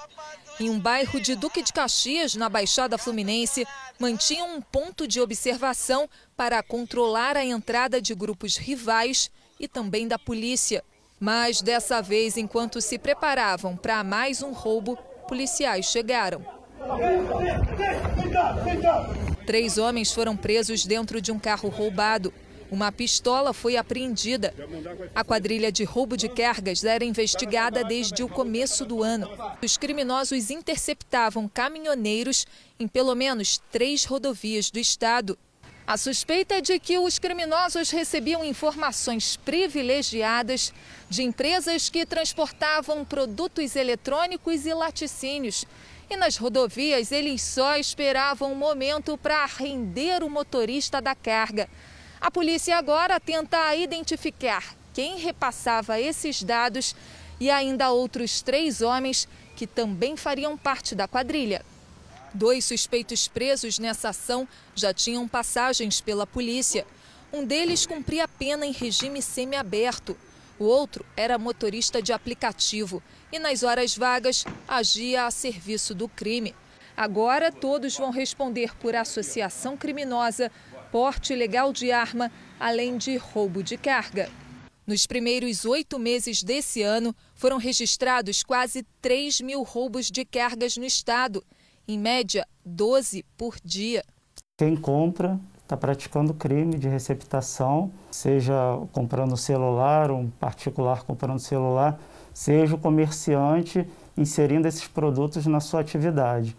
em 0.61 0.71
um 0.71 0.79
bairro 0.79 1.21
de 1.21 1.35
Duque 1.35 1.63
de 1.63 1.73
Caxias, 1.73 2.35
na 2.35 2.49
Baixada 2.49 2.97
Fluminense, 2.97 3.67
mantinham 3.99 4.57
um 4.57 4.61
ponto 4.61 5.07
de 5.07 5.21
observação 5.21 6.09
para 6.37 6.63
controlar 6.63 7.37
a 7.37 7.45
entrada 7.45 8.01
de 8.01 8.15
grupos 8.15 8.57
rivais 8.57 9.31
e 9.59 9.67
também 9.67 10.07
da 10.07 10.19
polícia. 10.19 10.85
Mas 11.19 11.61
dessa 11.61 12.01
vez, 12.03 12.37
enquanto 12.37 12.81
se 12.81 12.99
preparavam 12.99 13.77
para 13.77 14.05
mais 14.05 14.43
um 14.43 14.53
roubo, 14.53 14.97
policiais 15.27 15.87
chegaram. 15.87 16.45
Três 19.47 19.79
homens 19.79 20.13
foram 20.13 20.37
presos 20.37 20.85
dentro 20.85 21.21
de 21.21 21.33
um 21.33 21.39
carro 21.39 21.69
roubado. 21.69 22.33
Uma 22.75 22.91
pistola 22.91 23.53
foi 23.53 23.77
apreendida. 23.77 24.53
A 25.15 25.23
quadrilha 25.23 25.71
de 25.71 25.85
roubo 25.85 26.17
de 26.17 26.29
cargas 26.29 26.83
era 26.83 27.05
investigada 27.05 27.85
desde 27.85 28.25
o 28.25 28.29
começo 28.29 28.85
do 28.85 29.01
ano. 29.01 29.31
Os 29.63 29.77
criminosos 29.77 30.51
interceptavam 30.51 31.49
caminhoneiros 31.49 32.45
em 32.81 32.89
pelo 32.89 33.15
menos 33.15 33.63
três 33.71 34.05
rodovias 34.05 34.73
do 34.73 34.81
estado. 34.81 35.39
A 35.87 35.97
suspeita 35.97 36.57
é 36.57 36.61
de 36.61 36.81
que 36.81 36.99
os 36.99 37.17
criminosos 37.17 37.91
recebiam 37.91 38.45
informações 38.45 39.37
privilegiadas 39.37 40.75
de 41.09 41.23
empresas 41.23 41.89
que 41.89 42.05
transportavam 42.05 43.05
produtos 43.05 43.77
eletrônicos 43.77 44.67
e 44.67 44.75
laticínios. 44.75 45.65
E 46.11 46.17
nas 46.17 46.37
rodovias 46.37 47.13
eles 47.13 47.41
só 47.41 47.77
esperavam 47.77 48.51
um 48.51 48.57
momento 48.57 49.17
para 49.17 49.47
render 49.47 50.25
o 50.25 50.29
motorista 50.29 51.01
da 51.01 51.15
carga. 51.15 51.69
A 52.25 52.31
polícia 52.31 52.79
agora 52.79 53.21
tenta 53.21 53.77
identificar 53.77 54.75
quem 54.95 55.19
repassava 55.19 56.01
esses 56.01 56.43
dados 56.43 56.97
e 57.39 57.51
ainda 57.51 57.91
outros 57.91 58.41
três 58.41 58.81
homens 58.81 59.29
que 59.55 59.67
também 59.67 60.17
fariam 60.17 60.57
parte 60.57 60.95
da 60.95 61.07
quadrilha. 61.07 61.63
Dois 62.33 62.65
suspeitos 62.65 63.29
presos 63.29 63.79
nessa 63.79 64.09
ação 64.09 64.49
já 64.75 64.95
tinham 64.95 65.29
passagens 65.29 66.01
pela 66.01 66.27
polícia. 66.27 66.87
Um 67.31 67.45
deles 67.45 67.85
cumpria 67.85 68.27
pena 68.27 68.65
em 68.65 68.73
regime 68.73 69.21
semiaberto. 69.21 70.17
O 70.59 70.65
outro 70.65 71.05
era 71.15 71.37
motorista 71.37 72.01
de 72.01 72.15
aplicativo 72.15 73.03
e, 73.31 73.39
nas 73.39 73.63
horas 73.63 73.95
vagas, 73.95 74.47
agia 74.67 75.27
a 75.27 75.31
serviço 75.31 75.95
do 75.95 76.09
crime. 76.09 76.55
Agora, 76.97 77.53
todos 77.53 77.99
vão 77.99 78.11
responder 78.11 78.75
por 78.77 78.97
associação 78.97 79.77
criminosa 79.77 80.51
porte 80.95 81.33
ilegal 81.33 81.73
de 81.73 81.91
arma, 81.91 82.31
além 82.61 82.97
de 82.97 83.17
roubo 83.17 83.65
de 83.65 83.77
carga. 83.77 84.31
Nos 84.87 85.09
primeiros 85.09 85.65
oito 85.65 85.99
meses 85.99 86.41
desse 86.41 86.83
ano, 86.83 87.13
foram 87.35 87.57
registrados 87.57 88.45
quase 88.45 88.85
3 89.03 89.41
mil 89.41 89.65
roubos 89.65 90.09
de 90.09 90.25
cargas 90.25 90.77
no 90.77 90.85
estado, 90.85 91.43
em 91.89 91.99
média 91.99 92.47
12 92.65 93.25
por 93.37 93.57
dia. 93.65 94.05
Quem 94.57 94.77
compra 94.77 95.41
está 95.65 95.77
praticando 95.77 96.33
crime 96.33 96.79
de 96.79 96.87
receptação, 96.87 97.91
seja 98.09 98.55
comprando 98.93 99.37
celular, 99.37 100.13
um 100.13 100.31
particular 100.31 101.03
comprando 101.03 101.41
celular, 101.41 102.01
seja 102.33 102.77
o 102.77 102.79
comerciante 102.79 103.85
inserindo 104.17 104.69
esses 104.69 104.87
produtos 104.87 105.45
na 105.47 105.59
sua 105.59 105.81
atividade. 105.81 106.57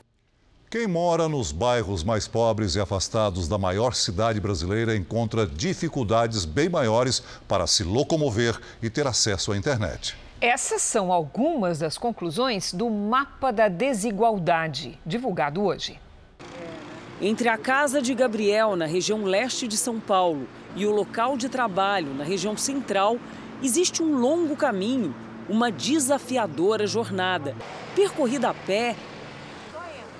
Quem 0.75 0.88
mora 0.88 1.29
nos 1.29 1.53
bairros 1.53 2.03
mais 2.03 2.27
pobres 2.27 2.75
e 2.75 2.81
afastados 2.81 3.47
da 3.47 3.57
maior 3.57 3.93
cidade 3.93 4.41
brasileira 4.41 4.93
encontra 4.93 5.47
dificuldades 5.47 6.43
bem 6.43 6.67
maiores 6.67 7.23
para 7.47 7.65
se 7.65 7.81
locomover 7.81 8.59
e 8.83 8.89
ter 8.89 9.07
acesso 9.07 9.53
à 9.53 9.57
internet. 9.57 10.17
Essas 10.41 10.81
são 10.81 11.13
algumas 11.13 11.79
das 11.79 11.97
conclusões 11.97 12.73
do 12.73 12.89
Mapa 12.89 13.53
da 13.53 13.69
Desigualdade, 13.69 14.99
divulgado 15.05 15.63
hoje. 15.63 15.97
Entre 17.21 17.47
a 17.47 17.57
casa 17.57 18.01
de 18.01 18.13
Gabriel, 18.13 18.75
na 18.75 18.85
região 18.85 19.23
leste 19.23 19.69
de 19.69 19.77
São 19.77 19.97
Paulo, 19.97 20.45
e 20.75 20.85
o 20.85 20.91
local 20.91 21.38
de 21.38 21.47
trabalho, 21.47 22.13
na 22.13 22.25
região 22.25 22.57
central, 22.57 23.17
existe 23.63 24.03
um 24.03 24.19
longo 24.19 24.57
caminho, 24.57 25.15
uma 25.47 25.71
desafiadora 25.71 26.85
jornada. 26.85 27.55
Percorrida 27.95 28.49
a 28.49 28.53
pé, 28.53 28.97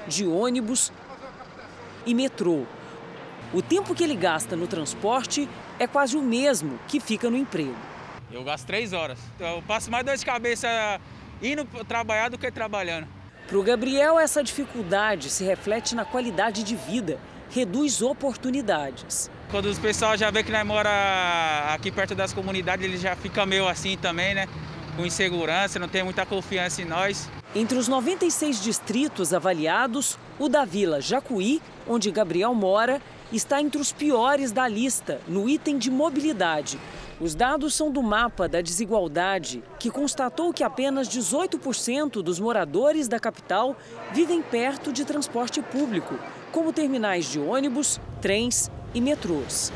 de 0.08 0.26
ônibus 0.26 0.92
e 2.06 2.14
metrô. 2.14 2.64
O 3.54 3.62
tempo 3.62 3.96
que 3.96 4.04
ele 4.04 4.16
gasta 4.16 4.56
no 4.56 4.68
transporte 4.68 5.48
é 5.80 5.88
quase 5.88 6.18
o 6.18 6.22
mesmo 6.22 6.80
que 6.88 7.00
fica 7.00 7.30
no 7.30 7.38
emprego. 7.38 7.76
Eu 8.32 8.44
gasto 8.44 8.66
três 8.66 8.92
horas. 8.92 9.20
Eu 9.40 9.64
passo 9.68 9.90
mais 9.90 10.06
dor 10.06 10.18
de 10.18 10.26
cabeça 10.26 10.68
indo 11.42 11.66
trabalhar 11.86 12.30
do 12.30 12.38
que 12.38 12.52
trabalhando. 12.52 13.08
Para 13.48 13.58
o 13.58 13.64
Gabriel, 13.64 14.20
essa 14.20 14.44
dificuldade 14.44 15.30
se 15.30 15.44
reflete 15.44 15.94
na 15.94 16.04
qualidade 16.04 16.64
de 16.64 16.76
vida, 16.76 17.20
reduz 17.50 18.02
oportunidades. 18.02 19.30
Quando 19.52 19.72
o 19.72 19.76
pessoal 19.76 20.18
já 20.18 20.32
vê 20.32 20.44
que 20.44 20.52
nós 20.52 20.66
mora 20.66 20.90
aqui 21.72 21.92
perto 21.92 22.16
das 22.16 22.34
comunidades, 22.34 22.84
ele 22.84 22.98
já 22.98 23.16
fica 23.16 23.46
meio 23.46 23.68
assim 23.68 23.96
também, 23.96 24.34
né? 24.34 24.48
Com 24.96 25.06
insegurança, 25.06 25.78
não 25.78 25.90
tem 25.90 26.04
muita 26.04 26.26
confiança 26.26 26.82
em 26.82 26.86
nós. 26.86 27.30
Entre 27.54 27.78
os 27.78 27.88
96 27.88 28.62
distritos 28.62 29.34
avaliados, 29.34 30.18
o 30.40 30.48
da 30.48 30.64
Vila 30.64 31.02
Jacuí, 31.02 31.62
onde 31.86 32.10
Gabriel 32.12 32.54
mora, 32.54 33.02
está 33.32 33.62
entre 33.62 33.82
os 33.82 33.92
piores 33.92 34.54
da 34.54 34.68
lista 34.68 35.20
no 35.28 35.50
item 35.50 35.78
de 35.78 35.92
mobilidade. 35.92 36.80
Os 37.20 37.36
dados 37.36 37.74
são 37.74 37.92
do 37.92 38.02
mapa 38.02 38.48
da 38.48 38.62
desigualdade, 38.62 39.64
que 39.80 39.90
constatou 39.90 40.54
que 40.54 40.64
apenas 40.64 41.10
18% 41.10 42.22
dos 42.22 42.40
moradores 42.40 43.08
da 43.08 43.20
capital 43.20 43.76
vivem 44.14 44.42
perto 44.42 44.94
de 44.94 45.04
transporte 45.04 45.62
público, 45.62 46.18
como 46.52 46.72
terminais 46.72 47.26
de 47.26 47.40
ônibus, 47.40 48.00
trens 48.22 48.70
e 48.94 49.02
metrôs. 49.02 49.72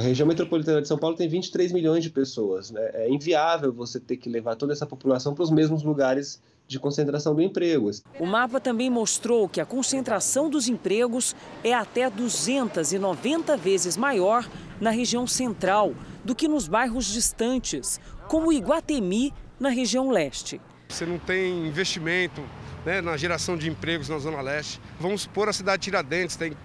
A 0.00 0.02
região 0.02 0.26
metropolitana 0.26 0.80
de 0.80 0.88
São 0.88 0.96
Paulo 0.96 1.14
tem 1.14 1.28
23 1.28 1.72
milhões 1.72 2.02
de 2.02 2.08
pessoas. 2.08 2.70
Né? 2.70 2.80
É 2.94 3.10
inviável 3.10 3.70
você 3.70 4.00
ter 4.00 4.16
que 4.16 4.30
levar 4.30 4.56
toda 4.56 4.72
essa 4.72 4.86
população 4.86 5.34
para 5.34 5.42
os 5.42 5.50
mesmos 5.50 5.82
lugares 5.82 6.40
de 6.66 6.78
concentração 6.78 7.34
de 7.34 7.44
empregos. 7.44 8.02
O 8.18 8.24
mapa 8.24 8.58
também 8.58 8.88
mostrou 8.88 9.46
que 9.46 9.60
a 9.60 9.66
concentração 9.66 10.48
dos 10.48 10.68
empregos 10.68 11.36
é 11.62 11.74
até 11.74 12.08
290 12.08 13.58
vezes 13.58 13.94
maior 13.98 14.48
na 14.80 14.88
região 14.88 15.26
central 15.26 15.92
do 16.24 16.34
que 16.34 16.48
nos 16.48 16.66
bairros 16.66 17.04
distantes, 17.04 18.00
como 18.26 18.50
Iguatemi, 18.54 19.34
na 19.58 19.68
região 19.68 20.10
leste. 20.10 20.58
Você 20.88 21.04
não 21.04 21.18
tem 21.18 21.66
investimento 21.66 22.40
né, 22.86 23.02
na 23.02 23.18
geração 23.18 23.54
de 23.54 23.68
empregos 23.68 24.08
na 24.08 24.18
Zona 24.18 24.40
Leste. 24.40 24.80
Vamos 24.98 25.22
supor 25.22 25.46
a 25.50 25.52
cidade 25.52 25.82
de 25.82 25.84
Tiradentes, 25.84 26.36
tem 26.36 26.56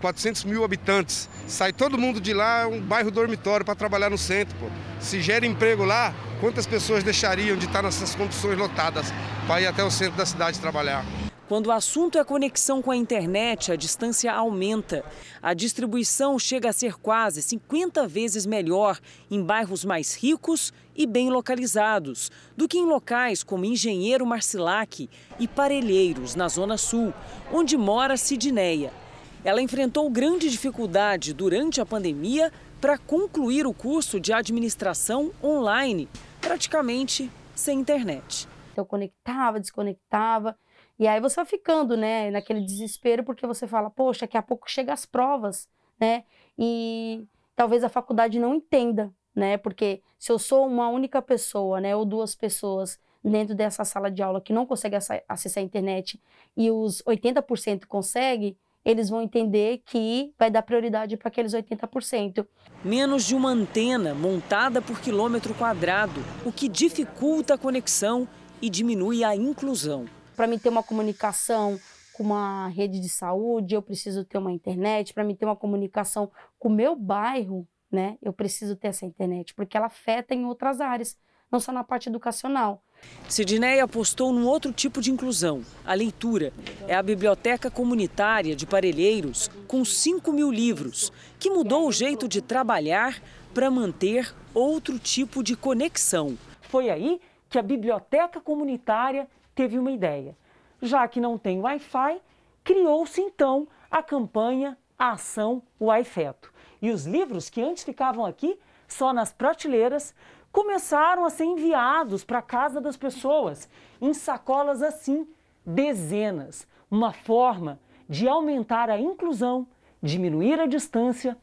400 0.00 0.44
mil 0.44 0.64
habitantes. 0.64 1.28
Sai 1.46 1.72
todo 1.72 1.98
mundo 1.98 2.20
de 2.20 2.32
lá, 2.32 2.62
é 2.62 2.66
um 2.66 2.80
bairro 2.80 3.10
dormitório 3.10 3.64
para 3.64 3.74
trabalhar 3.74 4.10
no 4.10 4.18
centro. 4.18 4.56
Pô. 4.58 4.66
Se 5.00 5.20
gera 5.20 5.46
emprego 5.46 5.84
lá, 5.84 6.14
quantas 6.40 6.66
pessoas 6.66 7.02
deixariam 7.02 7.56
de 7.56 7.66
estar 7.66 7.82
nessas 7.82 8.14
condições 8.14 8.58
lotadas 8.58 9.12
para 9.46 9.60
ir 9.60 9.66
até 9.66 9.84
o 9.84 9.90
centro 9.90 10.16
da 10.16 10.26
cidade 10.26 10.58
trabalhar? 10.58 11.04
Quando 11.46 11.66
o 11.66 11.72
assunto 11.72 12.18
é 12.18 12.24
conexão 12.24 12.80
com 12.80 12.90
a 12.90 12.96
internet, 12.96 13.70
a 13.70 13.76
distância 13.76 14.32
aumenta. 14.32 15.04
A 15.42 15.52
distribuição 15.52 16.38
chega 16.38 16.70
a 16.70 16.72
ser 16.72 16.94
quase 16.94 17.42
50 17.42 18.08
vezes 18.08 18.46
melhor 18.46 18.98
em 19.30 19.42
bairros 19.42 19.84
mais 19.84 20.14
ricos 20.14 20.72
e 20.96 21.06
bem 21.06 21.28
localizados 21.28 22.30
do 22.56 22.66
que 22.66 22.78
em 22.78 22.86
locais 22.86 23.42
como 23.42 23.66
Engenheiro 23.66 24.24
Marcilac 24.24 25.08
e 25.38 25.46
Parelheiros, 25.46 26.34
na 26.34 26.48
Zona 26.48 26.78
Sul, 26.78 27.12
onde 27.52 27.76
mora 27.76 28.16
Sidneia. 28.16 29.03
Ela 29.44 29.60
enfrentou 29.60 30.08
grande 30.08 30.48
dificuldade 30.48 31.34
durante 31.34 31.78
a 31.78 31.84
pandemia 31.84 32.50
para 32.80 32.96
concluir 32.96 33.66
o 33.66 33.74
curso 33.74 34.18
de 34.18 34.32
administração 34.32 35.32
online, 35.42 36.08
praticamente 36.40 37.30
sem 37.54 37.78
internet. 37.78 38.48
Eu 38.74 38.86
conectava, 38.86 39.60
desconectava. 39.60 40.56
E 40.98 41.06
aí 41.06 41.20
você 41.20 41.36
vai 41.36 41.44
ficando, 41.44 41.94
né, 41.94 42.30
naquele 42.30 42.62
desespero, 42.62 43.22
porque 43.22 43.46
você 43.46 43.66
fala, 43.66 43.90
poxa, 43.90 44.22
daqui 44.22 44.38
a 44.38 44.42
pouco 44.42 44.70
chega 44.70 44.94
as 44.94 45.04
provas, 45.04 45.68
né? 46.00 46.24
E 46.58 47.26
talvez 47.54 47.84
a 47.84 47.90
faculdade 47.90 48.38
não 48.38 48.54
entenda, 48.54 49.12
né? 49.34 49.58
Porque 49.58 50.02
se 50.18 50.32
eu 50.32 50.38
sou 50.38 50.66
uma 50.66 50.88
única 50.88 51.20
pessoa, 51.20 51.82
né, 51.82 51.94
ou 51.94 52.06
duas 52.06 52.34
pessoas 52.34 52.98
dentro 53.22 53.54
dessa 53.54 53.84
sala 53.84 54.10
de 54.10 54.22
aula 54.22 54.40
que 54.40 54.54
não 54.54 54.64
consegue 54.64 54.96
acessar 55.28 55.62
a 55.62 55.64
internet 55.64 56.18
e 56.56 56.70
os 56.70 57.02
80% 57.06 57.86
conseguem, 57.86 58.56
eles 58.84 59.08
vão 59.08 59.22
entender 59.22 59.82
que 59.86 60.32
vai 60.38 60.50
dar 60.50 60.62
prioridade 60.62 61.16
para 61.16 61.28
aqueles 61.28 61.54
80%. 61.54 62.46
Menos 62.84 63.24
de 63.24 63.34
uma 63.34 63.50
antena 63.50 64.14
montada 64.14 64.82
por 64.82 65.00
quilômetro 65.00 65.54
quadrado, 65.54 66.20
o 66.44 66.52
que 66.52 66.68
dificulta 66.68 67.54
a 67.54 67.58
conexão 67.58 68.28
e 68.60 68.68
diminui 68.68 69.24
a 69.24 69.34
inclusão. 69.34 70.04
Para 70.36 70.46
mim 70.46 70.58
ter 70.58 70.68
uma 70.68 70.82
comunicação 70.82 71.78
com 72.14 72.22
uma 72.22 72.68
rede 72.68 73.00
de 73.00 73.08
saúde, 73.08 73.74
eu 73.74 73.82
preciso 73.82 74.24
ter 74.24 74.38
uma 74.38 74.52
internet. 74.52 75.14
Para 75.14 75.24
mim 75.24 75.34
ter 75.34 75.44
uma 75.44 75.56
comunicação 75.56 76.30
com 76.58 76.68
o 76.68 76.72
meu 76.72 76.94
bairro, 76.94 77.66
né, 77.90 78.18
eu 78.20 78.32
preciso 78.32 78.76
ter 78.76 78.88
essa 78.88 79.06
internet, 79.06 79.54
porque 79.54 79.76
ela 79.76 79.86
afeta 79.86 80.34
em 80.34 80.44
outras 80.44 80.80
áreas, 80.80 81.16
não 81.50 81.60
só 81.60 81.72
na 81.72 81.84
parte 81.84 82.08
educacional. 82.08 82.82
Sidney 83.28 83.80
apostou 83.80 84.32
num 84.32 84.46
outro 84.46 84.72
tipo 84.72 85.00
de 85.00 85.10
inclusão, 85.10 85.62
a 85.84 85.94
leitura. 85.94 86.52
É 86.86 86.94
a 86.94 87.02
biblioteca 87.02 87.70
comunitária 87.70 88.54
de 88.54 88.66
Parelheiros, 88.66 89.50
com 89.66 89.84
5 89.84 90.32
mil 90.32 90.52
livros, 90.52 91.10
que 91.38 91.50
mudou 91.50 91.88
o 91.88 91.92
jeito 91.92 92.28
de 92.28 92.42
trabalhar 92.42 93.20
para 93.54 93.70
manter 93.70 94.34
outro 94.52 94.98
tipo 94.98 95.42
de 95.42 95.56
conexão. 95.56 96.36
Foi 96.62 96.90
aí 96.90 97.20
que 97.48 97.58
a 97.58 97.62
biblioteca 97.62 98.40
comunitária 98.40 99.26
teve 99.54 99.78
uma 99.78 99.90
ideia. 99.90 100.36
Já 100.82 101.08
que 101.08 101.20
não 101.20 101.38
tem 101.38 101.60
Wi-Fi, 101.60 102.20
criou-se 102.62 103.20
então 103.20 103.66
a 103.90 104.02
campanha 104.02 104.76
A 104.98 105.12
Ação 105.12 105.62
Wi-Feto. 105.80 106.52
E 106.82 106.90
os 106.90 107.06
livros 107.06 107.48
que 107.48 107.62
antes 107.62 107.84
ficavam 107.84 108.26
aqui, 108.26 108.58
só 108.86 109.12
nas 109.12 109.32
prateleiras, 109.32 110.14
começaram 110.54 111.24
a 111.24 111.30
ser 111.30 111.46
enviados 111.46 112.22
para 112.22 112.38
a 112.38 112.42
casa 112.42 112.80
das 112.80 112.96
pessoas, 112.96 113.68
em 114.00 114.14
sacolas 114.14 114.82
assim, 114.82 115.26
dezenas. 115.66 116.64
Uma 116.88 117.12
forma 117.12 117.76
de 118.08 118.28
aumentar 118.28 118.88
a 118.88 118.96
inclusão, 118.96 119.66
diminuir 120.00 120.60
a 120.60 120.66
distância 120.66 121.36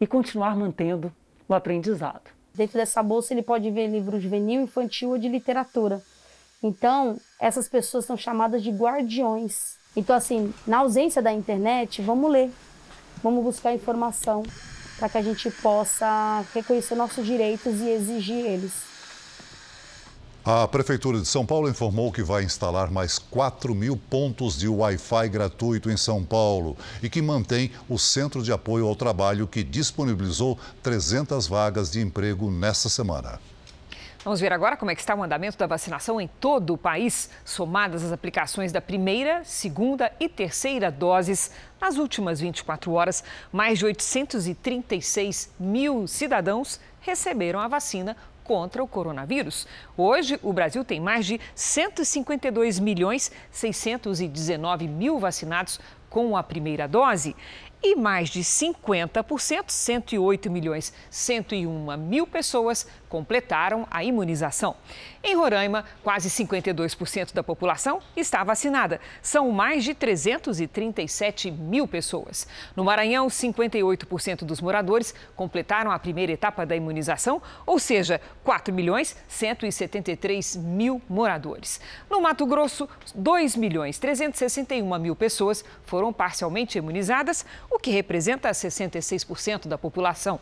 e 0.00 0.06
continuar 0.06 0.54
mantendo 0.54 1.12
o 1.48 1.54
aprendizado. 1.54 2.30
Dentro 2.54 2.78
dessa 2.78 3.02
bolsa 3.02 3.34
ele 3.34 3.42
pode 3.42 3.68
ver 3.68 3.88
livros 3.88 4.22
juvenil, 4.22 4.62
infantil 4.62 5.10
ou 5.10 5.18
de 5.18 5.28
literatura. 5.28 6.00
Então, 6.62 7.18
essas 7.40 7.68
pessoas 7.68 8.04
são 8.04 8.16
chamadas 8.16 8.62
de 8.62 8.70
guardiões. 8.70 9.76
Então, 9.96 10.14
assim, 10.14 10.54
na 10.64 10.78
ausência 10.78 11.20
da 11.20 11.32
internet, 11.32 12.00
vamos 12.00 12.30
ler, 12.30 12.48
vamos 13.24 13.42
buscar 13.42 13.74
informação 13.74 14.44
para 15.02 15.08
que 15.08 15.18
a 15.18 15.22
gente 15.22 15.50
possa 15.50 16.44
reconhecer 16.54 16.94
nossos 16.94 17.26
direitos 17.26 17.80
e 17.80 17.88
exigir 17.88 18.46
eles. 18.46 18.70
A 20.44 20.68
Prefeitura 20.68 21.18
de 21.18 21.26
São 21.26 21.44
Paulo 21.44 21.68
informou 21.68 22.12
que 22.12 22.22
vai 22.22 22.44
instalar 22.44 22.88
mais 22.88 23.18
4 23.18 23.74
mil 23.74 23.96
pontos 23.96 24.56
de 24.56 24.68
Wi-Fi 24.68 25.28
gratuito 25.28 25.90
em 25.90 25.96
São 25.96 26.22
Paulo 26.22 26.76
e 27.02 27.10
que 27.10 27.20
mantém 27.20 27.72
o 27.88 27.98
Centro 27.98 28.44
de 28.44 28.52
Apoio 28.52 28.86
ao 28.86 28.94
Trabalho, 28.94 29.48
que 29.48 29.64
disponibilizou 29.64 30.56
300 30.84 31.48
vagas 31.48 31.90
de 31.90 32.00
emprego 32.00 32.48
nesta 32.48 32.88
semana. 32.88 33.40
Vamos 34.24 34.40
ver 34.40 34.52
agora 34.52 34.76
como 34.76 34.88
é 34.88 34.94
que 34.94 35.00
está 35.00 35.16
o 35.16 35.22
andamento 35.22 35.58
da 35.58 35.66
vacinação 35.66 36.20
em 36.20 36.28
todo 36.28 36.74
o 36.74 36.78
país, 36.78 37.28
somadas 37.44 38.04
as 38.04 38.12
aplicações 38.12 38.70
da 38.70 38.80
primeira, 38.80 39.42
segunda 39.42 40.12
e 40.20 40.28
terceira 40.28 40.92
doses. 40.92 41.50
Nas 41.80 41.96
últimas 41.96 42.38
24 42.38 42.92
horas, 42.92 43.24
mais 43.50 43.80
de 43.80 43.84
836 43.84 45.52
mil 45.58 46.06
cidadãos 46.06 46.78
receberam 47.00 47.58
a 47.58 47.66
vacina 47.66 48.16
contra 48.44 48.80
o 48.80 48.86
coronavírus. 48.86 49.66
Hoje, 49.96 50.38
o 50.40 50.52
Brasil 50.52 50.84
tem 50.84 51.00
mais 51.00 51.26
de 51.26 51.40
152 51.56 52.78
milhões 52.78 53.32
619 53.50 54.86
mil 54.86 55.18
vacinados 55.18 55.80
com 56.08 56.36
a 56.36 56.44
primeira 56.44 56.86
dose 56.86 57.34
e 57.82 57.96
mais 57.96 58.28
de 58.28 58.40
50%, 58.40 59.64
108 59.68 60.50
milhões 60.50 60.92
101 61.10 61.96
mil 61.96 62.26
pessoas 62.26 62.86
completaram 63.08 63.86
a 63.90 64.04
imunização. 64.04 64.76
Em 65.24 65.36
Roraima, 65.36 65.84
quase 66.02 66.28
52% 66.28 67.32
da 67.32 67.44
população 67.44 68.00
está 68.16 68.42
vacinada. 68.42 69.00
São 69.22 69.52
mais 69.52 69.84
de 69.84 69.94
337 69.94 71.48
mil 71.48 71.86
pessoas. 71.86 72.48
No 72.74 72.82
Maranhão, 72.82 73.28
58% 73.28 74.44
dos 74.44 74.60
moradores 74.60 75.14
completaram 75.36 75.92
a 75.92 75.98
primeira 75.98 76.32
etapa 76.32 76.66
da 76.66 76.74
imunização, 76.74 77.40
ou 77.64 77.78
seja, 77.78 78.20
4 78.42 78.74
milhões 78.74 79.16
173 79.28 80.56
mil 80.56 81.00
moradores. 81.08 81.80
No 82.10 82.20
Mato 82.20 82.44
Grosso, 82.44 82.88
2 83.14 83.54
milhões 83.54 84.00
361 84.00 84.98
mil 84.98 85.14
pessoas 85.14 85.64
foram 85.86 86.12
parcialmente 86.12 86.78
imunizadas, 86.78 87.46
o 87.70 87.78
que 87.78 87.92
representa 87.92 88.50
66% 88.50 89.68
da 89.68 89.78
população. 89.78 90.40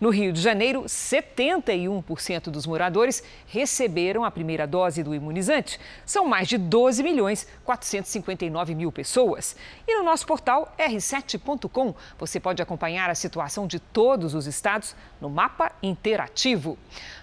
No 0.00 0.10
Rio 0.10 0.32
de 0.32 0.40
Janeiro, 0.40 0.84
71% 0.84 2.44
dos 2.44 2.64
moradores 2.64 3.24
receberam 3.48 4.19
a 4.24 4.30
primeira 4.30 4.66
dose 4.66 5.02
do 5.02 5.14
imunizante. 5.14 5.78
São 6.04 6.26
mais 6.26 6.48
de 6.48 6.58
12 6.58 7.02
milhões 7.02 7.46
459 7.64 8.74
mil 8.74 8.92
pessoas. 8.92 9.56
E 9.86 9.96
no 9.96 10.04
nosso 10.04 10.26
portal 10.26 10.74
r7.com 10.78 11.94
você 12.18 12.40
pode 12.40 12.62
acompanhar 12.62 13.10
a 13.10 13.14
situação 13.14 13.66
de 13.66 13.78
todos 13.78 14.34
os 14.34 14.46
estados 14.46 14.94
no 15.20 15.30
mapa 15.30 15.72
interativo. 15.82 16.78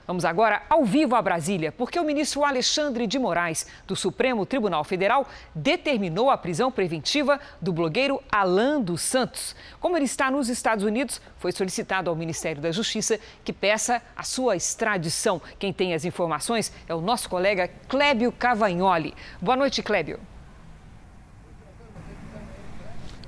Vamos 0.07 0.23
agora 0.23 0.61
ao 0.69 0.85
vivo 0.85 1.15
a 1.15 1.21
Brasília, 1.21 1.69
porque 1.69 1.99
o 1.99 2.03
ministro 2.05 2.45
Alexandre 2.45 3.05
de 3.05 3.19
Moraes, 3.19 3.67
do 3.85 3.93
Supremo 3.93 4.45
Tribunal 4.45 4.85
Federal, 4.85 5.27
determinou 5.53 6.29
a 6.29 6.37
prisão 6.37 6.71
preventiva 6.71 7.37
do 7.61 7.73
blogueiro 7.73 8.23
Alan 8.31 8.79
dos 8.79 9.01
Santos. 9.01 9.53
Como 9.81 9.97
ele 9.97 10.05
está 10.05 10.31
nos 10.31 10.47
Estados 10.47 10.85
Unidos, 10.85 11.21
foi 11.35 11.51
solicitado 11.51 12.09
ao 12.09 12.15
Ministério 12.15 12.61
da 12.61 12.71
Justiça 12.71 13.19
que 13.43 13.51
peça 13.51 14.01
a 14.15 14.23
sua 14.23 14.55
extradição. 14.55 15.41
Quem 15.59 15.73
tem 15.73 15.93
as 15.93 16.05
informações 16.05 16.71
é 16.87 16.95
o 16.95 17.01
nosso 17.01 17.29
colega 17.29 17.69
Clébio 17.89 18.31
Cavagnoli. 18.31 19.13
Boa 19.41 19.57
noite, 19.57 19.83
Clébio. 19.83 20.21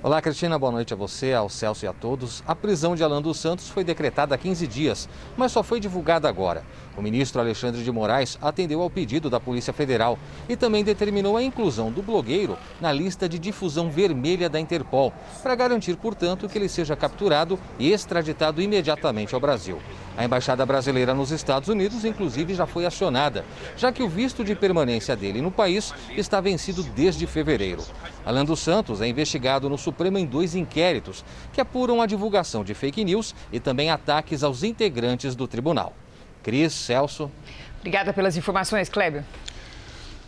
Olá, 0.02 0.22
Cristina. 0.22 0.58
Boa 0.58 0.72
noite 0.72 0.94
a 0.94 0.96
você, 0.96 1.34
ao 1.34 1.50
Celso 1.50 1.84
e 1.84 1.88
a 1.88 1.92
todos. 1.92 2.42
A 2.48 2.56
prisão 2.56 2.96
de 2.96 3.04
Alan 3.04 3.22
dos 3.22 3.38
Santos 3.38 3.68
foi 3.68 3.84
decretada 3.84 4.34
há 4.34 4.38
15 4.38 4.66
dias, 4.66 5.10
mas 5.36 5.52
só 5.52 5.62
foi 5.62 5.78
divulgada 5.78 6.30
agora. 6.30 6.64
O 7.00 7.02
ministro 7.02 7.40
Alexandre 7.40 7.82
de 7.82 7.90
Moraes 7.94 8.38
atendeu 8.42 8.82
ao 8.82 8.90
pedido 8.90 9.30
da 9.30 9.40
Polícia 9.40 9.72
Federal 9.72 10.20
e 10.50 10.58
também 10.58 10.84
determinou 10.84 11.38
a 11.38 11.42
inclusão 11.42 11.90
do 11.94 12.04
blogueiro 12.04 12.58
na 12.82 12.92
lista 12.92 13.30
de 13.30 13.40
difusão 13.40 13.90
vermelha 13.90 14.50
da 14.50 14.60
Interpol, 14.60 15.14
para 15.42 15.56
garantir, 15.56 15.96
portanto, 15.96 16.50
que 16.50 16.58
ele 16.58 16.68
seja 16.68 16.98
capturado 16.98 17.58
e 17.80 17.94
extraditado 17.94 18.62
imediatamente 18.62 19.34
ao 19.34 19.40
Brasil. 19.40 19.80
A 20.18 20.26
embaixada 20.26 20.66
brasileira 20.66 21.14
nos 21.14 21.32
Estados 21.32 21.70
Unidos, 21.70 22.04
inclusive, 22.04 22.54
já 22.54 22.66
foi 22.66 22.86
acionada, 22.86 23.46
já 23.78 23.94
que 23.94 24.04
o 24.04 24.10
visto 24.10 24.44
de 24.44 24.54
permanência 24.54 25.16
dele 25.16 25.42
no 25.42 25.52
país 25.52 25.94
está 26.18 26.42
vencido 26.42 26.84
desde 26.84 27.26
fevereiro. 27.26 27.82
Alan 28.26 28.44
dos 28.44 28.60
Santos 28.60 29.00
é 29.00 29.08
investigado 29.08 29.70
no 29.70 29.78
Supremo 29.78 30.18
em 30.18 30.26
dois 30.26 30.54
inquéritos 30.54 31.24
que 31.54 31.62
apuram 31.62 32.02
a 32.02 32.06
divulgação 32.06 32.62
de 32.62 32.74
fake 32.74 33.06
news 33.06 33.34
e 33.54 33.60
também 33.62 33.90
ataques 33.90 34.44
aos 34.44 34.64
integrantes 34.64 35.34
do 35.34 35.48
tribunal. 35.48 35.94
Cris, 36.43 36.73
Celso. 36.73 37.32
Obrigada 37.80 38.13
pelas 38.13 38.36
informações, 38.36 38.89
Kleber. 38.89 39.23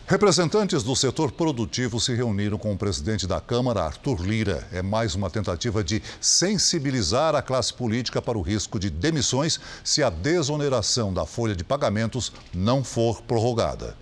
Representantes 0.06 0.82
do 0.82 0.94
setor 0.96 1.32
produtivo 1.32 2.00
se 2.00 2.12
reuniram 2.12 2.58
com 2.58 2.72
o 2.72 2.76
presidente 2.76 3.26
da 3.26 3.40
Câmara, 3.40 3.84
Arthur 3.84 4.20
Lira. 4.20 4.68
É 4.72 4.82
mais 4.82 5.14
uma 5.14 5.30
tentativa 5.30 5.82
de 5.82 6.02
sensibilizar 6.20 7.34
a 7.34 7.40
classe 7.40 7.72
política 7.72 8.20
para 8.20 8.36
o 8.36 8.42
risco 8.42 8.78
de 8.78 8.90
demissões 8.90 9.60
se 9.84 10.02
a 10.02 10.10
desoneração 10.10 11.14
da 11.14 11.24
folha 11.24 11.54
de 11.54 11.64
pagamentos 11.64 12.32
não 12.52 12.82
for 12.82 13.22
prorrogada. 13.22 13.96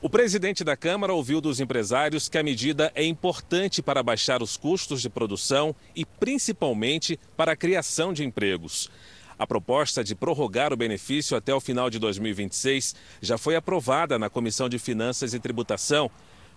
O 0.00 0.08
presidente 0.08 0.64
da 0.64 0.76
Câmara 0.76 1.12
ouviu 1.12 1.40
dos 1.40 1.60
empresários 1.60 2.28
que 2.28 2.38
a 2.38 2.42
medida 2.42 2.90
é 2.94 3.04
importante 3.04 3.82
para 3.82 4.02
baixar 4.02 4.42
os 4.42 4.56
custos 4.56 5.02
de 5.02 5.10
produção 5.10 5.74
e 5.94 6.04
principalmente 6.04 7.18
para 7.36 7.52
a 7.52 7.56
criação 7.56 8.12
de 8.12 8.24
empregos. 8.24 8.90
A 9.38 9.46
proposta 9.46 10.02
de 10.02 10.16
prorrogar 10.16 10.72
o 10.72 10.76
benefício 10.76 11.36
até 11.36 11.54
o 11.54 11.60
final 11.60 11.88
de 11.88 11.98
2026 12.00 12.96
já 13.22 13.38
foi 13.38 13.54
aprovada 13.54 14.18
na 14.18 14.28
Comissão 14.28 14.68
de 14.68 14.80
Finanças 14.80 15.32
e 15.32 15.38
Tributação, 15.38 16.10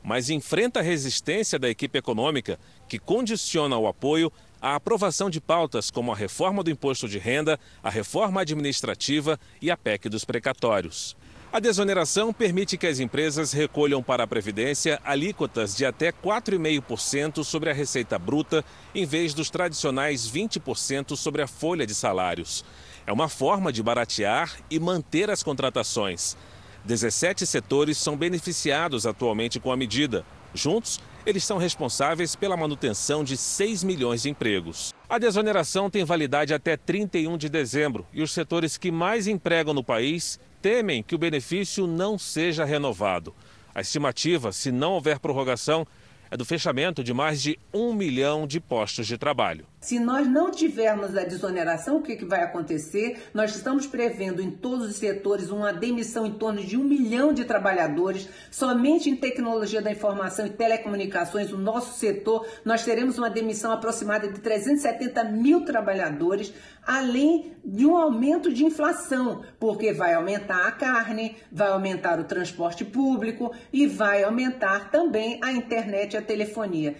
mas 0.03 0.31
enfrenta 0.31 0.79
a 0.79 0.83
resistência 0.83 1.59
da 1.59 1.69
equipe 1.69 1.99
econômica, 1.99 2.59
que 2.89 2.97
condiciona 2.97 3.77
o 3.77 3.87
apoio 3.87 4.33
à 4.59 4.73
aprovação 4.73 5.29
de 5.29 5.39
pautas 5.39 5.91
como 5.91 6.11
a 6.11 6.15
reforma 6.15 6.63
do 6.63 6.71
imposto 6.71 7.07
de 7.07 7.19
renda, 7.19 7.59
a 7.83 7.89
reforma 7.89 8.41
administrativa 8.41 9.39
e 9.61 9.69
a 9.69 9.77
PEC 9.77 10.09
dos 10.09 10.25
precatórios. 10.25 11.15
A 11.53 11.59
desoneração 11.59 12.31
permite 12.31 12.77
que 12.77 12.87
as 12.87 13.01
empresas 13.01 13.51
recolham 13.51 14.01
para 14.01 14.23
a 14.23 14.27
Previdência 14.27 15.01
alíquotas 15.03 15.75
de 15.75 15.85
até 15.85 16.09
4,5% 16.09 17.43
sobre 17.43 17.69
a 17.69 17.73
receita 17.73 18.17
bruta, 18.17 18.63
em 18.95 19.05
vez 19.05 19.33
dos 19.33 19.49
tradicionais 19.49 20.31
20% 20.31 21.17
sobre 21.17 21.41
a 21.41 21.47
folha 21.47 21.85
de 21.85 21.93
salários. 21.93 22.63
É 23.05 23.11
uma 23.11 23.27
forma 23.27 23.69
de 23.69 23.83
baratear 23.83 24.59
e 24.69 24.79
manter 24.79 25.29
as 25.29 25.43
contratações. 25.43 26.37
17 26.85 27.45
setores 27.45 27.97
são 27.97 28.15
beneficiados 28.15 29.05
atualmente 29.05 29.59
com 29.59 29.73
a 29.73 29.77
medida. 29.77 30.25
Juntos, 30.53 31.01
eles 31.25 31.43
são 31.43 31.57
responsáveis 31.57 32.33
pela 32.33 32.55
manutenção 32.55 33.25
de 33.25 33.35
6 33.35 33.83
milhões 33.83 34.21
de 34.21 34.29
empregos. 34.29 34.93
A 35.09 35.19
desoneração 35.19 35.89
tem 35.89 36.05
validade 36.05 36.53
até 36.53 36.77
31 36.77 37.37
de 37.37 37.49
dezembro 37.49 38.07
e 38.13 38.21
os 38.23 38.31
setores 38.31 38.77
que 38.77 38.89
mais 38.89 39.27
empregam 39.27 39.73
no 39.73 39.83
país 39.83 40.39
temem 40.61 41.01
que 41.01 41.15
o 41.15 41.17
benefício 41.17 41.87
não 41.87 42.17
seja 42.17 42.63
renovado. 42.63 43.33
A 43.73 43.81
estimativa, 43.81 44.51
se 44.51 44.71
não 44.71 44.93
houver 44.93 45.19
prorrogação, 45.19 45.87
é 46.29 46.37
do 46.37 46.45
fechamento 46.45 47.03
de 47.03 47.13
mais 47.13 47.41
de 47.41 47.57
um 47.73 47.93
milhão 47.93 48.45
de 48.45 48.59
postos 48.59 49.07
de 49.07 49.17
trabalho. 49.17 49.65
Se 49.81 49.99
nós 49.99 50.27
não 50.27 50.51
tivermos 50.51 51.17
a 51.17 51.23
desoneração, 51.23 51.97
o 51.97 52.03
que, 52.03 52.15
que 52.15 52.23
vai 52.23 52.43
acontecer? 52.43 53.23
Nós 53.33 53.55
estamos 53.55 53.87
prevendo 53.87 54.39
em 54.39 54.51
todos 54.51 54.87
os 54.87 54.97
setores 54.97 55.49
uma 55.49 55.73
demissão 55.73 56.23
em 56.23 56.33
torno 56.33 56.63
de 56.63 56.77
um 56.77 56.83
milhão 56.83 57.33
de 57.33 57.45
trabalhadores. 57.45 58.29
Somente 58.51 59.09
em 59.09 59.15
tecnologia 59.15 59.81
da 59.81 59.91
informação 59.91 60.45
e 60.45 60.51
telecomunicações, 60.51 61.51
o 61.51 61.57
nosso 61.57 61.97
setor, 61.97 62.45
nós 62.63 62.85
teremos 62.85 63.17
uma 63.17 63.27
demissão 63.27 63.71
aproximada 63.71 64.27
de 64.27 64.39
370 64.39 65.23
mil 65.23 65.65
trabalhadores, 65.65 66.53
além 66.85 67.53
de 67.65 67.83
um 67.83 67.97
aumento 67.97 68.53
de 68.53 68.63
inflação, 68.63 69.41
porque 69.59 69.93
vai 69.93 70.13
aumentar 70.13 70.67
a 70.67 70.71
carne, 70.71 71.37
vai 71.51 71.69
aumentar 71.69 72.19
o 72.19 72.25
transporte 72.25 72.85
público 72.85 73.51
e 73.73 73.87
vai 73.87 74.23
aumentar 74.23 74.91
também 74.91 75.39
a 75.41 75.51
internet 75.51 76.13
e 76.13 76.17
a 76.17 76.21
telefonia. 76.21 76.97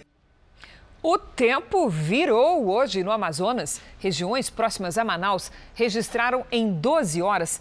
O 1.04 1.18
tempo 1.18 1.88
virou 1.88 2.70
hoje 2.70 3.02
no 3.02 3.10
Amazonas. 3.10 3.80
Regiões 3.98 4.48
próximas 4.48 4.96
a 4.96 5.02
Manaus 5.02 5.50
registraram 5.74 6.46
em 6.48 6.72
12 6.72 7.20
horas 7.20 7.60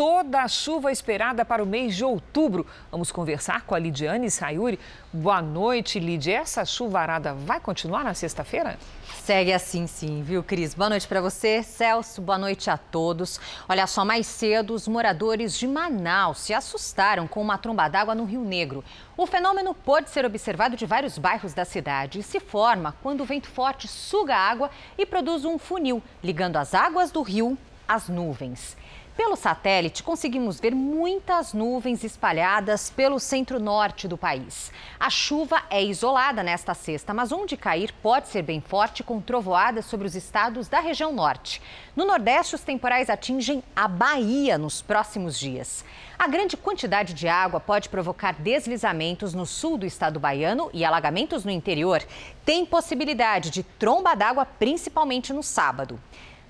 toda 0.00 0.40
a 0.40 0.48
chuva 0.48 0.90
esperada 0.90 1.44
para 1.44 1.62
o 1.62 1.66
mês 1.66 1.94
de 1.94 2.02
outubro. 2.02 2.66
Vamos 2.90 3.12
conversar 3.12 3.66
com 3.66 3.74
a 3.74 3.78
Lidiane 3.78 4.30
Sayuri. 4.30 4.80
Boa 5.12 5.42
noite, 5.42 6.00
Lidia. 6.00 6.38
Essa 6.38 6.64
chuvarada 6.64 7.34
vai 7.34 7.60
continuar 7.60 8.02
na 8.02 8.14
sexta-feira? 8.14 8.78
Segue 9.22 9.52
assim, 9.52 9.86
sim, 9.86 10.22
viu, 10.22 10.42
Cris? 10.42 10.72
Boa 10.72 10.88
noite 10.88 11.06
para 11.06 11.20
você, 11.20 11.62
Celso. 11.62 12.22
Boa 12.22 12.38
noite 12.38 12.70
a 12.70 12.78
todos. 12.78 13.38
Olha 13.68 13.86
só, 13.86 14.02
mais 14.02 14.26
cedo, 14.26 14.72
os 14.72 14.88
moradores 14.88 15.58
de 15.58 15.68
Manaus 15.68 16.38
se 16.38 16.54
assustaram 16.54 17.28
com 17.28 17.42
uma 17.42 17.58
tromba 17.58 17.86
d'água 17.86 18.14
no 18.14 18.24
Rio 18.24 18.40
Negro. 18.40 18.82
O 19.18 19.26
fenômeno 19.26 19.74
pode 19.74 20.08
ser 20.08 20.24
observado 20.24 20.76
de 20.76 20.86
vários 20.86 21.18
bairros 21.18 21.52
da 21.52 21.66
cidade 21.66 22.20
e 22.20 22.22
se 22.22 22.40
forma 22.40 22.96
quando 23.02 23.20
o 23.20 23.26
vento 23.26 23.50
forte 23.50 23.86
suga 23.86 24.34
a 24.34 24.50
água 24.50 24.70
e 24.96 25.04
produz 25.04 25.44
um 25.44 25.58
funil, 25.58 26.02
ligando 26.24 26.56
as 26.56 26.72
águas 26.72 27.10
do 27.10 27.20
rio 27.20 27.58
às 27.86 28.08
nuvens. 28.08 28.78
Pelo 29.22 29.36
satélite, 29.36 30.02
conseguimos 30.02 30.58
ver 30.58 30.74
muitas 30.74 31.52
nuvens 31.52 32.02
espalhadas 32.04 32.88
pelo 32.88 33.20
centro-norte 33.20 34.08
do 34.08 34.16
país. 34.16 34.72
A 34.98 35.10
chuva 35.10 35.62
é 35.68 35.84
isolada 35.84 36.42
nesta 36.42 36.72
sexta, 36.72 37.12
mas 37.12 37.30
onde 37.30 37.54
cair 37.54 37.92
pode 38.02 38.28
ser 38.28 38.40
bem 38.40 38.62
forte, 38.62 39.04
com 39.04 39.20
trovoadas 39.20 39.84
sobre 39.84 40.06
os 40.06 40.14
estados 40.14 40.68
da 40.68 40.80
região 40.80 41.12
norte. 41.12 41.60
No 41.94 42.06
Nordeste, 42.06 42.54
os 42.54 42.62
temporais 42.62 43.10
atingem 43.10 43.62
a 43.76 43.86
Bahia 43.86 44.56
nos 44.56 44.80
próximos 44.80 45.38
dias. 45.38 45.84
A 46.18 46.26
grande 46.26 46.56
quantidade 46.56 47.12
de 47.12 47.28
água 47.28 47.60
pode 47.60 47.90
provocar 47.90 48.32
deslizamentos 48.32 49.34
no 49.34 49.44
sul 49.44 49.76
do 49.76 49.84
estado 49.84 50.18
baiano 50.18 50.70
e 50.72 50.82
alagamentos 50.82 51.44
no 51.44 51.50
interior. 51.50 52.02
Tem 52.42 52.64
possibilidade 52.64 53.50
de 53.50 53.62
tromba 53.62 54.14
d'água, 54.14 54.46
principalmente 54.46 55.30
no 55.30 55.42
sábado. 55.42 56.00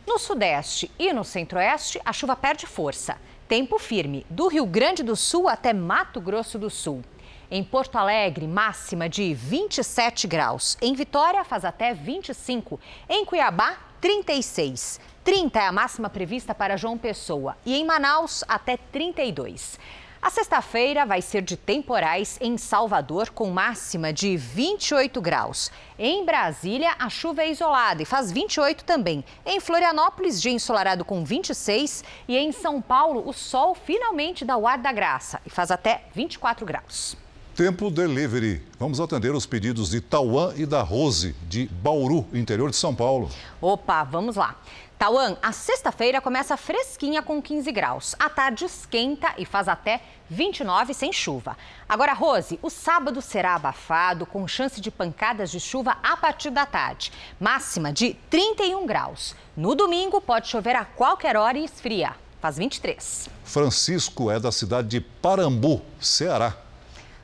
No 0.07 0.19
Sudeste 0.19 0.91
e 0.99 1.13
no 1.13 1.25
Centro-Oeste, 1.25 2.01
a 2.05 2.13
chuva 2.13 2.35
perde 2.35 2.67
força. 2.67 3.17
Tempo 3.47 3.79
firme 3.79 4.27
do 4.31 4.49
Rio 4.49 4.65
Grande 4.65 5.03
do 5.03 5.15
Sul 5.15 5.49
até 5.49 5.73
Mato 5.73 6.21
Grosso 6.21 6.59
do 6.59 6.71
Sul. 6.71 7.03
Em 7.51 7.65
Porto 7.65 7.97
Alegre, 7.97 8.47
máxima 8.47 9.09
de 9.09 9.35
27 9.35 10.27
graus. 10.27 10.79
Em 10.81 10.95
Vitória, 10.95 11.45
faz 11.45 11.65
até 11.65 11.93
25. 11.93 12.79
Em 13.09 13.25
Cuiabá, 13.25 13.77
36. 14.01 15.01
30 15.23 15.59
é 15.59 15.67
a 15.67 15.73
máxima 15.73 16.09
prevista 16.09 16.55
para 16.55 16.77
João 16.77 16.97
Pessoa. 16.97 17.57
E 17.67 17.75
em 17.75 17.85
Manaus, 17.85 18.43
até 18.49 18.77
32. 18.77 19.79
A 20.23 20.29
sexta-feira 20.29 21.07
vai 21.07 21.23
ser 21.23 21.41
de 21.41 21.57
temporais 21.57 22.37
em 22.43 22.59
Salvador, 22.59 23.31
com 23.31 23.51
máxima 23.51 24.13
de 24.13 24.37
28 24.37 25.19
graus. 25.19 25.73
Em 25.99 26.27
Brasília, 26.27 26.95
a 26.99 27.09
chuva 27.09 27.41
é 27.43 27.51
isolada 27.51 28.03
e 28.03 28.05
faz 28.05 28.31
28 28.31 28.85
também. 28.85 29.25
Em 29.47 29.59
Florianópolis, 29.61 30.41
dia 30.41 30.53
ensolarado 30.53 31.07
com 31.07 31.25
26. 31.25 32.05
E 32.29 32.37
em 32.37 32.53
São 32.53 32.83
Paulo, 32.83 33.27
o 33.27 33.33
sol 33.33 33.75
finalmente 33.75 34.45
dá 34.45 34.59
o 34.59 34.69
ar 34.69 34.77
da 34.77 34.93
graça 34.93 35.41
e 35.47 35.49
faz 35.49 35.71
até 35.71 36.05
24 36.15 36.67
graus. 36.67 37.17
Tempo 37.55 37.91
Delivery. 37.91 38.63
Vamos 38.79 39.01
atender 39.01 39.35
os 39.35 39.45
pedidos 39.45 39.91
de 39.91 40.01
Tauan 40.01 40.55
e 40.57 40.65
da 40.65 40.83
Rose, 40.83 41.35
de 41.49 41.67
Bauru, 41.67 42.27
interior 42.33 42.71
de 42.71 42.77
São 42.77 42.95
Paulo. 42.95 43.29
Opa, 43.61 44.05
vamos 44.05 44.37
lá. 44.37 44.57
Tauan, 44.99 45.37
a 45.43 45.51
sexta-feira 45.51 46.21
começa 46.21 46.57
fresquinha 46.57 47.23
com 47.23 47.41
15 47.41 47.73
graus. 47.73 48.15
A 48.19 48.29
tarde 48.29 48.65
esquenta 48.67 49.35
e 49.39 49.45
faz 49.45 49.67
até 49.67 50.03
29 50.29 50.95
sem 50.95 51.13
chuva. 51.13 51.57
Agora, 51.89 52.13
Rose, 52.13 52.59
o 52.63 52.71
sábado 52.71 53.21
será 53.23 53.55
abafado, 53.55 54.27
com 54.27 54.47
chance 54.47 54.81
de 54.81 54.91
pancadas 54.91 55.51
de 55.51 55.59
chuva 55.59 55.97
a 56.03 56.17
partir 56.17 56.51
da 56.51 56.67
tarde. 56.67 57.13
Máxima 57.41 57.93
de 57.93 58.15
31 58.29 58.87
graus. 58.87 59.35
No 59.57 59.75
domingo, 59.75 60.21
pode 60.21 60.49
chover 60.49 60.77
a 60.77 60.85
qualquer 60.85 61.37
hora 61.37 61.59
e 61.59 61.65
esfria. 61.65 62.15
Faz 62.41 62.57
23. 62.57 63.29
Francisco 63.45 64.31
é 64.31 64.39
da 64.39 64.53
cidade 64.53 64.89
de 64.89 65.01
Parambu, 65.01 65.83
Ceará. 66.01 66.57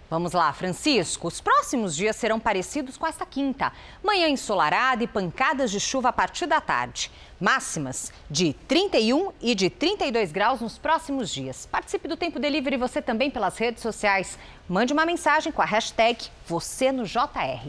Vamos 0.08 0.32
lá, 0.32 0.52
Francisco. 0.52 1.26
Os 1.26 1.40
próximos 1.40 1.96
dias 1.96 2.14
serão 2.14 2.38
parecidos 2.38 2.96
com 2.96 3.06
esta 3.06 3.26
quinta. 3.26 3.72
Manhã 4.04 4.28
ensolarada 4.28 5.02
e 5.02 5.06
pancadas 5.06 5.70
de 5.70 5.80
chuva 5.80 6.10
a 6.10 6.12
partir 6.12 6.46
da 6.46 6.60
tarde. 6.60 7.10
Máximas 7.40 8.12
de 8.30 8.52
31 8.68 9.32
e 9.42 9.54
de 9.54 9.68
32 9.68 10.30
graus 10.30 10.60
nos 10.60 10.78
próximos 10.78 11.28
dias. 11.28 11.66
Participe 11.66 12.06
do 12.06 12.16
Tempo 12.16 12.38
Delivery 12.38 12.76
você 12.76 13.02
também 13.02 13.30
pelas 13.30 13.58
redes 13.58 13.82
sociais. 13.82 14.38
Mande 14.68 14.92
uma 14.92 15.04
mensagem 15.04 15.52
com 15.52 15.60
a 15.60 15.66
hashtag 15.66 16.28
você 16.46 16.92
no 16.92 17.04
JR. 17.04 17.68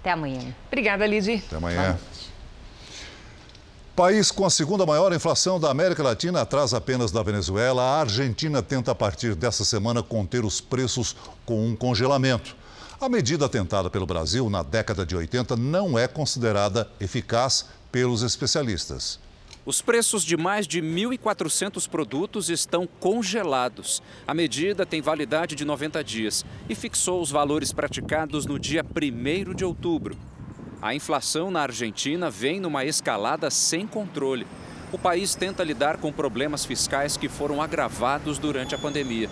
Até 0.00 0.10
amanhã. 0.10 0.54
Obrigada, 0.68 1.06
Lidy. 1.06 1.42
Até 1.46 1.56
amanhã. 1.56 1.98
País 3.94 4.32
com 4.32 4.44
a 4.44 4.50
segunda 4.50 4.84
maior 4.84 5.12
inflação 5.12 5.60
da 5.60 5.70
América 5.70 6.02
Latina, 6.02 6.40
atrás 6.40 6.74
apenas 6.74 7.12
da 7.12 7.22
Venezuela, 7.22 7.80
a 7.80 8.00
Argentina 8.00 8.60
tenta 8.60 8.90
a 8.90 8.94
partir 8.94 9.36
dessa 9.36 9.64
semana 9.64 10.02
conter 10.02 10.44
os 10.44 10.60
preços 10.60 11.14
com 11.46 11.64
um 11.64 11.76
congelamento. 11.76 12.56
A 13.00 13.08
medida 13.08 13.48
tentada 13.48 13.88
pelo 13.88 14.04
Brasil 14.04 14.50
na 14.50 14.64
década 14.64 15.06
de 15.06 15.14
80 15.14 15.54
não 15.54 15.96
é 15.96 16.08
considerada 16.08 16.90
eficaz 16.98 17.66
pelos 17.92 18.22
especialistas. 18.22 19.20
Os 19.64 19.80
preços 19.80 20.24
de 20.24 20.36
mais 20.36 20.66
de 20.66 20.82
1.400 20.82 21.88
produtos 21.88 22.50
estão 22.50 22.88
congelados. 22.98 24.02
A 24.26 24.34
medida 24.34 24.84
tem 24.84 25.00
validade 25.00 25.54
de 25.54 25.64
90 25.64 26.02
dias 26.02 26.44
e 26.68 26.74
fixou 26.74 27.22
os 27.22 27.30
valores 27.30 27.72
praticados 27.72 28.44
no 28.44 28.58
dia 28.58 28.84
1 28.84 29.54
de 29.54 29.64
outubro. 29.64 30.18
A 30.84 30.94
inflação 30.94 31.50
na 31.50 31.62
Argentina 31.62 32.28
vem 32.28 32.60
numa 32.60 32.84
escalada 32.84 33.48
sem 33.48 33.86
controle. 33.86 34.46
O 34.92 34.98
país 34.98 35.34
tenta 35.34 35.64
lidar 35.64 35.96
com 35.96 36.12
problemas 36.12 36.66
fiscais 36.66 37.16
que 37.16 37.26
foram 37.26 37.62
agravados 37.62 38.38
durante 38.38 38.74
a 38.74 38.78
pandemia. 38.78 39.30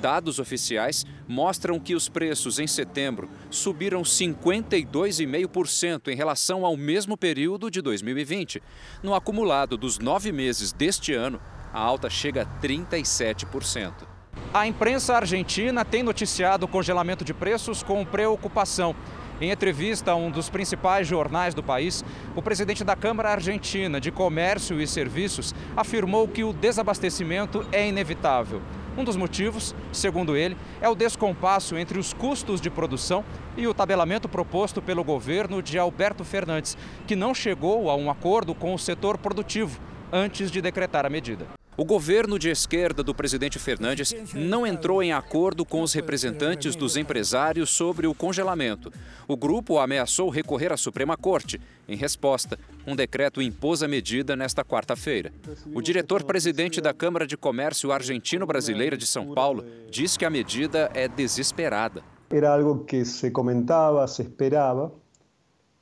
Dados 0.00 0.38
oficiais 0.38 1.04
mostram 1.26 1.80
que 1.80 1.96
os 1.96 2.08
preços 2.08 2.60
em 2.60 2.68
setembro 2.68 3.28
subiram 3.50 4.02
52,5% 4.02 6.06
em 6.06 6.14
relação 6.14 6.64
ao 6.64 6.76
mesmo 6.76 7.16
período 7.16 7.68
de 7.68 7.82
2020. 7.82 8.62
No 9.02 9.12
acumulado 9.12 9.76
dos 9.76 9.98
nove 9.98 10.30
meses 10.30 10.70
deste 10.70 11.12
ano, 11.12 11.40
a 11.72 11.80
alta 11.80 12.08
chega 12.08 12.42
a 12.42 12.46
37%. 12.62 14.06
A 14.54 14.68
imprensa 14.68 15.16
argentina 15.16 15.84
tem 15.84 16.04
noticiado 16.04 16.66
o 16.66 16.68
congelamento 16.68 17.24
de 17.24 17.34
preços 17.34 17.82
com 17.82 18.04
preocupação. 18.04 18.94
Em 19.42 19.50
entrevista 19.50 20.12
a 20.12 20.14
um 20.14 20.30
dos 20.30 20.48
principais 20.48 21.04
jornais 21.04 21.52
do 21.52 21.64
país, 21.64 22.04
o 22.36 22.40
presidente 22.40 22.84
da 22.84 22.94
Câmara 22.94 23.30
Argentina 23.30 24.00
de 24.00 24.12
Comércio 24.12 24.80
e 24.80 24.86
Serviços 24.86 25.52
afirmou 25.76 26.28
que 26.28 26.44
o 26.44 26.52
desabastecimento 26.52 27.66
é 27.72 27.88
inevitável. 27.88 28.62
Um 28.96 29.02
dos 29.02 29.16
motivos, 29.16 29.74
segundo 29.92 30.36
ele, 30.36 30.56
é 30.80 30.88
o 30.88 30.94
descompasso 30.94 31.76
entre 31.76 31.98
os 31.98 32.12
custos 32.12 32.60
de 32.60 32.70
produção 32.70 33.24
e 33.56 33.66
o 33.66 33.74
tabelamento 33.74 34.28
proposto 34.28 34.80
pelo 34.80 35.02
governo 35.02 35.60
de 35.60 35.76
Alberto 35.76 36.22
Fernandes, 36.22 36.78
que 37.04 37.16
não 37.16 37.34
chegou 37.34 37.90
a 37.90 37.96
um 37.96 38.08
acordo 38.08 38.54
com 38.54 38.72
o 38.72 38.78
setor 38.78 39.18
produtivo 39.18 39.80
antes 40.12 40.52
de 40.52 40.62
decretar 40.62 41.04
a 41.04 41.10
medida. 41.10 41.61
O 41.74 41.86
governo 41.86 42.38
de 42.38 42.50
esquerda 42.50 43.02
do 43.02 43.14
presidente 43.14 43.58
Fernandes 43.58 44.14
não 44.34 44.66
entrou 44.66 45.02
em 45.02 45.14
acordo 45.14 45.64
com 45.64 45.80
os 45.80 45.94
representantes 45.94 46.76
dos 46.76 46.98
empresários 46.98 47.70
sobre 47.70 48.06
o 48.06 48.14
congelamento. 48.14 48.92
O 49.26 49.38
grupo 49.38 49.78
ameaçou 49.78 50.28
recorrer 50.28 50.70
à 50.70 50.76
Suprema 50.76 51.16
Corte. 51.16 51.58
Em 51.88 51.96
resposta, 51.96 52.58
um 52.86 52.94
decreto 52.94 53.40
impôs 53.40 53.82
a 53.82 53.88
medida 53.88 54.36
nesta 54.36 54.62
quarta-feira. 54.62 55.32
O 55.74 55.80
diretor-presidente 55.80 56.78
da 56.78 56.92
Câmara 56.92 57.26
de 57.26 57.38
Comércio 57.38 57.90
Argentino-Brasileira 57.90 58.96
de 58.96 59.06
São 59.06 59.32
Paulo 59.32 59.64
diz 59.90 60.14
que 60.14 60.26
a 60.26 60.30
medida 60.30 60.90
é 60.92 61.08
desesperada. 61.08 62.02
Era 62.28 62.52
algo 62.52 62.84
que 62.84 63.02
se 63.06 63.30
comentava, 63.30 64.06
se 64.06 64.20
esperava 64.20 64.92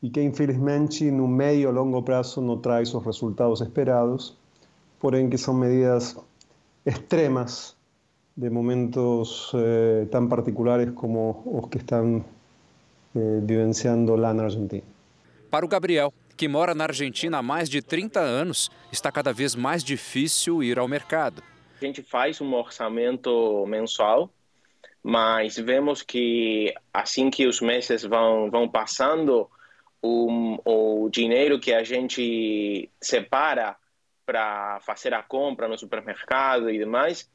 e 0.00 0.08
que, 0.08 0.22
infelizmente, 0.22 1.10
no 1.10 1.26
médio 1.26 1.68
e 1.68 1.72
longo 1.72 2.00
prazo 2.00 2.40
não 2.40 2.58
traz 2.58 2.94
os 2.94 3.04
resultados 3.04 3.60
esperados 3.60 4.38
porém 5.00 5.28
que 5.30 5.38
são 5.38 5.54
medidas 5.54 6.16
extremas 6.84 7.74
de 8.36 8.48
momentos 8.50 9.50
eh, 9.54 10.06
tan 10.10 10.28
particulares 10.28 10.92
como 10.94 11.42
os 11.46 11.68
que 11.68 11.78
estão 11.78 12.24
eh, 13.16 13.40
vivenciando 13.42 14.14
lá 14.14 14.32
na 14.32 14.44
Argentina. 14.44 14.84
Para 15.50 15.64
o 15.64 15.68
Gabriel, 15.68 16.12
que 16.36 16.46
mora 16.46 16.74
na 16.74 16.84
Argentina 16.84 17.38
há 17.38 17.42
mais 17.42 17.68
de 17.68 17.82
30 17.82 18.20
anos, 18.20 18.70
está 18.92 19.10
cada 19.10 19.32
vez 19.32 19.54
mais 19.54 19.82
difícil 19.82 20.62
ir 20.62 20.78
ao 20.78 20.86
mercado. 20.86 21.42
A 21.80 21.84
gente 21.84 22.02
faz 22.02 22.40
um 22.40 22.54
orçamento 22.54 23.66
mensual, 23.66 24.30
mas 25.02 25.56
vemos 25.56 26.02
que 26.02 26.72
assim 26.92 27.30
que 27.30 27.46
os 27.46 27.60
meses 27.60 28.04
vão, 28.04 28.50
vão 28.50 28.68
passando, 28.68 29.48
o, 30.02 30.58
o 30.64 31.10
dinheiro 31.10 31.58
que 31.58 31.72
a 31.72 31.82
gente 31.84 32.88
separa 33.00 33.76
para 34.30 34.78
fazer 34.86 35.12
a 35.12 35.24
compra 35.24 35.66
no 35.66 35.76
supermercado 35.76 36.70
e 36.70 36.78
demais, 36.78 37.28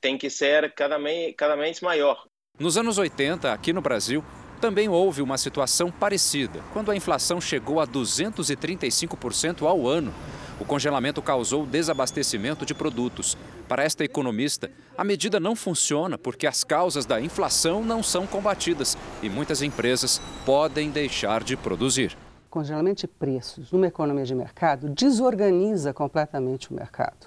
tem 0.00 0.16
que 0.16 0.30
ser 0.30 0.72
cada, 0.72 0.98
mês, 0.98 1.34
cada 1.36 1.54
mês 1.54 1.82
maior. 1.82 2.24
Nos 2.58 2.78
anos 2.78 2.96
80, 2.96 3.52
aqui 3.52 3.70
no 3.70 3.82
Brasil, 3.82 4.24
também 4.58 4.88
houve 4.88 5.20
uma 5.20 5.36
situação 5.36 5.90
parecida, 5.90 6.60
quando 6.72 6.90
a 6.90 6.96
inflação 6.96 7.38
chegou 7.38 7.80
a 7.80 7.86
235% 7.86 9.66
ao 9.66 9.86
ano. 9.86 10.14
O 10.58 10.64
congelamento 10.64 11.20
causou 11.20 11.66
desabastecimento 11.66 12.64
de 12.64 12.72
produtos. 12.72 13.36
Para 13.68 13.84
esta 13.84 14.02
economista, 14.02 14.70
a 14.96 15.04
medida 15.04 15.38
não 15.38 15.54
funciona 15.54 16.16
porque 16.16 16.46
as 16.46 16.64
causas 16.64 17.04
da 17.04 17.20
inflação 17.20 17.84
não 17.84 18.02
são 18.02 18.26
combatidas 18.26 18.96
e 19.22 19.28
muitas 19.28 19.60
empresas 19.60 20.18
podem 20.46 20.90
deixar 20.90 21.44
de 21.44 21.58
produzir 21.58 22.16
congelamento 22.48 23.00
de 23.00 23.08
preços 23.08 23.72
numa 23.72 23.86
economia 23.86 24.24
de 24.24 24.34
mercado 24.34 24.88
desorganiza 24.88 25.92
completamente 25.92 26.70
o 26.70 26.74
mercado. 26.74 27.26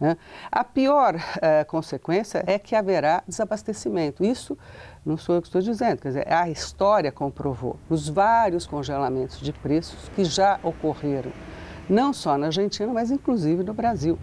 Né? 0.00 0.16
A 0.50 0.64
pior 0.64 1.14
uh, 1.14 1.66
consequência 1.66 2.42
é 2.46 2.58
que 2.58 2.74
haverá 2.74 3.22
desabastecimento. 3.28 4.24
Isso 4.24 4.56
não 5.04 5.18
sou 5.18 5.34
eu 5.34 5.42
que 5.42 5.48
estou 5.48 5.60
dizendo, 5.60 6.00
quer 6.00 6.08
dizer, 6.08 6.32
a 6.32 6.48
história 6.48 7.12
comprovou 7.12 7.76
os 7.88 8.08
vários 8.08 8.66
congelamentos 8.66 9.38
de 9.40 9.52
preços 9.52 10.08
que 10.10 10.24
já 10.24 10.58
ocorreram, 10.62 11.30
não 11.88 12.12
só 12.12 12.38
na 12.38 12.46
Argentina, 12.46 12.90
mas 12.92 13.10
inclusive 13.10 13.62
no 13.62 13.74
Brasil. 13.74 14.18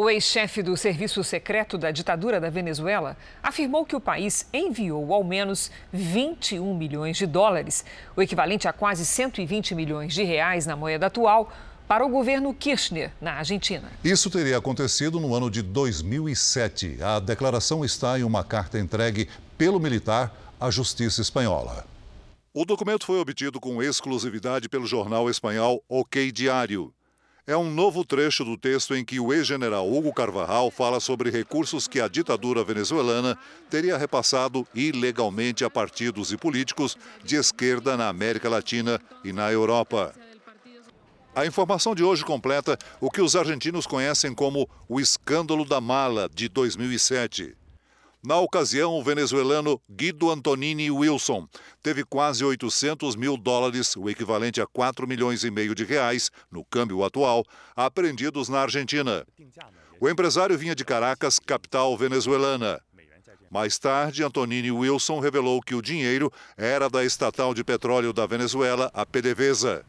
O 0.00 0.08
ex-chefe 0.08 0.62
do 0.62 0.76
Serviço 0.76 1.24
Secreto 1.24 1.76
da 1.76 1.90
ditadura 1.90 2.40
da 2.40 2.48
Venezuela 2.48 3.16
afirmou 3.42 3.84
que 3.84 3.96
o 3.96 4.00
país 4.00 4.46
enviou 4.52 5.12
ao 5.12 5.24
menos 5.24 5.72
21 5.92 6.72
milhões 6.72 7.16
de 7.16 7.26
dólares, 7.26 7.84
o 8.14 8.22
equivalente 8.22 8.68
a 8.68 8.72
quase 8.72 9.04
120 9.04 9.74
milhões 9.74 10.14
de 10.14 10.22
reais 10.22 10.66
na 10.66 10.76
moeda 10.76 11.06
atual, 11.06 11.52
para 11.88 12.06
o 12.06 12.08
governo 12.08 12.54
Kirchner, 12.54 13.10
na 13.20 13.32
Argentina. 13.32 13.90
Isso 14.04 14.30
teria 14.30 14.58
acontecido 14.58 15.18
no 15.18 15.34
ano 15.34 15.50
de 15.50 15.62
2007. 15.62 16.98
A 17.02 17.18
declaração 17.18 17.84
está 17.84 18.16
em 18.16 18.22
uma 18.22 18.44
carta 18.44 18.78
entregue 18.78 19.28
pelo 19.58 19.80
militar 19.80 20.32
à 20.60 20.70
Justiça 20.70 21.20
Espanhola. 21.20 21.84
O 22.54 22.64
documento 22.64 23.04
foi 23.04 23.18
obtido 23.18 23.58
com 23.58 23.82
exclusividade 23.82 24.68
pelo 24.68 24.86
jornal 24.86 25.28
espanhol 25.28 25.82
OK 25.88 26.30
Diário 26.30 26.94
é 27.48 27.56
um 27.56 27.70
novo 27.70 28.04
trecho 28.04 28.44
do 28.44 28.58
texto 28.58 28.94
em 28.94 29.02
que 29.02 29.18
o 29.18 29.32
ex-general 29.32 29.90
Hugo 29.90 30.12
Carvajal 30.12 30.70
fala 30.70 31.00
sobre 31.00 31.30
recursos 31.30 31.88
que 31.88 31.98
a 31.98 32.06
ditadura 32.06 32.62
venezuelana 32.62 33.38
teria 33.70 33.96
repassado 33.96 34.68
ilegalmente 34.74 35.64
a 35.64 35.70
partidos 35.70 36.30
e 36.30 36.36
políticos 36.36 36.94
de 37.24 37.36
esquerda 37.36 37.96
na 37.96 38.06
América 38.06 38.50
Latina 38.50 39.00
e 39.24 39.32
na 39.32 39.50
Europa. 39.50 40.14
A 41.34 41.46
informação 41.46 41.94
de 41.94 42.04
hoje 42.04 42.22
completa 42.22 42.76
o 43.00 43.10
que 43.10 43.22
os 43.22 43.34
argentinos 43.34 43.86
conhecem 43.86 44.34
como 44.34 44.68
o 44.86 45.00
escândalo 45.00 45.64
da 45.64 45.80
mala 45.80 46.28
de 46.28 46.50
2007. 46.50 47.56
Na 48.24 48.36
ocasião, 48.40 48.94
o 48.94 49.02
venezuelano 49.02 49.80
Guido 49.88 50.28
Antonini 50.28 50.90
Wilson 50.90 51.48
teve 51.80 52.04
quase 52.04 52.44
800 52.44 53.14
mil 53.14 53.36
dólares, 53.36 53.94
o 53.96 54.10
equivalente 54.10 54.60
a 54.60 54.66
4 54.66 55.06
milhões 55.06 55.44
e 55.44 55.50
meio 55.50 55.72
de 55.72 55.84
reais, 55.84 56.28
no 56.50 56.64
câmbio 56.64 57.04
atual, 57.04 57.44
apreendidos 57.76 58.48
na 58.48 58.60
Argentina. 58.60 59.24
O 60.00 60.08
empresário 60.08 60.58
vinha 60.58 60.74
de 60.74 60.84
Caracas, 60.84 61.38
capital 61.38 61.96
venezuelana. 61.96 62.80
Mais 63.50 63.78
tarde, 63.78 64.24
Antonini 64.24 64.72
Wilson 64.72 65.20
revelou 65.20 65.62
que 65.62 65.76
o 65.76 65.80
dinheiro 65.80 66.30
era 66.56 66.90
da 66.90 67.04
estatal 67.04 67.54
de 67.54 67.62
petróleo 67.62 68.12
da 68.12 68.26
Venezuela, 68.26 68.90
a 68.92 69.06
PDVSA. 69.06 69.84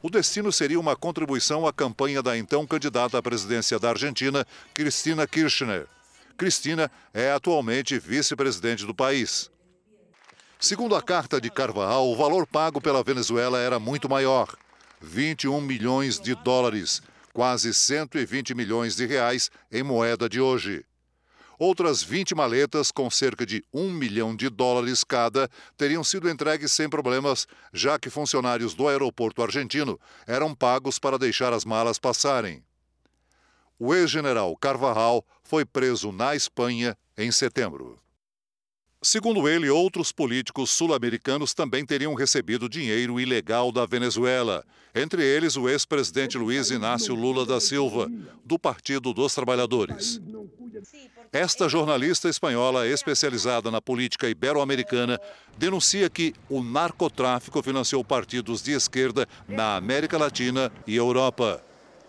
O 0.00 0.08
destino 0.08 0.52
seria 0.52 0.78
uma 0.78 0.94
contribuição 0.94 1.66
à 1.66 1.72
campanha 1.72 2.22
da 2.22 2.38
então 2.38 2.64
candidata 2.64 3.18
à 3.18 3.22
presidência 3.22 3.80
da 3.80 3.90
Argentina, 3.90 4.46
Cristina 4.72 5.26
Kirchner. 5.26 5.88
Cristina 6.38 6.88
é 7.12 7.32
atualmente 7.32 7.98
vice-presidente 7.98 8.86
do 8.86 8.94
país. 8.94 9.50
Segundo 10.60 10.94
a 10.94 11.02
carta 11.02 11.40
de 11.40 11.50
Carvajal, 11.50 12.08
o 12.08 12.16
valor 12.16 12.46
pago 12.46 12.80
pela 12.80 13.02
Venezuela 13.02 13.58
era 13.58 13.80
muito 13.80 14.08
maior 14.08 14.56
21 15.00 15.60
milhões 15.60 16.20
de 16.20 16.36
dólares, 16.36 17.02
quase 17.32 17.74
120 17.74 18.54
milhões 18.54 18.94
de 18.94 19.04
reais 19.04 19.50
em 19.70 19.82
moeda 19.82 20.28
de 20.28 20.40
hoje. 20.40 20.84
Outras 21.58 22.04
20 22.04 22.36
maletas, 22.36 22.92
com 22.92 23.10
cerca 23.10 23.44
de 23.44 23.64
1 23.74 23.90
milhão 23.90 24.36
de 24.36 24.48
dólares 24.48 25.02
cada, 25.02 25.50
teriam 25.76 26.04
sido 26.04 26.30
entregues 26.30 26.70
sem 26.70 26.88
problemas, 26.88 27.48
já 27.72 27.98
que 27.98 28.08
funcionários 28.08 28.74
do 28.74 28.86
aeroporto 28.86 29.42
argentino 29.42 29.98
eram 30.24 30.54
pagos 30.54 31.00
para 31.00 31.18
deixar 31.18 31.52
as 31.52 31.64
malas 31.64 31.98
passarem. 31.98 32.62
O 33.80 33.94
ex-general 33.94 34.56
Carvajal 34.56 35.24
foi 35.48 35.64
preso 35.64 36.12
na 36.12 36.36
Espanha 36.36 36.94
em 37.16 37.32
setembro. 37.32 37.98
Segundo 39.00 39.48
ele, 39.48 39.70
outros 39.70 40.12
políticos 40.12 40.70
sul-americanos 40.70 41.54
também 41.54 41.86
teriam 41.86 42.12
recebido 42.14 42.68
dinheiro 42.68 43.18
ilegal 43.18 43.72
da 43.72 43.86
Venezuela, 43.86 44.62
entre 44.94 45.24
eles 45.24 45.56
o 45.56 45.68
ex-presidente 45.68 46.36
Luiz 46.36 46.70
Inácio 46.70 47.14
Lula 47.14 47.46
da 47.46 47.60
Silva, 47.60 48.10
do 48.44 48.58
Partido 48.58 49.14
dos 49.14 49.34
Trabalhadores. 49.34 50.20
Esta 51.32 51.68
jornalista 51.68 52.28
espanhola 52.28 52.86
especializada 52.86 53.70
na 53.70 53.80
política 53.80 54.28
ibero-americana 54.28 55.18
denuncia 55.56 56.10
que 56.10 56.34
o 56.48 56.62
narcotráfico 56.62 57.62
financiou 57.62 58.04
partidos 58.04 58.62
de 58.62 58.72
esquerda 58.72 59.26
na 59.48 59.76
América 59.76 60.18
Latina 60.18 60.70
e 60.86 60.96
Europa. 60.96 61.64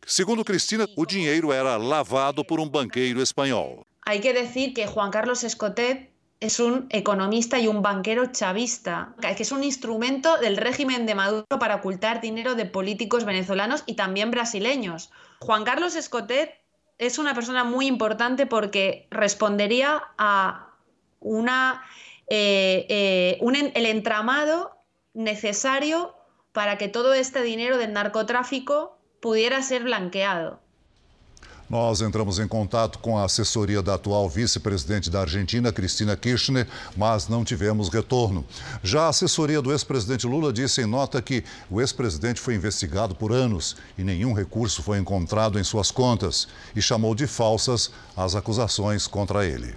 Segundo 0.10 0.44
Cristina, 0.44 0.88
o 0.98 1.06
dinheiro 1.06 1.54
era 1.54 1.78
lavado 1.78 2.44
por 2.44 2.60
um 2.60 2.68
banqueiro 2.68 3.22
espanhol. 3.22 3.86
Hay 4.08 4.20
que 4.22 4.34
decir 4.34 4.74
que 4.74 4.88
Juan 4.88 5.12
Carlos 5.12 5.44
Escotet 5.44 6.10
es 6.40 6.60
un 6.60 6.88
economista 6.90 7.60
y 7.60 7.68
un 7.68 7.84
banquero 7.84 8.26
chavista, 8.32 9.14
que 9.22 9.44
es 9.44 9.52
un 9.52 9.64
instrumento 9.64 10.40
del 10.40 10.58
régimen 10.58 11.06
de 11.06 11.14
Maduro 11.14 11.46
para 11.60 11.76
ocultar 11.76 12.22
dinero 12.22 12.56
de 12.56 12.66
políticos 12.66 13.24
venezolanos 13.24 13.84
y 13.86 13.94
también 13.94 14.32
brasileños. 14.32 15.12
Juan 15.42 15.64
Carlos 15.64 15.96
Escotet 15.96 16.56
es 16.98 17.20
una 17.20 17.36
persona 17.36 17.64
muy 17.64 17.86
importante 17.86 18.48
porque 18.48 19.08
respondería 19.12 20.02
a 20.18 20.74
una, 21.20 21.84
eh, 22.28 22.88
eh, 22.90 23.72
el 23.76 23.86
entramado 23.86 24.72
necesario 25.14 26.16
para 26.52 26.80
que 26.80 26.88
todo 26.88 27.14
este 27.14 27.44
dinero 27.44 27.78
del 27.78 27.94
narcotráfico 27.94 28.99
pudiera 29.22 29.62
ser 29.62 29.84
blanqueado. 29.84 30.58
Nós 31.70 32.02
entramos 32.02 32.40
em 32.40 32.48
contato 32.48 32.98
com 32.98 33.16
a 33.16 33.26
assessoria 33.26 33.80
da 33.80 33.94
atual 33.94 34.28
vice-presidente 34.28 35.08
da 35.08 35.22
Argentina, 35.22 35.72
Cristina 35.72 36.18
Kirchner, 36.18 36.68
mas 36.98 37.28
não 37.28 37.46
tivemos 37.46 37.90
retorno. 37.90 38.44
Já 38.82 39.04
a 39.04 39.10
assessoria 39.10 39.62
do 39.62 39.72
ex-presidente 39.72 40.26
Lula 40.26 40.52
disse 40.52 40.82
em 40.82 40.88
nota 40.88 41.22
que 41.22 41.44
o 41.70 41.80
ex-presidente 41.80 42.42
foi 42.42 42.56
investigado 42.56 43.14
por 43.14 43.32
anos 43.32 43.76
e 43.96 44.04
nenhum 44.04 44.34
recurso 44.34 44.82
foi 44.82 44.98
encontrado 44.98 45.60
em 45.60 45.64
suas 45.64 45.92
contas 45.92 46.48
e 46.76 46.82
chamou 46.82 47.14
de 47.14 47.28
falsas 47.28 47.92
as 48.18 48.34
acusações 48.34 49.06
contra 49.06 49.46
ele. 49.46 49.76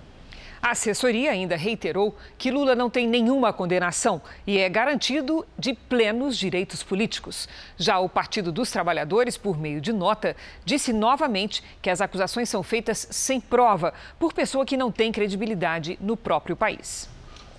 A 0.62 0.70
assessoria 0.70 1.32
ainda 1.32 1.56
reiterou 1.56 2.16
que 2.38 2.48
Lula 2.48 2.76
não 2.76 2.88
tem 2.88 3.08
nenhuma 3.08 3.52
condenação 3.52 4.22
e 4.46 4.58
é 4.58 4.68
garantido 4.68 5.44
de 5.58 5.74
plenos 5.74 6.38
direitos 6.38 6.84
políticos. 6.84 7.48
Já 7.76 7.98
o 7.98 8.08
Partido 8.08 8.52
dos 8.52 8.70
Trabalhadores, 8.70 9.36
por 9.36 9.58
meio 9.58 9.80
de 9.80 9.92
nota, 9.92 10.36
disse 10.64 10.92
novamente 10.92 11.64
que 11.82 11.90
as 11.90 12.00
acusações 12.00 12.48
são 12.48 12.62
feitas 12.62 13.08
sem 13.10 13.40
prova, 13.40 13.92
por 14.20 14.32
pessoa 14.32 14.64
que 14.64 14.76
não 14.76 14.92
tem 14.92 15.10
credibilidade 15.10 15.98
no 16.00 16.16
próprio 16.16 16.54
país. 16.54 17.08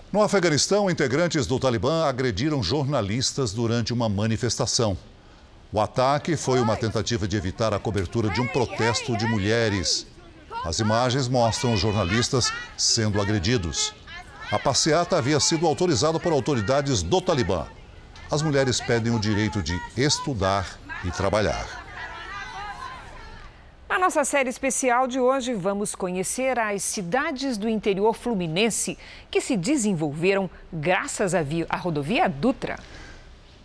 No 0.10 0.22
Afeganistão, 0.22 0.89
integrantes 0.89 1.45
do 1.45 1.60
Talibã 1.60 2.06
agrediram 2.06 2.64
jornalistas 2.64 3.51
durante 3.51 3.91
uma 3.91 4.08
manifestação. 4.08 4.97
O 5.74 5.82
ataque 5.82 6.38
foi 6.38 6.62
uma 6.62 6.78
tentativa 6.78 7.28
de 7.28 7.36
evitar 7.36 7.74
a 7.74 7.80
cobertura 7.80 8.30
de 8.30 8.39
um 8.39 8.47
protesto 8.47 9.18
de 9.18 9.26
mulheres. 9.26 10.08
As 10.64 10.80
imagens 10.80 11.28
mostram 11.28 11.74
os 11.74 11.80
jornalistas 11.80 12.51
sendo 12.78 13.22
agredidos. 13.22 13.93
A 14.49 14.57
passeata 14.57 15.18
havia 15.18 15.39
sido 15.39 15.68
autorizada 15.68 16.20
por 16.20 16.32
autoridades 16.32 17.03
do 17.03 17.22
Talibã. 17.22 17.68
As 18.32 18.41
mulheres 18.41 18.80
pedem 18.80 19.14
o 19.14 19.20
direito 19.20 19.61
de 19.61 19.80
estudar 19.97 20.80
e 21.03 21.11
trabalhar. 21.11 21.84
Na 23.89 23.99
nossa 23.99 24.24
série 24.24 24.49
especial 24.49 25.05
de 25.05 25.20
hoje, 25.20 25.53
vamos 25.53 25.93
conhecer 25.93 26.57
as 26.57 26.82
cidades 26.82 27.57
do 27.57 27.70
interior 27.70 28.16
fluminense 28.16 28.97
que 29.30 29.41
se 29.41 29.55
desenvolveram 29.55 30.49
graças 30.72 31.36
à, 31.36 31.78
rodovia 31.78 32.28
Dutra. 32.28 32.78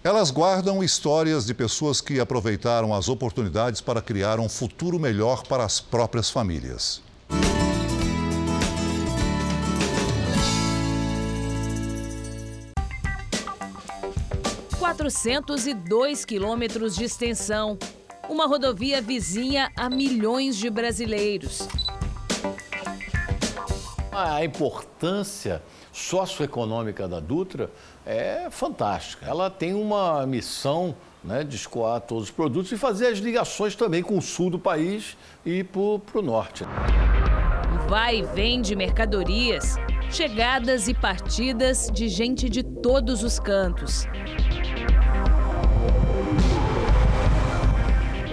Elas 0.08 0.30
guardam 0.30 0.82
histórias 0.82 1.44
de 1.44 1.52
pessoas 1.52 2.00
que 2.00 2.18
aproveitaram 2.18 2.94
as 2.94 3.10
oportunidades 3.10 3.82
para 3.82 4.00
criar 4.00 4.40
um 4.40 4.48
futuro 4.48 4.98
melhor 4.98 5.46
para 5.46 5.62
as 5.62 5.80
próprias 5.80 6.30
famílias. 6.30 7.02
Quatrocentos 14.78 15.66
e 15.66 15.74
dois 15.74 16.24
quilômetros 16.24 16.96
de 16.96 17.04
extensão, 17.04 17.78
uma 18.30 18.46
rodovia 18.46 19.02
vizinha 19.02 19.70
a 19.76 19.90
milhões 19.90 20.56
de 20.56 20.70
brasileiros. 20.70 21.68
A 24.10 24.42
importância 24.42 25.62
socioeconômica 25.98 27.08
da 27.08 27.20
Dutra 27.20 27.70
é 28.06 28.48
fantástica. 28.50 29.26
Ela 29.26 29.50
tem 29.50 29.74
uma 29.74 30.24
missão 30.26 30.94
né, 31.22 31.42
de 31.42 31.56
escoar 31.56 32.00
todos 32.00 32.24
os 32.24 32.30
produtos 32.30 32.70
e 32.72 32.76
fazer 32.76 33.08
as 33.08 33.18
ligações 33.18 33.74
também 33.74 34.02
com 34.02 34.16
o 34.16 34.22
sul 34.22 34.50
do 34.50 34.58
país 34.58 35.16
e 35.44 35.64
para 35.64 35.80
o 35.80 36.22
norte. 36.22 36.64
Vai 37.88 38.18
e 38.18 38.22
vem 38.22 38.60
de 38.60 38.76
mercadorias, 38.76 39.76
chegadas 40.10 40.88
e 40.88 40.94
partidas 40.94 41.90
de 41.92 42.08
gente 42.08 42.48
de 42.48 42.62
todos 42.62 43.22
os 43.22 43.38
cantos. 43.38 44.06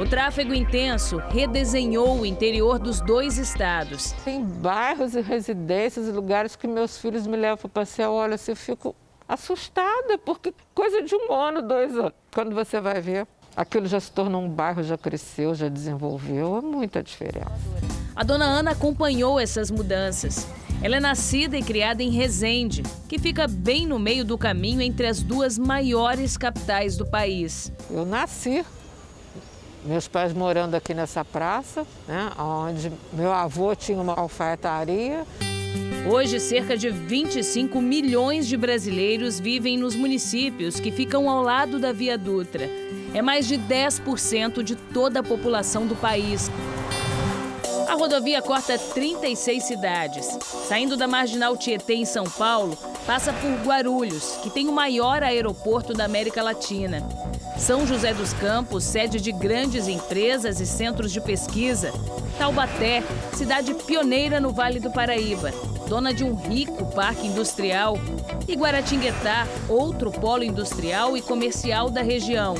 O 0.06 0.08
tráfego 0.08 0.54
intenso 0.54 1.18
redesenhou 1.32 2.20
o 2.20 2.26
interior 2.28 2.78
dos 2.78 3.02
dois 3.02 3.40
estados. 3.40 4.12
Tem 4.24 4.46
bairros 4.46 5.16
e 5.16 5.22
residências 5.22 6.08
e 6.08 6.12
lugares 6.12 6.56
que 6.56 6.68
meus 6.68 7.00
filhos 7.00 7.26
me 7.26 7.36
levam 7.36 7.58
para 7.58 7.70
passear. 7.70 8.12
Olha, 8.12 8.38
se 8.38 8.52
eu 8.52 8.56
fico 8.56 8.96
assustada, 9.28 10.16
porque 10.24 10.54
coisa 10.76 11.02
de 11.02 11.16
um 11.16 11.34
ano, 11.34 11.64
dois 11.64 11.98
anos. 11.98 12.14
Quando 12.32 12.54
você 12.54 12.80
vai 12.80 13.02
ver, 13.02 13.26
aquilo 13.58 13.88
já 13.88 14.00
se 14.00 14.12
tornou 14.12 14.44
um 14.44 14.48
bairro, 14.48 14.84
já 14.84 14.96
cresceu, 14.96 15.56
já 15.56 15.70
desenvolveu, 15.70 16.58
é 16.58 16.62
muita 16.62 17.02
diferença. 17.02 17.52
A 18.16 18.24
dona 18.24 18.46
Ana 18.46 18.72
acompanhou 18.72 19.40
essas 19.40 19.72
mudanças. 19.72 20.48
Ela 20.84 20.98
é 20.98 21.00
nascida 21.00 21.58
e 21.58 21.64
criada 21.64 22.04
em 22.04 22.12
Resende, 22.12 22.84
que 23.10 23.18
fica 23.18 23.48
bem 23.48 23.88
no 23.88 23.98
meio 23.98 24.24
do 24.24 24.38
caminho 24.38 24.82
entre 24.82 25.08
as 25.08 25.24
duas 25.24 25.58
maiores 25.58 26.38
capitais 26.38 26.96
do 26.96 27.08
país. 27.08 27.72
Eu 27.90 28.06
nasci, 28.06 28.64
meus 29.86 30.08
pais 30.08 30.34
morando 30.34 30.76
aqui 30.76 30.94
nessa 30.94 31.24
praça, 31.24 31.86
né, 32.08 32.32
onde 32.38 32.92
meu 33.14 33.32
avô 33.32 33.76
tinha 33.76 34.00
uma 34.00 34.14
alfaiataria. 34.14 35.26
Hoje, 36.08 36.40
cerca 36.40 36.78
de 36.78 36.90
25 36.90 37.82
milhões 37.82 38.48
de 38.48 38.56
brasileiros 38.56 39.40
vivem 39.40 39.78
nos 39.78 39.96
municípios 39.96 40.80
que 40.80 40.92
ficam 40.92 41.30
ao 41.30 41.42
lado 41.42 41.80
da 41.80 41.92
Via 41.92 42.18
Dutra. 42.18 42.70
É 43.14 43.22
mais 43.22 43.48
de 43.48 43.58
10% 43.58 44.62
de 44.62 44.76
toda 44.76 45.22
a 45.22 45.24
população 45.24 45.88
do 45.88 45.96
país. 45.96 46.52
A 47.88 47.94
rodovia 47.94 48.42
corta 48.42 48.78
36 48.78 49.64
cidades. 49.64 50.26
Saindo 50.68 50.98
da 50.98 51.08
Marginal 51.08 51.56
Tietê, 51.56 51.96
em 51.96 52.06
São 52.06 52.26
Paulo, 52.26 52.78
passa 53.06 53.32
por 53.34 53.52
Guarulhos, 53.66 54.38
que 54.44 54.50
tem 54.50 54.68
o 54.68 54.74
maior 54.74 55.24
aeroporto 55.24 55.94
da 55.94 56.06
América 56.06 56.44
Latina. 56.44 57.08
São 57.58 57.88
José 57.88 58.14
dos 58.14 58.34
Campos, 58.34 58.84
sede 58.84 59.20
de 59.20 59.32
grandes 59.32 59.88
empresas 59.88 60.60
e 60.60 60.66
centros 60.66 61.12
de 61.12 61.22
pesquisa. 61.22 61.92
Taubaté, 62.38 63.02
cidade 63.34 63.74
pioneira 63.74 64.40
no 64.40 64.52
Vale 64.52 64.80
do 64.80 64.92
Paraíba, 64.92 65.52
dona 65.88 66.14
de 66.14 66.24
um 66.24 66.36
rico 66.36 66.86
parque 66.94 67.28
industrial. 67.28 67.98
E 68.48 68.56
Guaratinguetá, 68.56 69.48
outro 69.68 70.12
polo 70.12 70.44
industrial 70.44 71.18
e 71.18 71.22
comercial 71.22 71.90
da 71.90 72.02
região. 72.02 72.56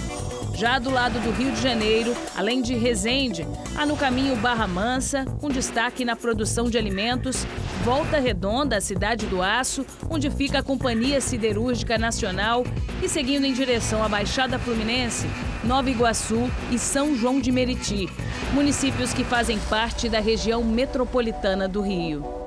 Já 0.56 0.80
do 0.80 0.90
lado 0.90 1.20
do 1.20 1.32
Rio 1.32 1.52
de 1.52 1.62
Janeiro, 1.62 2.16
além 2.34 2.62
de 2.62 2.76
Resende, 2.76 3.46
há 3.76 3.86
no 3.86 3.98
caminho 3.98 4.38
Barra 4.38 4.66
Mansa, 4.66 5.26
com 5.42 5.50
destaque 5.50 6.06
na 6.06 6.16
produção 6.16 6.70
de 6.70 6.78
alimentos, 6.78 7.46
Volta 7.84 8.20
Redonda, 8.20 8.78
a 8.78 8.82
cidade 8.82 9.26
do 9.26 9.42
aço, 9.42 9.86
onde 10.10 10.32
fica 10.32 10.60
a 10.60 10.64
Companhia 10.64 11.20
Siderúrgica 11.20 11.98
Nacional, 11.98 12.64
e 13.04 13.10
seguindo 13.10 13.46
em 13.46 13.54
direção 13.54 14.02
à 14.02 14.08
Baixada 14.08 14.58
Fluminense, 14.58 15.28
Nova 15.62 15.90
Iguaçu 15.90 16.50
e 16.72 16.80
São 16.80 17.18
João 17.18 17.42
de 17.42 17.52
Meriti, 17.52 18.08
municípios 18.54 19.14
que 19.14 19.26
fazem 19.26 19.60
parte 19.70 20.08
da 20.08 20.22
região 20.22 20.64
metropolitana 20.64 21.68
do 21.68 21.82
Rio 21.82 22.45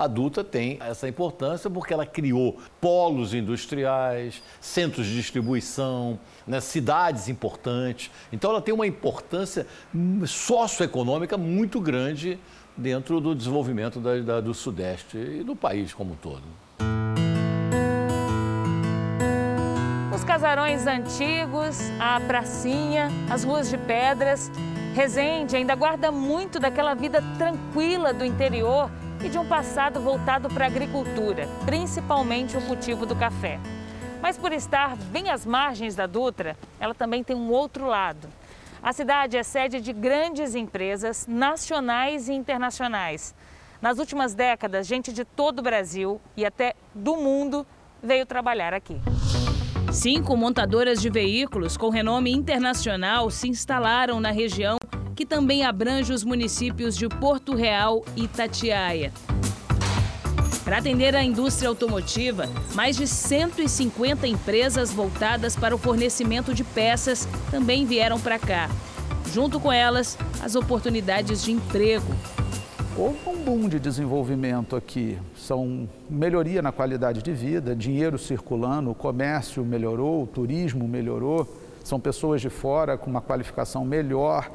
a 0.00 0.06
Dutra 0.06 0.42
tem 0.42 0.78
essa 0.80 1.06
importância 1.06 1.68
porque 1.68 1.92
ela 1.92 2.06
criou 2.06 2.58
polos 2.80 3.34
industriais, 3.34 4.42
centros 4.58 5.06
de 5.06 5.14
distribuição, 5.14 6.18
né, 6.46 6.58
cidades 6.58 7.28
importantes. 7.28 8.10
Então, 8.32 8.50
ela 8.50 8.62
tem 8.62 8.72
uma 8.72 8.86
importância 8.86 9.66
socioeconômica 10.26 11.36
muito 11.36 11.78
grande 11.82 12.38
dentro 12.74 13.20
do 13.20 13.34
desenvolvimento 13.34 14.00
da, 14.00 14.18
da, 14.20 14.40
do 14.40 14.54
Sudeste 14.54 15.18
e 15.18 15.44
do 15.44 15.54
país 15.54 15.92
como 15.92 16.14
um 16.14 16.16
todo. 16.16 16.44
Os 20.14 20.24
casarões 20.24 20.86
antigos, 20.86 21.78
a 22.00 22.18
pracinha, 22.20 23.10
as 23.28 23.44
ruas 23.44 23.68
de 23.68 23.76
pedras. 23.76 24.50
Resende 24.94 25.56
ainda 25.56 25.74
guarda 25.74 26.10
muito 26.10 26.58
daquela 26.58 26.94
vida 26.94 27.22
tranquila 27.36 28.14
do 28.14 28.24
interior 28.24 28.90
e 29.22 29.28
de 29.28 29.38
um 29.38 29.46
passado 29.46 30.00
voltado 30.00 30.48
para 30.48 30.64
a 30.64 30.68
agricultura, 30.68 31.46
principalmente 31.64 32.56
o 32.56 32.62
cultivo 32.62 33.04
do 33.04 33.14
café. 33.14 33.58
Mas 34.22 34.36
por 34.36 34.52
estar 34.52 34.96
bem 34.96 35.30
às 35.30 35.46
margens 35.46 35.94
da 35.94 36.06
Dutra, 36.06 36.56
ela 36.78 36.94
também 36.94 37.22
tem 37.22 37.36
um 37.36 37.50
outro 37.50 37.86
lado. 37.86 38.28
A 38.82 38.92
cidade 38.92 39.36
é 39.36 39.42
sede 39.42 39.80
de 39.80 39.92
grandes 39.92 40.54
empresas 40.54 41.26
nacionais 41.26 42.28
e 42.28 42.32
internacionais. 42.32 43.34
Nas 43.80 43.98
últimas 43.98 44.34
décadas, 44.34 44.86
gente 44.86 45.12
de 45.12 45.24
todo 45.24 45.60
o 45.60 45.62
Brasil 45.62 46.20
e 46.36 46.44
até 46.44 46.74
do 46.94 47.16
mundo 47.16 47.66
veio 48.02 48.24
trabalhar 48.26 48.72
aqui. 48.72 49.00
Cinco 49.92 50.36
montadoras 50.36 51.00
de 51.00 51.10
veículos 51.10 51.76
com 51.76 51.88
renome 51.90 52.30
internacional 52.30 53.30
se 53.30 53.48
instalaram 53.48 54.20
na 54.20 54.30
região 54.30 54.78
que 55.20 55.26
também 55.26 55.66
abrange 55.66 56.14
os 56.14 56.24
municípios 56.24 56.96
de 56.96 57.06
Porto 57.06 57.54
Real 57.54 58.02
e 58.16 58.24
Itatiaia. 58.24 59.12
Para 60.64 60.78
atender 60.78 61.14
a 61.14 61.22
indústria 61.22 61.68
automotiva, 61.68 62.48
mais 62.74 62.96
de 62.96 63.06
150 63.06 64.26
empresas 64.26 64.90
voltadas 64.90 65.54
para 65.54 65.74
o 65.74 65.78
fornecimento 65.78 66.54
de 66.54 66.64
peças 66.64 67.28
também 67.50 67.84
vieram 67.84 68.18
para 68.18 68.38
cá. 68.38 68.70
Junto 69.30 69.60
com 69.60 69.70
elas, 69.70 70.16
as 70.42 70.54
oportunidades 70.54 71.42
de 71.42 71.52
emprego. 71.52 72.14
Houve 72.96 73.18
um 73.26 73.44
boom 73.44 73.68
de 73.68 73.78
desenvolvimento 73.78 74.74
aqui. 74.74 75.18
São 75.36 75.86
melhoria 76.08 76.62
na 76.62 76.72
qualidade 76.72 77.22
de 77.22 77.32
vida, 77.34 77.76
dinheiro 77.76 78.18
circulando, 78.18 78.90
o 78.90 78.94
comércio 78.94 79.62
melhorou, 79.66 80.22
o 80.22 80.26
turismo 80.26 80.88
melhorou. 80.88 81.46
São 81.84 82.00
pessoas 82.00 82.40
de 82.40 82.48
fora 82.48 82.96
com 82.96 83.10
uma 83.10 83.20
qualificação 83.20 83.84
melhor, 83.84 84.50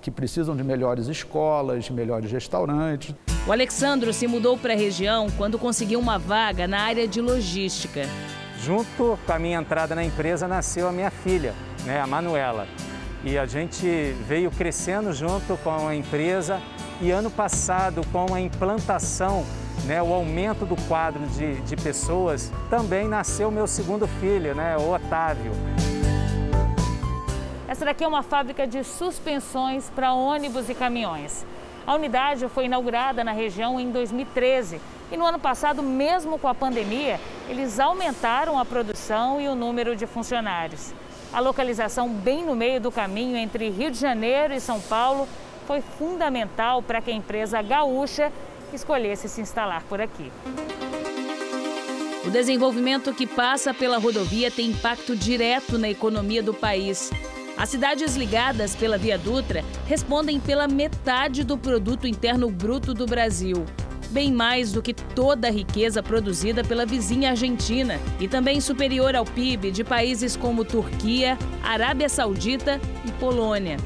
que 0.00 0.10
precisam 0.10 0.56
de 0.56 0.62
melhores 0.62 1.08
escolas, 1.08 1.84
de 1.84 1.92
melhores 1.92 2.30
restaurantes. 2.30 3.14
O 3.46 3.52
Alexandro 3.52 4.12
se 4.12 4.26
mudou 4.26 4.56
para 4.56 4.74
a 4.74 4.76
região 4.76 5.28
quando 5.36 5.58
conseguiu 5.58 5.98
uma 5.98 6.18
vaga 6.18 6.66
na 6.66 6.80
área 6.80 7.08
de 7.08 7.20
logística. 7.20 8.02
Junto 8.60 9.18
com 9.24 9.32
a 9.32 9.38
minha 9.38 9.58
entrada 9.58 9.94
na 9.94 10.04
empresa 10.04 10.48
nasceu 10.48 10.88
a 10.88 10.92
minha 10.92 11.10
filha, 11.10 11.54
né, 11.84 12.00
a 12.00 12.06
Manuela. 12.06 12.66
E 13.24 13.38
a 13.38 13.46
gente 13.46 13.86
veio 14.26 14.50
crescendo 14.50 15.12
junto 15.12 15.56
com 15.58 15.88
a 15.88 15.94
empresa 15.94 16.60
e 17.00 17.10
ano 17.10 17.30
passado, 17.30 18.02
com 18.12 18.34
a 18.34 18.40
implantação, 18.40 19.44
né, 19.86 20.02
o 20.02 20.12
aumento 20.12 20.66
do 20.66 20.76
quadro 20.88 21.26
de, 21.28 21.60
de 21.62 21.76
pessoas, 21.76 22.52
também 22.68 23.08
nasceu 23.08 23.50
meu 23.50 23.66
segundo 23.66 24.06
filho, 24.20 24.54
né, 24.54 24.76
o 24.76 24.92
Otávio. 24.92 25.52
Essa 27.68 27.84
daqui 27.84 28.02
é 28.02 28.08
uma 28.08 28.22
fábrica 28.22 28.66
de 28.66 28.82
suspensões 28.82 29.90
para 29.90 30.14
ônibus 30.14 30.70
e 30.70 30.74
caminhões. 30.74 31.44
A 31.86 31.94
unidade 31.94 32.48
foi 32.48 32.64
inaugurada 32.64 33.22
na 33.22 33.32
região 33.32 33.78
em 33.78 33.90
2013 33.90 34.80
e 35.12 35.16
no 35.18 35.26
ano 35.26 35.38
passado, 35.38 35.82
mesmo 35.82 36.38
com 36.38 36.48
a 36.48 36.54
pandemia, 36.54 37.20
eles 37.46 37.78
aumentaram 37.78 38.58
a 38.58 38.64
produção 38.64 39.38
e 39.38 39.48
o 39.48 39.54
número 39.54 39.94
de 39.94 40.06
funcionários. 40.06 40.94
A 41.30 41.40
localização 41.40 42.08
bem 42.08 42.42
no 42.42 42.56
meio 42.56 42.80
do 42.80 42.90
caminho 42.90 43.36
entre 43.36 43.68
Rio 43.68 43.90
de 43.90 43.98
Janeiro 43.98 44.54
e 44.54 44.60
São 44.60 44.80
Paulo 44.80 45.28
foi 45.66 45.82
fundamental 45.82 46.82
para 46.82 47.02
que 47.02 47.10
a 47.10 47.14
empresa 47.14 47.60
gaúcha 47.60 48.32
escolhesse 48.72 49.28
se 49.28 49.42
instalar 49.42 49.82
por 49.82 50.00
aqui. 50.00 50.32
O 52.26 52.30
desenvolvimento 52.30 53.12
que 53.14 53.26
passa 53.26 53.72
pela 53.72 53.98
rodovia 53.98 54.50
tem 54.50 54.70
impacto 54.70 55.14
direto 55.14 55.78
na 55.78 55.88
economia 55.88 56.42
do 56.42 56.52
país. 56.52 57.10
As 57.58 57.70
cidades 57.70 58.14
ligadas 58.14 58.76
pela 58.76 58.96
Via 58.96 59.18
Dutra 59.18 59.64
respondem 59.84 60.38
pela 60.38 60.68
metade 60.68 61.42
do 61.42 61.58
produto 61.58 62.06
interno 62.06 62.48
bruto 62.48 62.94
do 62.94 63.04
Brasil. 63.04 63.66
Bem 64.10 64.32
mais 64.32 64.70
do 64.70 64.80
que 64.80 64.94
toda 64.94 65.48
a 65.48 65.50
riqueza 65.50 66.00
produzida 66.00 66.62
pela 66.62 66.86
vizinha 66.86 67.30
Argentina 67.30 67.98
e 68.20 68.28
também 68.28 68.60
superior 68.60 69.16
ao 69.16 69.24
PIB 69.24 69.72
de 69.72 69.82
países 69.82 70.36
como 70.36 70.64
Turquia, 70.64 71.36
Arábia 71.60 72.08
Saudita 72.08 72.80
e 73.04 73.10
Polônia. 73.10 73.76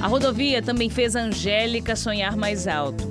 A 0.00 0.08
rodovia 0.08 0.60
também 0.60 0.90
fez 0.90 1.14
a 1.14 1.20
Angélica 1.20 1.94
sonhar 1.94 2.36
mais 2.36 2.66
alto. 2.66 3.04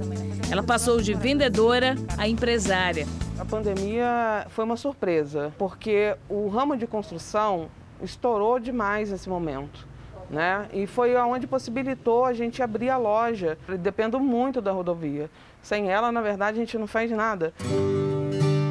Ela 0.52 0.62
passou 0.62 1.02
de 1.02 1.14
vendedora 1.14 1.96
a 2.18 2.28
empresária. 2.28 3.08
A 3.40 3.46
pandemia 3.46 4.46
foi 4.50 4.66
uma 4.66 4.76
surpresa, 4.76 5.54
porque 5.58 6.16
o 6.28 6.50
ramo 6.50 6.76
de 6.76 6.86
construção 6.86 7.70
estourou 8.02 8.60
demais 8.60 9.12
nesse 9.12 9.30
momento. 9.30 9.88
Né? 10.30 10.68
E 10.74 10.86
foi 10.86 11.16
aonde 11.16 11.48
possibilitou 11.48 12.26
a 12.26 12.34
gente 12.34 12.62
abrir 12.62 12.90
a 12.90 12.98
loja. 12.98 13.58
Dependo 13.80 14.20
muito 14.20 14.62
da 14.62 14.72
rodovia. 14.72 15.30
Sem 15.62 15.90
ela, 15.90 16.12
na 16.12 16.22
verdade, 16.22 16.58
a 16.58 16.60
gente 16.60 16.78
não 16.78 16.88
faz 16.88 17.10
nada. 17.12 17.54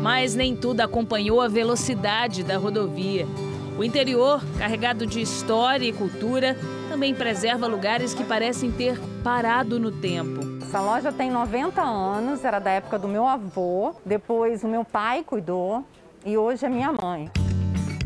Mas 0.02 0.34
nem 0.34 0.54
tudo 0.54 0.82
acompanhou 0.82 1.40
a 1.40 1.48
velocidade 1.48 2.44
da 2.44 2.56
rodovia. 2.58 3.26
O 3.78 3.84
interior, 3.84 4.42
carregado 4.58 5.06
de 5.06 5.20
história 5.20 5.86
e 5.86 5.92
cultura, 5.92 6.56
também 6.88 7.14
preserva 7.14 7.66
lugares 7.66 8.14
que 8.14 8.24
parecem 8.24 8.70
ter 8.72 8.98
parado 9.22 9.78
no 9.78 9.90
tempo. 9.90 10.40
Essa 10.62 10.80
loja 10.80 11.12
tem 11.12 11.30
90 11.30 11.82
anos, 11.82 12.44
era 12.44 12.58
da 12.58 12.70
época 12.70 12.98
do 12.98 13.06
meu 13.06 13.26
avô, 13.26 13.94
depois 14.04 14.64
o 14.64 14.68
meu 14.68 14.84
pai 14.84 15.22
cuidou 15.22 15.84
e 16.24 16.38
hoje 16.38 16.64
é 16.64 16.68
minha 16.68 16.90
mãe. 16.90 17.30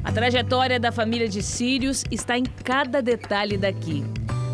A 0.03 0.11
trajetória 0.11 0.81
da 0.81 0.91
família 0.91 1.29
de 1.29 1.43
Sírios 1.43 2.05
está 2.11 2.37
em 2.37 2.45
cada 2.45 3.03
detalhe 3.03 3.59
daqui. 3.59 4.03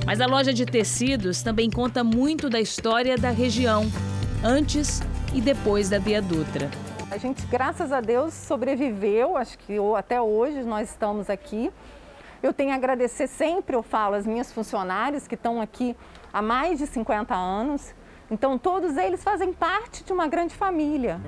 Mas 0.04 0.20
a 0.20 0.26
loja 0.26 0.52
de 0.52 0.66
tecidos 0.66 1.40
também 1.40 1.70
conta 1.70 2.02
muito 2.02 2.50
da 2.50 2.60
história 2.60 3.16
da 3.16 3.30
região, 3.30 3.84
antes 4.44 5.00
e 5.32 5.40
depois 5.40 5.88
da 5.88 6.00
Via 6.00 6.20
Dutra. 6.20 6.68
A 7.10 7.16
gente, 7.16 7.46
graças 7.46 7.92
a 7.92 8.00
Deus, 8.00 8.34
sobreviveu, 8.34 9.36
acho 9.36 9.56
que 9.58 9.76
até 9.96 10.20
hoje 10.20 10.64
nós 10.64 10.90
estamos 10.90 11.30
aqui. 11.30 11.70
Eu 12.42 12.52
tenho 12.52 12.72
a 12.72 12.74
agradecer 12.74 13.28
sempre, 13.28 13.76
eu 13.76 13.84
falo, 13.84 14.16
as 14.16 14.26
minhas 14.26 14.52
funcionárias 14.52 15.28
que 15.28 15.36
estão 15.36 15.60
aqui 15.60 15.96
há 16.32 16.42
mais 16.42 16.78
de 16.78 16.86
50 16.88 17.34
anos. 17.34 17.94
Então, 18.28 18.58
todos 18.58 18.96
eles 18.96 19.22
fazem 19.22 19.52
parte 19.52 20.02
de 20.02 20.12
uma 20.12 20.26
grande 20.26 20.54
família. 20.54 21.20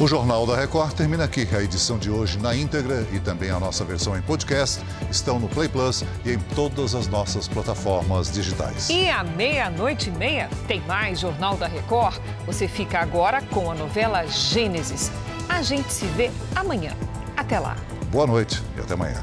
O 0.00 0.08
Jornal 0.08 0.46
da 0.46 0.56
Record 0.56 0.94
termina 0.94 1.24
aqui. 1.24 1.46
A 1.54 1.62
edição 1.62 1.98
de 1.98 2.10
hoje 2.10 2.38
na 2.38 2.56
íntegra 2.56 3.06
e 3.12 3.20
também 3.20 3.50
a 3.50 3.60
nossa 3.60 3.84
versão 3.84 4.16
em 4.16 4.22
podcast 4.22 4.82
estão 5.10 5.38
no 5.38 5.46
Play 5.46 5.68
Plus 5.68 6.02
e 6.24 6.32
em 6.32 6.38
todas 6.54 6.94
as 6.94 7.06
nossas 7.06 7.46
plataformas 7.46 8.32
digitais. 8.32 8.88
E 8.88 9.10
à 9.10 9.22
meia-noite 9.22 10.08
e 10.08 10.12
meia 10.12 10.48
tem 10.66 10.80
mais 10.86 11.20
Jornal 11.20 11.54
da 11.58 11.66
Record. 11.66 12.18
Você 12.46 12.66
fica 12.66 12.98
agora 12.98 13.42
com 13.42 13.70
a 13.70 13.74
novela 13.74 14.26
Gênesis. 14.26 15.12
A 15.46 15.60
gente 15.60 15.92
se 15.92 16.06
vê 16.06 16.30
amanhã. 16.56 16.96
Até 17.36 17.58
lá. 17.58 17.76
Boa 18.10 18.26
noite 18.26 18.62
e 18.78 18.80
até 18.80 18.94
amanhã. 18.94 19.22